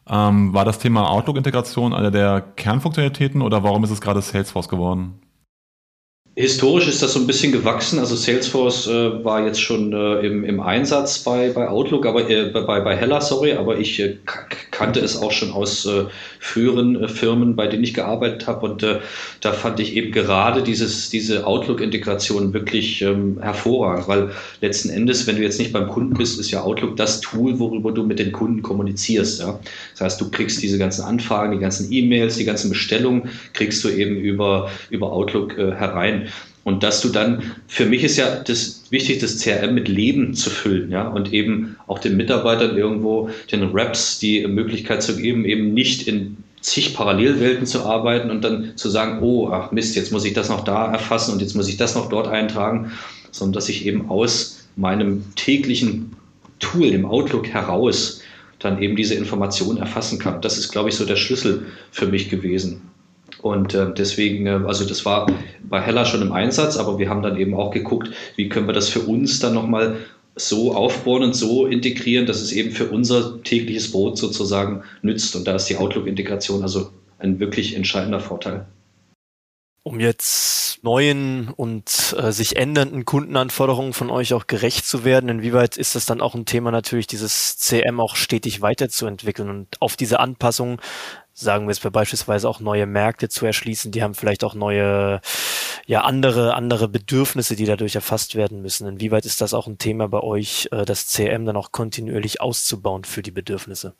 Ähm, 0.07 0.53
war 0.53 0.65
das 0.65 0.79
Thema 0.79 1.09
Outlook-Integration 1.09 1.93
eine 1.93 2.11
der 2.11 2.41
Kernfunktionalitäten 2.41 3.41
oder 3.41 3.63
warum 3.63 3.83
ist 3.83 3.91
es 3.91 4.01
gerade 4.01 4.21
Salesforce 4.21 4.67
geworden? 4.67 5.19
Historisch 6.35 6.87
ist 6.87 7.03
das 7.03 7.13
so 7.13 7.19
ein 7.19 7.27
bisschen 7.27 7.51
gewachsen. 7.51 7.99
Also 7.99 8.15
Salesforce 8.15 8.87
äh, 8.87 9.23
war 9.23 9.45
jetzt 9.45 9.61
schon 9.61 9.93
äh, 9.93 10.25
im, 10.25 10.43
im 10.43 10.61
Einsatz 10.61 11.19
bei, 11.19 11.49
bei 11.49 11.69
Outlook, 11.69 12.07
aber 12.07 12.27
äh, 12.27 12.45
bei, 12.45 12.79
bei 12.79 12.95
Hella, 12.95 13.21
sorry, 13.21 13.53
aber 13.53 13.77
ich 13.77 13.99
äh, 13.99 14.17
kannte 14.71 14.99
es 14.99 15.15
auch 15.15 15.31
schon 15.31 15.51
aus 15.51 15.85
äh, 15.85 16.05
früheren 16.39 17.03
äh, 17.03 17.07
Firmen, 17.07 17.55
bei 17.55 17.67
denen 17.67 17.83
ich 17.83 17.93
gearbeitet 17.93 18.47
habe. 18.47 18.65
Und 18.65 18.83
da 19.41 19.51
fand 19.51 19.79
ich 19.79 19.95
eben 19.95 20.11
gerade 20.11 20.63
dieses, 20.63 21.11
diese 21.11 21.45
Outlook-Integration 21.45 22.51
wirklich 22.51 23.03
ähm, 23.03 23.37
hervorragend, 23.39 24.07
weil 24.07 24.31
letzten 24.59 24.89
Endes, 24.89 25.27
wenn 25.27 25.35
du 25.35 25.43
jetzt 25.43 25.59
nicht 25.59 25.71
beim 25.71 25.87
Kunden 25.87 26.15
bist, 26.15 26.39
ist 26.39 26.49
ja 26.49 26.63
Outlook 26.63 26.97
das 26.97 27.21
Tool, 27.21 27.59
worüber 27.59 27.91
du 27.91 28.03
mit 28.03 28.17
den 28.17 28.31
Kunden 28.31 28.63
kommunizierst. 28.63 29.39
Ja? 29.39 29.59
Das 29.91 30.01
heißt, 30.01 30.21
du 30.21 30.31
kriegst 30.31 30.63
diese 30.63 30.79
ganzen 30.79 31.03
Anfragen, 31.03 31.51
die 31.51 31.59
ganzen 31.59 31.91
E-Mails, 31.91 32.37
die 32.37 32.45
ganzen 32.45 32.69
Bestellungen, 32.69 33.29
kriegst 33.53 33.83
du 33.83 33.89
eben 33.89 34.15
über, 34.15 34.71
über 34.89 35.11
Outlook 35.11 35.57
herein. 35.57 36.22
Und 36.63 36.83
dass 36.83 37.01
du 37.01 37.09
dann, 37.09 37.43
für 37.67 37.85
mich 37.85 38.03
ist 38.03 38.17
ja 38.17 38.35
das 38.35 38.83
wichtig, 38.89 39.19
das 39.19 39.39
CRM 39.39 39.73
mit 39.73 39.89
Leben 39.89 40.33
zu 40.33 40.49
füllen, 40.49 40.91
ja, 40.91 41.07
und 41.07 41.33
eben 41.33 41.75
auch 41.87 41.99
den 41.99 42.15
Mitarbeitern 42.15 42.77
irgendwo, 42.77 43.29
den 43.51 43.63
Reps 43.63 44.19
die 44.19 44.47
Möglichkeit 44.47 45.03
zu 45.03 45.17
geben, 45.17 45.43
eben 45.43 45.73
nicht 45.73 46.07
in 46.07 46.37
zig 46.61 46.93
Parallelwelten 46.93 47.65
zu 47.65 47.83
arbeiten 47.83 48.31
und 48.31 48.41
dann 48.43 48.77
zu 48.77 48.89
sagen, 48.89 49.21
oh, 49.21 49.49
ach 49.49 49.71
Mist, 49.71 49.97
jetzt 49.97 50.13
muss 50.13 50.23
ich 50.23 50.33
das 50.33 50.47
noch 50.47 50.63
da 50.63 50.91
erfassen 50.91 51.33
und 51.33 51.41
jetzt 51.41 51.55
muss 51.55 51.67
ich 51.67 51.75
das 51.75 51.95
noch 51.95 52.07
dort 52.07 52.27
eintragen, 52.27 52.93
sondern 53.31 53.53
dass 53.53 53.67
ich 53.67 53.85
eben 53.85 54.09
aus 54.09 54.65
meinem 54.77 55.23
täglichen 55.35 56.15
Tool, 56.59 56.91
dem 56.91 57.05
Outlook 57.05 57.47
heraus, 57.47 58.21
dann 58.59 58.81
eben 58.81 58.95
diese 58.95 59.15
Information 59.15 59.75
erfassen 59.75 60.19
kann. 60.19 60.41
Das 60.41 60.57
ist, 60.57 60.71
glaube 60.71 60.87
ich, 60.87 60.95
so 60.95 61.05
der 61.05 61.17
Schlüssel 61.17 61.65
für 61.91 62.07
mich 62.07 62.29
gewesen. 62.29 62.81
Und 63.43 63.73
äh, 63.73 63.93
deswegen, 63.93 64.47
äh, 64.47 64.61
also 64.65 64.85
das 64.85 65.03
war 65.03 65.27
bei 65.63 65.81
Hella 65.81 66.05
schon 66.05 66.21
im 66.21 66.31
Einsatz, 66.31 66.77
aber 66.77 66.97
wir 66.97 67.09
haben 67.09 67.21
dann 67.21 67.37
eben 67.37 67.53
auch 67.55 67.71
geguckt, 67.71 68.09
wie 68.37 68.47
können 68.47 68.67
wir 68.67 68.73
das 68.73 68.87
für 68.87 69.01
uns 69.01 69.39
dann 69.39 69.53
nochmal 69.53 69.97
so 70.37 70.73
aufbauen 70.73 71.23
und 71.23 71.33
so 71.33 71.67
integrieren, 71.67 72.25
dass 72.25 72.39
es 72.39 72.53
eben 72.53 72.71
für 72.71 72.89
unser 72.89 73.43
tägliches 73.43 73.91
Brot 73.91 74.17
sozusagen 74.17 74.83
nützt. 75.01 75.35
Und 75.35 75.45
da 75.45 75.55
ist 75.55 75.65
die 75.65 75.75
Outlook-Integration 75.75 76.63
also 76.63 76.91
ein 77.19 77.39
wirklich 77.39 77.75
entscheidender 77.75 78.21
Vorteil. 78.21 78.65
Um 79.83 79.99
jetzt 79.99 80.81
neuen 80.81 81.49
und 81.49 82.15
äh, 82.17 82.31
sich 82.31 82.55
ändernden 82.55 83.03
Kundenanforderungen 83.03 83.91
von 83.91 84.09
euch 84.09 84.33
auch 84.33 84.47
gerecht 84.47 84.85
zu 84.85 85.03
werden, 85.03 85.27
inwieweit 85.27 85.75
ist 85.75 85.95
das 85.95 86.05
dann 86.05 86.21
auch 86.21 86.35
ein 86.35 86.45
Thema 86.45 86.71
natürlich, 86.71 87.07
dieses 87.07 87.57
CM 87.57 87.99
auch 87.99 88.15
stetig 88.15 88.61
weiterzuentwickeln 88.61 89.49
und 89.49 89.81
auf 89.81 89.97
diese 89.97 90.21
Anpassungen 90.21 90.79
sagen 91.33 91.65
wir 91.67 91.71
es 91.71 91.79
beispielsweise 91.79 92.47
auch 92.47 92.59
neue 92.59 92.85
Märkte 92.85 93.29
zu 93.29 93.45
erschließen, 93.45 93.91
die 93.91 94.03
haben 94.03 94.13
vielleicht 94.13 94.43
auch 94.43 94.53
neue, 94.53 95.19
ja, 95.85 96.01
andere, 96.01 96.53
andere 96.53 96.87
Bedürfnisse, 96.87 97.55
die 97.55 97.65
dadurch 97.65 97.95
erfasst 97.95 98.35
werden 98.35 98.61
müssen. 98.61 98.87
Inwieweit 98.87 99.25
ist 99.25 99.41
das 99.41 99.53
auch 99.53 99.67
ein 99.67 99.77
Thema 99.77 100.07
bei 100.07 100.21
euch, 100.21 100.69
äh, 100.71 100.85
das 100.85 101.07
CM 101.07 101.45
dann 101.45 101.57
auch 101.57 101.71
kontinuierlich 101.71 102.41
auszubauen 102.41 103.03
für 103.03 103.21
die 103.21 103.31
Bedürfnisse? 103.31 103.95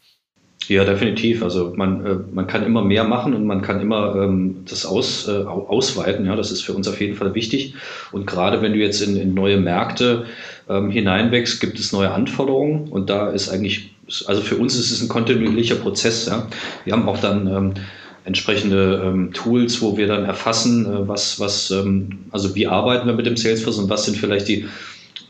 Ja, 0.68 0.86
definitiv. 0.86 1.44
Also 1.44 1.74
man, 1.76 2.06
äh, 2.06 2.16
man 2.32 2.48
kann 2.48 2.64
immer 2.64 2.84
mehr 2.84 3.04
machen 3.04 3.34
und 3.34 3.46
man 3.46 3.62
kann 3.62 3.82
immer 3.82 4.16
ähm, 4.16 4.64
das 4.70 4.86
aus, 4.86 5.28
äh, 5.28 5.44
ausweiten. 5.44 6.26
Ja, 6.26 6.36
das 6.36 6.52
ist 6.52 6.62
für 6.62 6.74
uns 6.74 6.88
auf 6.88 7.02
jeden 7.02 7.16
Fall 7.16 7.36
wichtig. 7.36 7.76
Und 8.12 8.26
gerade 8.26 8.62
wenn 8.62 8.74
du 8.74 8.80
jetzt 8.80 9.02
in, 9.02 9.18
in 9.18 9.34
neue 9.34 9.58
Märkte 9.58 10.26
ähm, 10.70 10.90
hineinwächst, 10.90 11.60
gibt 11.60 11.80
es 11.80 11.92
neue 11.92 12.12
Anforderungen 12.12 12.88
und 12.90 13.10
da 13.10 13.30
ist 13.30 13.50
eigentlich, 13.50 13.93
also 14.28 14.42
für 14.42 14.58
uns 14.58 14.76
ist 14.76 14.92
es 14.92 15.02
ein 15.02 15.10
kontinuierlicher 15.10 15.76
Prozess. 15.76 16.28
Ja. 16.28 16.48
Wir 16.86 16.94
haben 16.94 17.08
auch 17.10 17.20
dann 17.20 17.48
ähm, 17.48 17.74
entsprechende 18.26 19.02
ähm, 19.06 19.34
Tools, 19.34 19.82
wo 19.82 19.98
wir 19.98 20.08
dann 20.08 20.26
erfassen, 20.26 20.86
äh, 20.86 21.08
was, 21.08 21.40
was, 21.40 21.72
ähm, 21.72 22.20
also 22.32 22.56
wie 22.56 22.68
arbeiten 22.68 23.08
wir 23.08 23.14
mit 23.14 23.26
dem 23.26 23.38
Salesforce 23.38 23.80
und 23.80 23.90
was 23.90 24.06
sind 24.06 24.18
vielleicht 24.18 24.48
die 24.48 24.68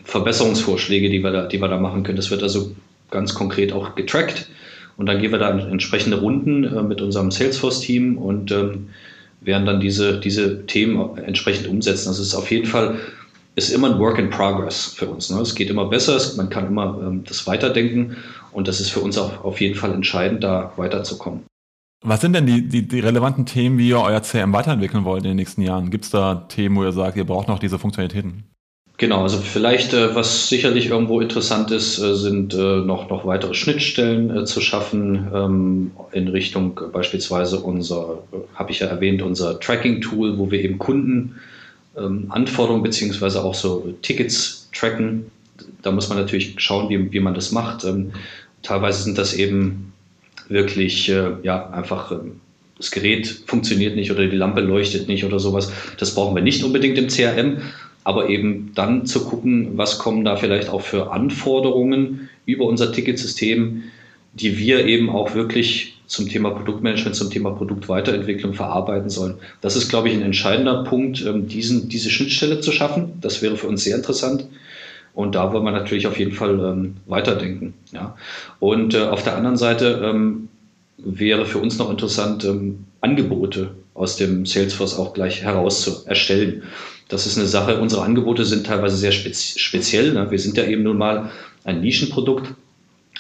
Verbesserungsvorschläge, 0.04 1.10
die 1.10 1.24
wir 1.24 1.32
da, 1.32 1.46
die 1.46 1.60
wir 1.60 1.68
da 1.68 1.80
machen 1.80 2.04
können. 2.04 2.18
Das 2.18 2.30
wird 2.30 2.44
also 2.44 2.76
ganz 3.10 3.34
konkret 3.34 3.74
auch 3.74 3.96
getrackt 3.96 4.48
und 4.98 5.08
dann 5.08 5.20
gehen 5.20 5.32
wir 5.32 5.40
da 5.40 5.50
in 5.50 5.60
entsprechende 5.60 6.20
Runden 6.20 6.64
äh, 6.64 6.84
mit 6.84 7.02
unserem 7.02 7.32
Salesforce-Team 7.32 8.18
und 8.18 8.52
ähm, 8.52 8.90
werden 9.42 9.66
dann 9.66 9.80
diese, 9.80 10.20
diese 10.20 10.66
Themen 10.66 11.18
entsprechend 11.18 11.68
umsetzen. 11.68 12.10
Also 12.10 12.22
es 12.22 12.30
ist 12.30 12.36
auf 12.36 12.52
jeden 12.52 12.68
Fall 12.68 13.00
ist 13.56 13.70
immer 13.70 13.92
ein 13.92 14.00
Work 14.00 14.18
in 14.18 14.30
Progress 14.30 14.88
für 14.88 15.08
uns. 15.08 15.30
Ne? 15.30 15.40
Es 15.42 15.56
geht 15.56 15.70
immer 15.70 15.86
besser, 15.86 16.16
es, 16.16 16.36
man 16.38 16.50
kann 16.50 16.68
immer 16.68 17.00
ähm, 17.06 17.24
das 17.24 17.46
weiterdenken 17.46 18.18
und 18.52 18.68
das 18.68 18.80
ist 18.80 18.90
für 18.90 19.00
uns 19.00 19.18
auch 19.18 19.44
auf 19.44 19.62
jeden 19.62 19.76
Fall 19.76 19.94
entscheidend, 19.94 20.44
da 20.44 20.74
weiterzukommen. 20.78 21.44
Was 22.06 22.22
sind 22.22 22.34
denn 22.34 22.46
die, 22.46 22.68
die, 22.68 22.88
die 22.88 23.00
relevanten 23.00 23.46
Themen, 23.46 23.78
wie 23.78 23.90
ihr 23.90 24.00
euer 24.00 24.22
CRM 24.22 24.52
weiterentwickeln 24.52 25.06
wollt 25.06 25.24
in 25.24 25.30
den 25.30 25.38
nächsten 25.38 25.62
Jahren? 25.62 25.90
Gibt 25.90 26.06
es 26.06 26.12
da 26.12 26.36
Themen, 26.50 26.76
wo 26.76 26.84
ihr 26.84 26.92
sagt, 26.92 27.16
ihr 27.16 27.24
braucht 27.24 27.48
noch 27.48 27.60
diese 27.60 27.80
Funktionalitäten? 27.80 28.44
Genau, 28.98 29.24
also 29.24 29.40
vielleicht, 29.40 29.94
äh, 29.94 30.14
was 30.14 30.50
sicherlich 30.50 30.88
irgendwo 30.88 31.20
interessant 31.20 31.72
ist, 31.72 31.98
äh, 32.00 32.16
sind 32.16 32.54
äh, 32.54 32.82
noch, 32.82 33.10
noch 33.10 33.26
weitere 33.26 33.54
Schnittstellen 33.54 34.46
zu 34.46 34.62
schaffen 34.62 35.28
ähm, 35.34 35.92
in 36.12 36.28
Richtung 36.28 36.80
beispielsweise 36.92 37.60
unser, 37.60 38.24
habe 38.54 38.72
ich 38.72 38.80
ja 38.80 38.88
erwähnt, 38.88 39.22
unser 39.22 39.60
Tracking-Tool, 39.60 40.38
wo 40.38 40.52
wir 40.52 40.64
eben 40.64 40.78
Kunden 40.78 41.36
ähm, 41.98 42.28
Anforderungen 42.30 42.84
beziehungsweise 42.84 43.44
auch 43.44 43.56
so 43.56 43.94
Tickets 44.02 44.70
tracken. 44.74 45.32
Da 45.82 45.92
muss 45.92 46.10
man 46.10 46.18
natürlich 46.18 46.56
schauen, 46.58 46.90
wie, 46.90 47.12
wie 47.12 47.20
man 47.20 47.34
das 47.34 47.52
macht. 47.52 47.84
Ähm, 47.84 48.12
teilweise 48.62 49.04
sind 49.04 49.18
das 49.18 49.34
eben 49.34 49.94
wirklich, 50.50 51.08
ja, 51.08 51.70
einfach 51.70 52.12
das 52.78 52.92
Gerät 52.92 53.44
funktioniert 53.48 53.96
nicht 53.96 54.12
oder 54.12 54.28
die 54.28 54.36
Lampe 54.36 54.62
leuchtet 54.62 55.08
nicht 55.08 55.24
oder 55.24 55.40
sowas. 55.40 55.72
Das 55.98 56.14
brauchen 56.16 56.36
wir 56.36 56.42
nicht 56.42 56.64
unbedingt 56.64 56.98
im 56.98 57.08
CRM, 57.08 57.62
aber 58.04 58.30
eben 58.30 58.72
dann 58.76 59.06
zu 59.06 59.26
gucken, 59.26 59.78
was 59.78 60.00
kommen 60.00 60.26
da 60.26 60.36
vielleicht 60.36 60.70
auch 60.70 60.82
für 60.82 61.12
Anforderungen 61.12 62.30
über 62.46 62.66
unser 62.66 62.92
Ticketsystem, 62.92 63.84
die 64.34 64.58
wir 64.58 64.86
eben 64.86 65.10
auch 65.10 65.36
wirklich 65.36 65.93
zum 66.14 66.30
Thema 66.30 66.52
Produktmanagement, 66.52 67.16
zum 67.16 67.32
Thema 67.32 67.50
Produktweiterentwicklung 67.52 68.54
verarbeiten 68.54 69.10
sollen. 69.10 69.40
Das 69.62 69.76
ist, 69.76 69.90
glaube 69.90 70.10
ich, 70.10 70.14
ein 70.14 70.22
entscheidender 70.22 70.84
Punkt, 70.84 71.26
ähm, 71.26 71.48
diesen, 71.48 71.90
diese 71.90 72.12
Schnittstelle 72.12 72.60
zu 72.60 72.72
schaffen. 72.72 73.14
Das 73.20 73.42
wäre 73.42 73.58
für 73.58 73.66
uns 73.66 73.84
sehr 73.84 73.96
interessant. 73.96 74.46
Und 75.16 75.34
da 75.34 75.52
wollen 75.52 75.64
wir 75.64 75.72
natürlich 75.72 76.06
auf 76.06 76.20
jeden 76.20 76.34
Fall 76.34 76.60
ähm, 76.60 76.98
weiterdenken. 77.08 77.74
Ja. 77.92 78.16
Und 78.60 78.94
äh, 78.94 79.02
auf 79.02 79.24
der 79.24 79.36
anderen 79.36 79.58
Seite 79.58 80.02
ähm, 80.04 80.50
wäre 81.00 81.48
für 81.48 81.58
uns 81.58 81.80
noch 81.80 81.90
interessant, 81.90 82.46
ähm, 82.46 82.86
Angebote 83.02 83.72
aus 83.96 84.16
dem 84.16 84.46
Salesforce 84.46 85.00
auch 85.00 85.16
gleich 85.16 85.42
heraus 85.42 85.82
zu 85.82 86.06
erstellen. 86.06 86.62
Das 87.10 87.26
ist 87.26 87.40
eine 87.40 87.48
Sache. 87.48 87.82
Unsere 87.82 88.04
Angebote 88.04 88.46
sind 88.46 88.68
teilweise 88.68 88.98
sehr 88.98 89.12
speziell. 89.12 90.14
Ne? 90.14 90.30
Wir 90.30 90.40
sind 90.40 90.58
ja 90.58 90.66
eben 90.66 90.84
nun 90.84 91.00
mal 91.00 91.32
ein 91.64 91.82
Nischenprodukt. 91.82 92.54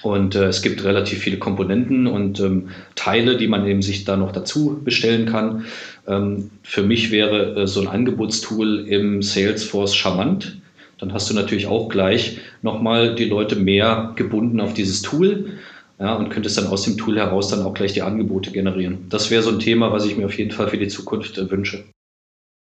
Und 0.04 0.36
äh, 0.36 0.46
es 0.46 0.62
gibt 0.62 0.84
relativ 0.84 1.20
viele 1.20 1.38
Komponenten 1.38 2.08
und 2.08 2.40
ähm, 2.42 2.70
Teile, 2.96 3.38
die 3.38 3.48
man 3.48 3.66
eben 3.66 3.82
sich 3.82 4.04
da 4.04 4.18
noch 4.18 4.34
dazu 4.34 4.82
bestellen 4.84 5.26
kann. 5.26 5.66
Ähm, 6.08 6.52
für 6.62 6.84
mich 6.84 7.10
wäre 7.10 7.62
äh, 7.62 7.68
so 7.68 7.80
ein 7.80 7.88
Angebotstool 7.88 8.86
im 8.88 9.22
Salesforce 9.24 9.96
charmant. 9.96 10.58
Dann 11.00 11.14
hast 11.14 11.30
du 11.30 11.34
natürlich 11.34 11.68
auch 11.68 11.88
gleich 11.88 12.40
nochmal 12.62 13.16
die 13.16 13.26
Leute 13.26 13.56
mehr 13.56 14.12
gebunden 14.16 14.60
auf 14.60 14.74
dieses 14.74 15.02
Tool 15.02 15.58
ja, 16.00 16.16
und 16.16 16.30
könntest 16.30 16.58
dann 16.58 16.68
aus 16.68 16.84
dem 16.84 16.98
Tool 16.98 17.18
heraus 17.18 17.48
dann 17.48 17.62
auch 17.62 17.74
gleich 17.74 17.94
die 17.94 18.02
Angebote 18.02 18.52
generieren. 18.52 19.06
Das 19.10 19.32
wäre 19.32 19.42
so 19.42 19.52
ein 19.52 19.60
Thema, 19.60 19.94
was 19.94 20.06
ich 20.06 20.18
mir 20.18 20.26
auf 20.26 20.38
jeden 20.38 20.52
Fall 20.52 20.68
für 20.68 20.78
die 20.78 20.90
Zukunft 20.90 21.38
äh, 21.38 21.50
wünsche. 21.50 21.86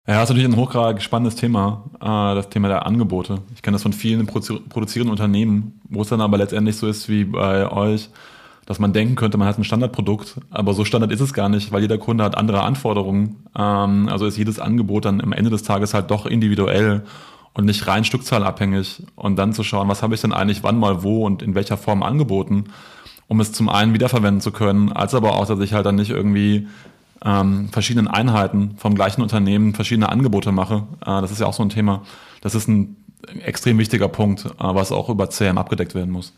Ja, 0.10 0.16
das 0.16 0.24
ist 0.24 0.30
natürlich 0.30 0.52
ein 0.52 0.60
hochgradig 0.60 1.04
spannendes 1.04 1.36
Thema, 1.36 1.84
äh, 2.02 2.34
das 2.34 2.50
Thema 2.50 2.68
der 2.68 2.88
Angebote. 2.88 3.44
Ich 3.54 3.62
kenne 3.62 3.76
das 3.76 3.84
von 3.84 3.94
vielen 3.94 4.26
produzierenden 4.26 5.12
Unternehmen, 5.12 5.80
wo 5.88 6.02
es 6.02 6.10
dann 6.10 6.20
aber 6.20 6.40
letztendlich 6.40 6.78
so 6.78 6.88
ist 6.88 7.10
wie 7.10 7.26
bei 7.26 7.72
euch, 7.72 8.10
dass 8.66 8.80
man 8.80 8.92
denken 8.92 9.14
könnte, 9.14 9.38
man 9.38 9.48
hat 9.48 9.60
ein 9.60 9.64
Standardprodukt, 9.64 10.38
aber 10.50 10.74
so 10.74 10.84
Standard 10.84 11.12
ist 11.12 11.20
es 11.20 11.32
gar 11.32 11.48
nicht, 11.48 11.72
weil 11.72 11.84
jeder 11.84 12.00
Kunde 12.00 12.24
hat 12.24 12.36
andere 12.36 12.64
Anforderungen. 12.64 13.36
Ähm, 13.56 14.10
also 14.10 14.26
ist 14.26 14.36
jedes 14.36 14.58
Angebot 14.58 15.06
dann 15.06 15.22
am 15.22 15.32
Ende 15.32 15.52
des 15.52 15.62
Tages 15.62 15.94
halt 15.94 16.10
doch 16.10 16.26
individuell 16.26 17.04
und 17.54 17.66
nicht 17.66 17.86
rein 17.86 18.04
stückzahlabhängig. 18.04 19.04
Und 19.16 19.36
dann 19.36 19.54
zu 19.54 19.64
schauen, 19.64 19.90
was 19.90 20.02
habe 20.02 20.16
ich 20.16 20.22
denn 20.22 20.34
eigentlich 20.34 20.64
wann 20.64 20.80
mal 20.80 21.04
wo 21.04 21.24
und 21.24 21.44
in 21.44 21.54
welcher 21.54 21.78
Form 21.78 22.02
angeboten, 22.02 22.64
um 23.28 23.40
es 23.42 23.52
zum 23.52 23.70
einen 23.70 23.94
wiederverwenden 23.94 24.42
zu 24.42 24.52
können, 24.52 24.92
als 24.92 25.14
aber 25.14 25.36
auch, 25.36 25.46
dass 25.46 25.60
ich 25.60 25.74
halt 25.74 25.86
dann 25.86 25.98
nicht 25.98 26.10
irgendwie 26.10 26.68
ähm, 27.24 27.70
verschiedenen 27.70 28.08
Einheiten 28.08 28.76
vom 28.78 28.96
gleichen 28.96 29.22
Unternehmen 29.22 29.74
verschiedene 29.74 30.10
Angebote 30.10 30.52
mache. 30.52 30.88
Äh, 31.02 31.22
das 31.22 31.32
ist 31.32 31.40
ja 31.42 31.48
auch 31.48 31.54
so 31.54 31.64
ein 31.64 31.70
Thema. 31.70 32.04
Das 32.42 32.56
ist 32.56 32.68
ein 32.68 32.96
extrem 33.44 33.78
wichtiger 33.78 34.08
Punkt, 34.08 34.46
äh, 34.46 34.52
was 34.58 34.92
auch 34.92 35.10
über 35.10 35.30
CM 35.30 35.58
abgedeckt 35.58 35.96
werden 35.96 36.12
muss. 36.12 36.34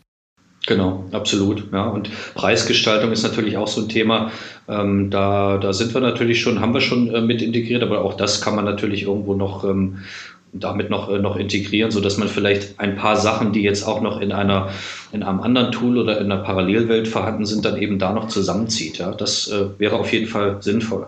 Genau, 0.68 1.06
absolut. 1.12 1.72
Ja, 1.74 1.88
und 1.88 2.12
Preisgestaltung 2.36 3.12
ist 3.12 3.24
natürlich 3.24 3.58
auch 3.58 3.68
so 3.68 3.82
ein 3.82 3.90
Thema. 3.90 4.32
Ähm, 4.68 5.10
da, 5.10 5.58
da 5.58 5.74
sind 5.74 5.94
wir 5.94 6.02
natürlich 6.02 6.40
schon, 6.40 6.62
haben 6.62 6.74
wir 6.74 6.82
schon 6.82 7.10
äh, 7.14 7.22
mit 7.22 7.42
integriert, 7.42 7.82
aber 7.82 8.06
auch 8.06 8.14
das 8.14 8.42
kann 8.42 8.56
man 8.56 8.66
natürlich 8.66 9.04
irgendwo 9.04 9.34
noch 9.34 9.64
ähm, 9.64 10.00
damit 10.54 10.90
noch, 10.90 11.10
äh, 11.10 11.20
noch 11.20 11.36
integrieren, 11.36 11.92
so 11.92 12.02
dass 12.02 12.18
man 12.18 12.28
vielleicht 12.28 12.80
ein 12.80 12.96
paar 12.96 13.18
Sachen, 13.18 13.54
die 13.54 13.62
jetzt 13.62 13.84
auch 13.84 14.02
noch 14.02 14.20
in 14.20 14.32
einer, 14.32 14.70
in 15.12 15.24
einem 15.24 15.40
anderen 15.40 15.72
Tool 15.72 15.98
oder 15.98 16.20
in 16.20 16.32
einer 16.32 16.44
Parallelwelt 16.44 17.08
vorhanden 17.08 17.46
sind, 17.46 17.66
dann 17.66 17.78
eben 17.78 18.00
da 18.00 18.14
noch 18.14 18.28
zusammenzieht. 18.28 18.98
Ja, 18.98 19.12
das 19.12 19.48
äh, 19.48 19.68
wäre 19.78 19.98
auf 19.98 20.12
jeden 20.12 20.28
Fall 20.28 20.62
sinnvoll. 20.62 21.08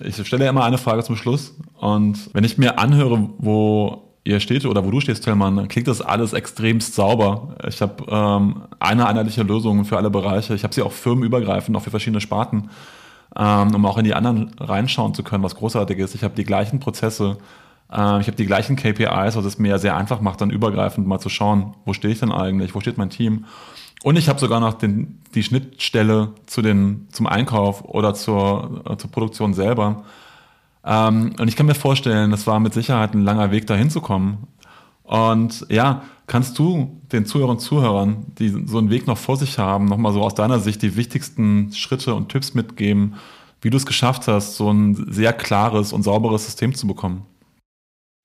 Ich 0.00 0.14
stelle 0.26 0.44
ja 0.44 0.50
immer 0.50 0.64
eine 0.64 0.78
Frage 0.78 1.02
zum 1.02 1.16
Schluss 1.16 1.56
und 1.78 2.30
wenn 2.32 2.44
ich 2.44 2.56
mir 2.56 2.78
anhöre, 2.78 3.30
wo 3.38 4.08
ihr 4.28 4.40
steht 4.40 4.66
oder 4.66 4.84
wo 4.84 4.90
du 4.90 5.00
stehst, 5.00 5.24
Tillmann, 5.24 5.68
klingt 5.68 5.88
das 5.88 6.02
alles 6.02 6.34
extremst 6.34 6.94
sauber. 6.94 7.56
Ich 7.66 7.80
habe 7.80 8.04
ähm, 8.08 8.62
eine 8.78 9.06
einheitliche 9.06 9.42
Lösung 9.42 9.84
für 9.86 9.96
alle 9.96 10.10
Bereiche. 10.10 10.54
Ich 10.54 10.64
habe 10.64 10.74
sie 10.74 10.82
auch 10.82 10.92
firmenübergreifend, 10.92 11.76
auch 11.76 11.82
für 11.82 11.90
verschiedene 11.90 12.20
Sparten, 12.20 12.68
ähm, 13.36 13.74
um 13.74 13.86
auch 13.86 13.96
in 13.96 14.04
die 14.04 14.14
anderen 14.14 14.50
reinschauen 14.60 15.14
zu 15.14 15.22
können, 15.22 15.42
was 15.42 15.56
großartig 15.56 15.98
ist. 15.98 16.14
Ich 16.14 16.22
habe 16.24 16.34
die 16.34 16.44
gleichen 16.44 16.78
Prozesse, 16.78 17.38
ich 17.90 17.96
habe 17.96 18.32
die 18.32 18.44
gleichen 18.44 18.76
KPIs, 18.76 19.36
was 19.36 19.44
es 19.46 19.58
mir 19.58 19.78
sehr 19.78 19.96
einfach 19.96 20.20
macht, 20.20 20.42
dann 20.42 20.50
übergreifend 20.50 21.06
mal 21.06 21.20
zu 21.20 21.30
schauen, 21.30 21.74
wo 21.86 21.94
stehe 21.94 22.12
ich 22.12 22.20
denn 22.20 22.30
eigentlich, 22.30 22.74
wo 22.74 22.80
steht 22.80 22.98
mein 22.98 23.08
Team. 23.08 23.46
Und 24.02 24.16
ich 24.16 24.28
habe 24.28 24.38
sogar 24.38 24.60
noch 24.60 24.74
den, 24.74 25.20
die 25.34 25.42
Schnittstelle 25.42 26.32
zu 26.46 26.62
den, 26.62 27.08
zum 27.10 27.26
Einkauf 27.26 27.84
oder 27.84 28.14
zur, 28.14 28.82
äh, 28.88 28.96
zur 28.96 29.10
Produktion 29.10 29.54
selber. 29.54 30.04
Ähm, 30.84 31.34
und 31.38 31.48
ich 31.48 31.56
kann 31.56 31.66
mir 31.66 31.74
vorstellen, 31.74 32.30
das 32.30 32.46
war 32.46 32.60
mit 32.60 32.74
Sicherheit 32.74 33.14
ein 33.14 33.22
langer 33.22 33.50
Weg, 33.50 33.66
dahin 33.66 33.90
zu 33.90 34.00
kommen. 34.00 34.46
Und 35.02 35.66
ja, 35.68 36.02
kannst 36.26 36.58
du 36.58 37.00
den 37.10 37.26
Zuhörern 37.26 37.56
und 37.56 37.60
Zuhörern, 37.60 38.26
die 38.38 38.50
so 38.66 38.78
einen 38.78 38.90
Weg 38.90 39.06
noch 39.06 39.18
vor 39.18 39.36
sich 39.36 39.58
haben, 39.58 39.86
nochmal 39.86 40.12
so 40.12 40.22
aus 40.22 40.34
deiner 40.34 40.60
Sicht 40.60 40.82
die 40.82 40.96
wichtigsten 40.96 41.72
Schritte 41.72 42.14
und 42.14 42.28
Tipps 42.28 42.54
mitgeben, 42.54 43.14
wie 43.62 43.70
du 43.70 43.76
es 43.76 43.86
geschafft 43.86 44.28
hast, 44.28 44.56
so 44.56 44.70
ein 44.70 45.06
sehr 45.10 45.32
klares 45.32 45.92
und 45.92 46.02
sauberes 46.02 46.44
System 46.44 46.74
zu 46.74 46.86
bekommen? 46.86 47.22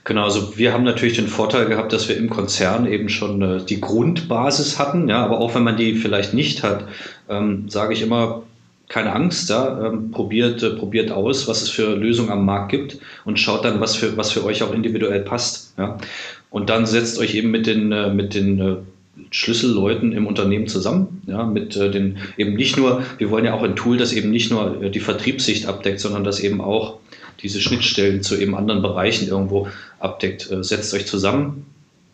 Genau, 0.06 0.26
also 0.26 0.58
wir 0.58 0.74
haben 0.74 0.84
natürlich 0.84 1.16
den 1.16 1.28
Vorteil 1.28 1.66
gehabt, 1.66 1.94
dass 1.94 2.10
wir 2.10 2.18
im 2.18 2.30
Konzern 2.30 2.86
eben 2.86 3.08
schon 3.08 3.42
äh, 3.42 3.64
die 3.64 3.80
Grundbasis 3.80 4.78
hatten, 4.78 5.08
ja, 5.08 5.24
aber 5.24 5.40
auch 5.40 5.56
wenn 5.56 5.64
man 5.64 5.78
die 5.78 5.96
vielleicht 5.96 6.34
nicht 6.34 6.62
hat, 6.62 6.86
ähm, 7.30 7.70
sage 7.70 7.94
ich 7.94 8.02
immer, 8.02 8.44
keine 8.90 9.14
Angst, 9.14 9.50
ja, 9.50 9.88
ähm, 9.88 10.12
probiert, 10.12 10.62
äh, 10.62 10.72
probiert 10.72 11.10
aus, 11.10 11.48
was 11.48 11.62
es 11.62 11.70
für 11.70 11.96
Lösungen 11.96 12.32
am 12.32 12.46
Markt 12.46 12.72
gibt 12.72 12.98
und 13.24 13.40
schaut 13.40 13.64
dann, 13.64 13.80
was 13.80 13.96
für, 13.96 14.18
was 14.18 14.32
für 14.32 14.44
euch 14.44 14.62
auch 14.62 14.74
individuell 14.74 15.22
passt. 15.22 15.74
Ja. 15.78 15.98
Und 16.50 16.70
dann 16.70 16.86
setzt 16.86 17.18
euch 17.18 17.34
eben 17.36 17.50
mit 17.50 17.66
den, 17.66 17.94
äh, 17.94 18.14
mit 18.14 18.36
den 18.36 18.60
äh, 18.60 18.76
Schlüsselleuten 19.32 20.12
im 20.12 20.28
Unternehmen 20.28 20.68
zusammen, 20.68 21.22
ja, 21.28 21.46
mit 21.46 21.76
äh, 21.78 21.90
den 21.90 22.18
eben 22.38 22.56
nicht 22.56 22.78
nur, 22.78 23.04
wir 23.18 23.32
wollen 23.32 23.46
ja 23.46 23.54
auch 23.54 23.64
ein 23.64 23.76
Tool, 23.76 23.98
das 23.98 24.12
eben 24.12 24.32
nicht 24.32 24.52
nur 24.52 24.84
äh, 24.84 24.90
die 24.92 25.00
Vertriebssicht 25.00 25.66
abdeckt, 25.66 26.00
sondern 26.00 26.24
das 26.24 26.40
eben 26.40 26.62
auch 26.62 27.00
diese 27.42 27.62
Schnittstellen 27.62 28.24
zu 28.24 28.38
eben 28.38 28.56
anderen 28.56 28.82
Bereichen 28.82 29.28
irgendwo 29.28 29.68
abdeckt. 30.00 30.52
Äh, 30.52 30.64
setzt 30.64 30.94
euch 30.94 31.06
zusammen, 31.06 31.66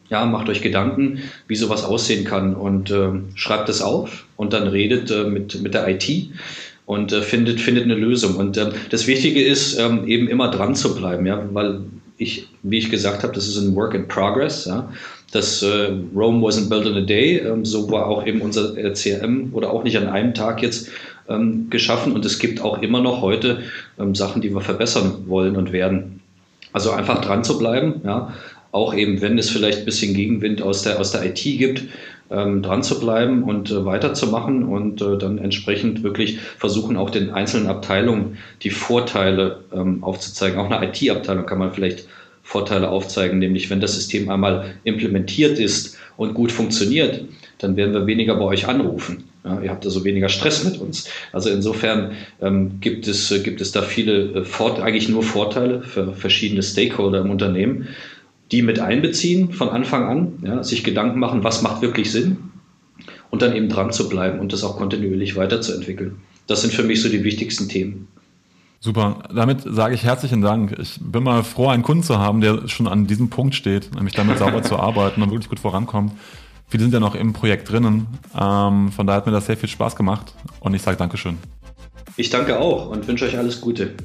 ja, 0.09 0.25
macht 0.25 0.49
euch 0.49 0.61
Gedanken, 0.61 1.19
wie 1.47 1.55
sowas 1.55 1.83
aussehen 1.83 2.25
kann 2.25 2.55
und 2.55 2.91
äh, 2.91 3.09
schreibt 3.35 3.69
es 3.69 3.81
auf 3.81 4.25
und 4.37 4.53
dann 4.53 4.67
redet 4.67 5.11
äh, 5.11 5.25
mit, 5.25 5.61
mit 5.61 5.73
der 5.73 5.87
IT 5.87 6.09
und 6.85 7.13
äh, 7.13 7.21
findet, 7.21 7.61
findet 7.61 7.83
eine 7.83 7.95
Lösung. 7.95 8.35
Und 8.35 8.57
äh, 8.57 8.71
das 8.89 9.05
Wichtige 9.05 9.43
ist, 9.43 9.77
ähm, 9.77 10.07
eben 10.07 10.27
immer 10.27 10.49
dran 10.49 10.75
zu 10.75 10.95
bleiben, 10.95 11.27
ja, 11.27 11.47
weil 11.53 11.81
ich, 12.17 12.47
wie 12.63 12.79
ich 12.79 12.89
gesagt 12.89 13.23
habe, 13.23 13.33
das 13.33 13.47
ist 13.47 13.57
ein 13.57 13.75
Work 13.75 13.93
in 13.93 14.07
Progress. 14.07 14.65
Ja. 14.65 14.91
Das 15.31 15.61
äh, 15.61 15.91
Rome 16.15 16.43
wasn't 16.43 16.67
built 16.67 16.87
in 16.87 16.95
a 16.95 17.01
day. 17.01 17.37
Ähm, 17.37 17.63
so 17.63 17.89
war 17.91 18.07
auch 18.07 18.25
eben 18.25 18.41
unser 18.41 18.73
CRM 18.93 19.49
oder 19.53 19.71
auch 19.71 19.83
nicht 19.83 19.97
an 19.97 20.07
einem 20.07 20.33
Tag 20.33 20.63
jetzt 20.63 20.89
ähm, 21.29 21.69
geschaffen. 21.69 22.13
Und 22.13 22.25
es 22.25 22.39
gibt 22.39 22.61
auch 22.61 22.81
immer 22.81 23.01
noch 23.01 23.21
heute 23.21 23.63
ähm, 23.99 24.15
Sachen, 24.15 24.41
die 24.41 24.53
wir 24.53 24.61
verbessern 24.61 25.25
wollen 25.27 25.55
und 25.55 25.71
werden. 25.71 26.21
Also 26.73 26.91
einfach 26.91 27.21
dran 27.21 27.43
zu 27.43 27.57
bleiben, 27.57 28.01
ja. 28.03 28.33
Auch 28.71 28.93
eben, 28.93 29.19
wenn 29.21 29.39
es 29.39 29.49
vielleicht 29.49 29.79
ein 29.79 29.85
bisschen 29.85 30.13
Gegenwind 30.13 30.61
aus 30.61 30.83
der, 30.83 30.99
aus 30.99 31.11
der 31.11 31.25
IT 31.25 31.41
gibt, 31.41 31.85
ähm, 32.29 32.61
dran 32.61 32.83
zu 32.83 32.99
bleiben 32.99 33.43
und 33.43 33.71
äh, 33.71 33.85
weiterzumachen 33.85 34.63
und 34.63 35.01
äh, 35.01 35.17
dann 35.17 35.39
entsprechend 35.39 36.03
wirklich 36.03 36.39
versuchen, 36.39 36.95
auch 36.95 37.09
den 37.09 37.31
einzelnen 37.31 37.67
Abteilungen 37.67 38.37
die 38.61 38.69
Vorteile 38.69 39.63
ähm, 39.73 40.03
aufzuzeigen. 40.03 40.59
Auch 40.59 40.69
eine 40.69 40.87
IT-Abteilung 40.87 41.47
kann 41.47 41.57
man 41.57 41.73
vielleicht 41.73 42.07
Vorteile 42.43 42.89
aufzeigen, 42.89 43.39
nämlich 43.39 43.69
wenn 43.69 43.81
das 43.81 43.95
System 43.95 44.29
einmal 44.29 44.75
implementiert 44.83 45.59
ist 45.59 45.97
und 46.17 46.33
gut 46.33 46.51
funktioniert, 46.51 47.23
dann 47.59 47.75
werden 47.75 47.93
wir 47.93 48.05
weniger 48.07 48.35
bei 48.35 48.45
euch 48.45 48.67
anrufen. 48.67 49.28
Ja, 49.49 49.61
ihr 49.61 49.69
habt 49.69 49.85
also 49.85 50.03
weniger 50.03 50.29
Stress 50.29 50.63
mit 50.63 50.79
uns. 50.79 51.09
Also 51.33 51.49
insofern 51.49 52.11
ähm, 52.41 52.79
gibt, 52.79 53.07
es, 53.07 53.31
äh, 53.31 53.39
gibt 53.39 53.61
es 53.61 53.71
da 53.71 53.81
viele, 53.81 54.45
äh, 54.45 54.81
eigentlich 54.81 55.09
nur 55.09 55.23
Vorteile 55.23 55.81
für 55.81 56.13
verschiedene 56.13 56.63
Stakeholder 56.63 57.21
im 57.21 57.31
Unternehmen 57.31 57.87
die 58.51 58.61
mit 58.61 58.79
einbeziehen 58.79 59.51
von 59.51 59.69
Anfang 59.69 60.05
an, 60.05 60.33
ja, 60.41 60.63
sich 60.63 60.83
Gedanken 60.83 61.19
machen, 61.19 61.43
was 61.43 61.61
macht 61.61 61.81
wirklich 61.81 62.11
Sinn 62.11 62.37
und 63.29 63.41
dann 63.41 63.55
eben 63.55 63.69
dran 63.69 63.91
zu 63.91 64.09
bleiben 64.09 64.39
und 64.39 64.53
das 64.53 64.63
auch 64.63 64.77
kontinuierlich 64.77 65.35
weiterzuentwickeln. 65.35 66.17
Das 66.47 66.61
sind 66.61 66.73
für 66.73 66.83
mich 66.83 67.01
so 67.01 67.09
die 67.09 67.23
wichtigsten 67.23 67.69
Themen. 67.69 68.07
Super. 68.79 69.23
Damit 69.33 69.61
sage 69.65 69.93
ich 69.93 70.03
herzlichen 70.03 70.41
Dank. 70.41 70.77
Ich 70.79 70.99
bin 71.01 71.23
mal 71.23 71.43
froh, 71.43 71.67
einen 71.67 71.83
Kunden 71.83 72.01
zu 72.01 72.17
haben, 72.17 72.41
der 72.41 72.67
schon 72.69 72.87
an 72.87 73.07
diesem 73.07 73.29
Punkt 73.29 73.53
steht, 73.53 73.93
nämlich 73.93 74.15
damit 74.15 74.39
sauber 74.39 74.63
zu 74.63 74.77
arbeiten 74.77 75.21
und 75.21 75.31
wirklich 75.31 75.49
gut 75.49 75.59
vorankommt. 75.59 76.13
Viele 76.69 76.83
sind 76.83 76.93
ja 76.93 76.99
noch 76.99 77.15
im 77.15 77.33
Projekt 77.33 77.69
drinnen. 77.71 78.07
Ähm, 78.39 78.91
von 78.91 79.07
daher 79.07 79.17
hat 79.17 79.25
mir 79.25 79.31
das 79.31 79.47
sehr 79.47 79.57
viel 79.57 79.69
Spaß 79.69 79.95
gemacht 79.95 80.33
und 80.59 80.73
ich 80.75 80.81
sage 80.81 80.97
Dankeschön. 80.97 81.37
Ich 82.15 82.29
danke 82.29 82.59
auch 82.59 82.89
und 82.89 83.07
wünsche 83.07 83.25
euch 83.25 83.37
alles 83.37 83.59
Gute. 83.59 83.95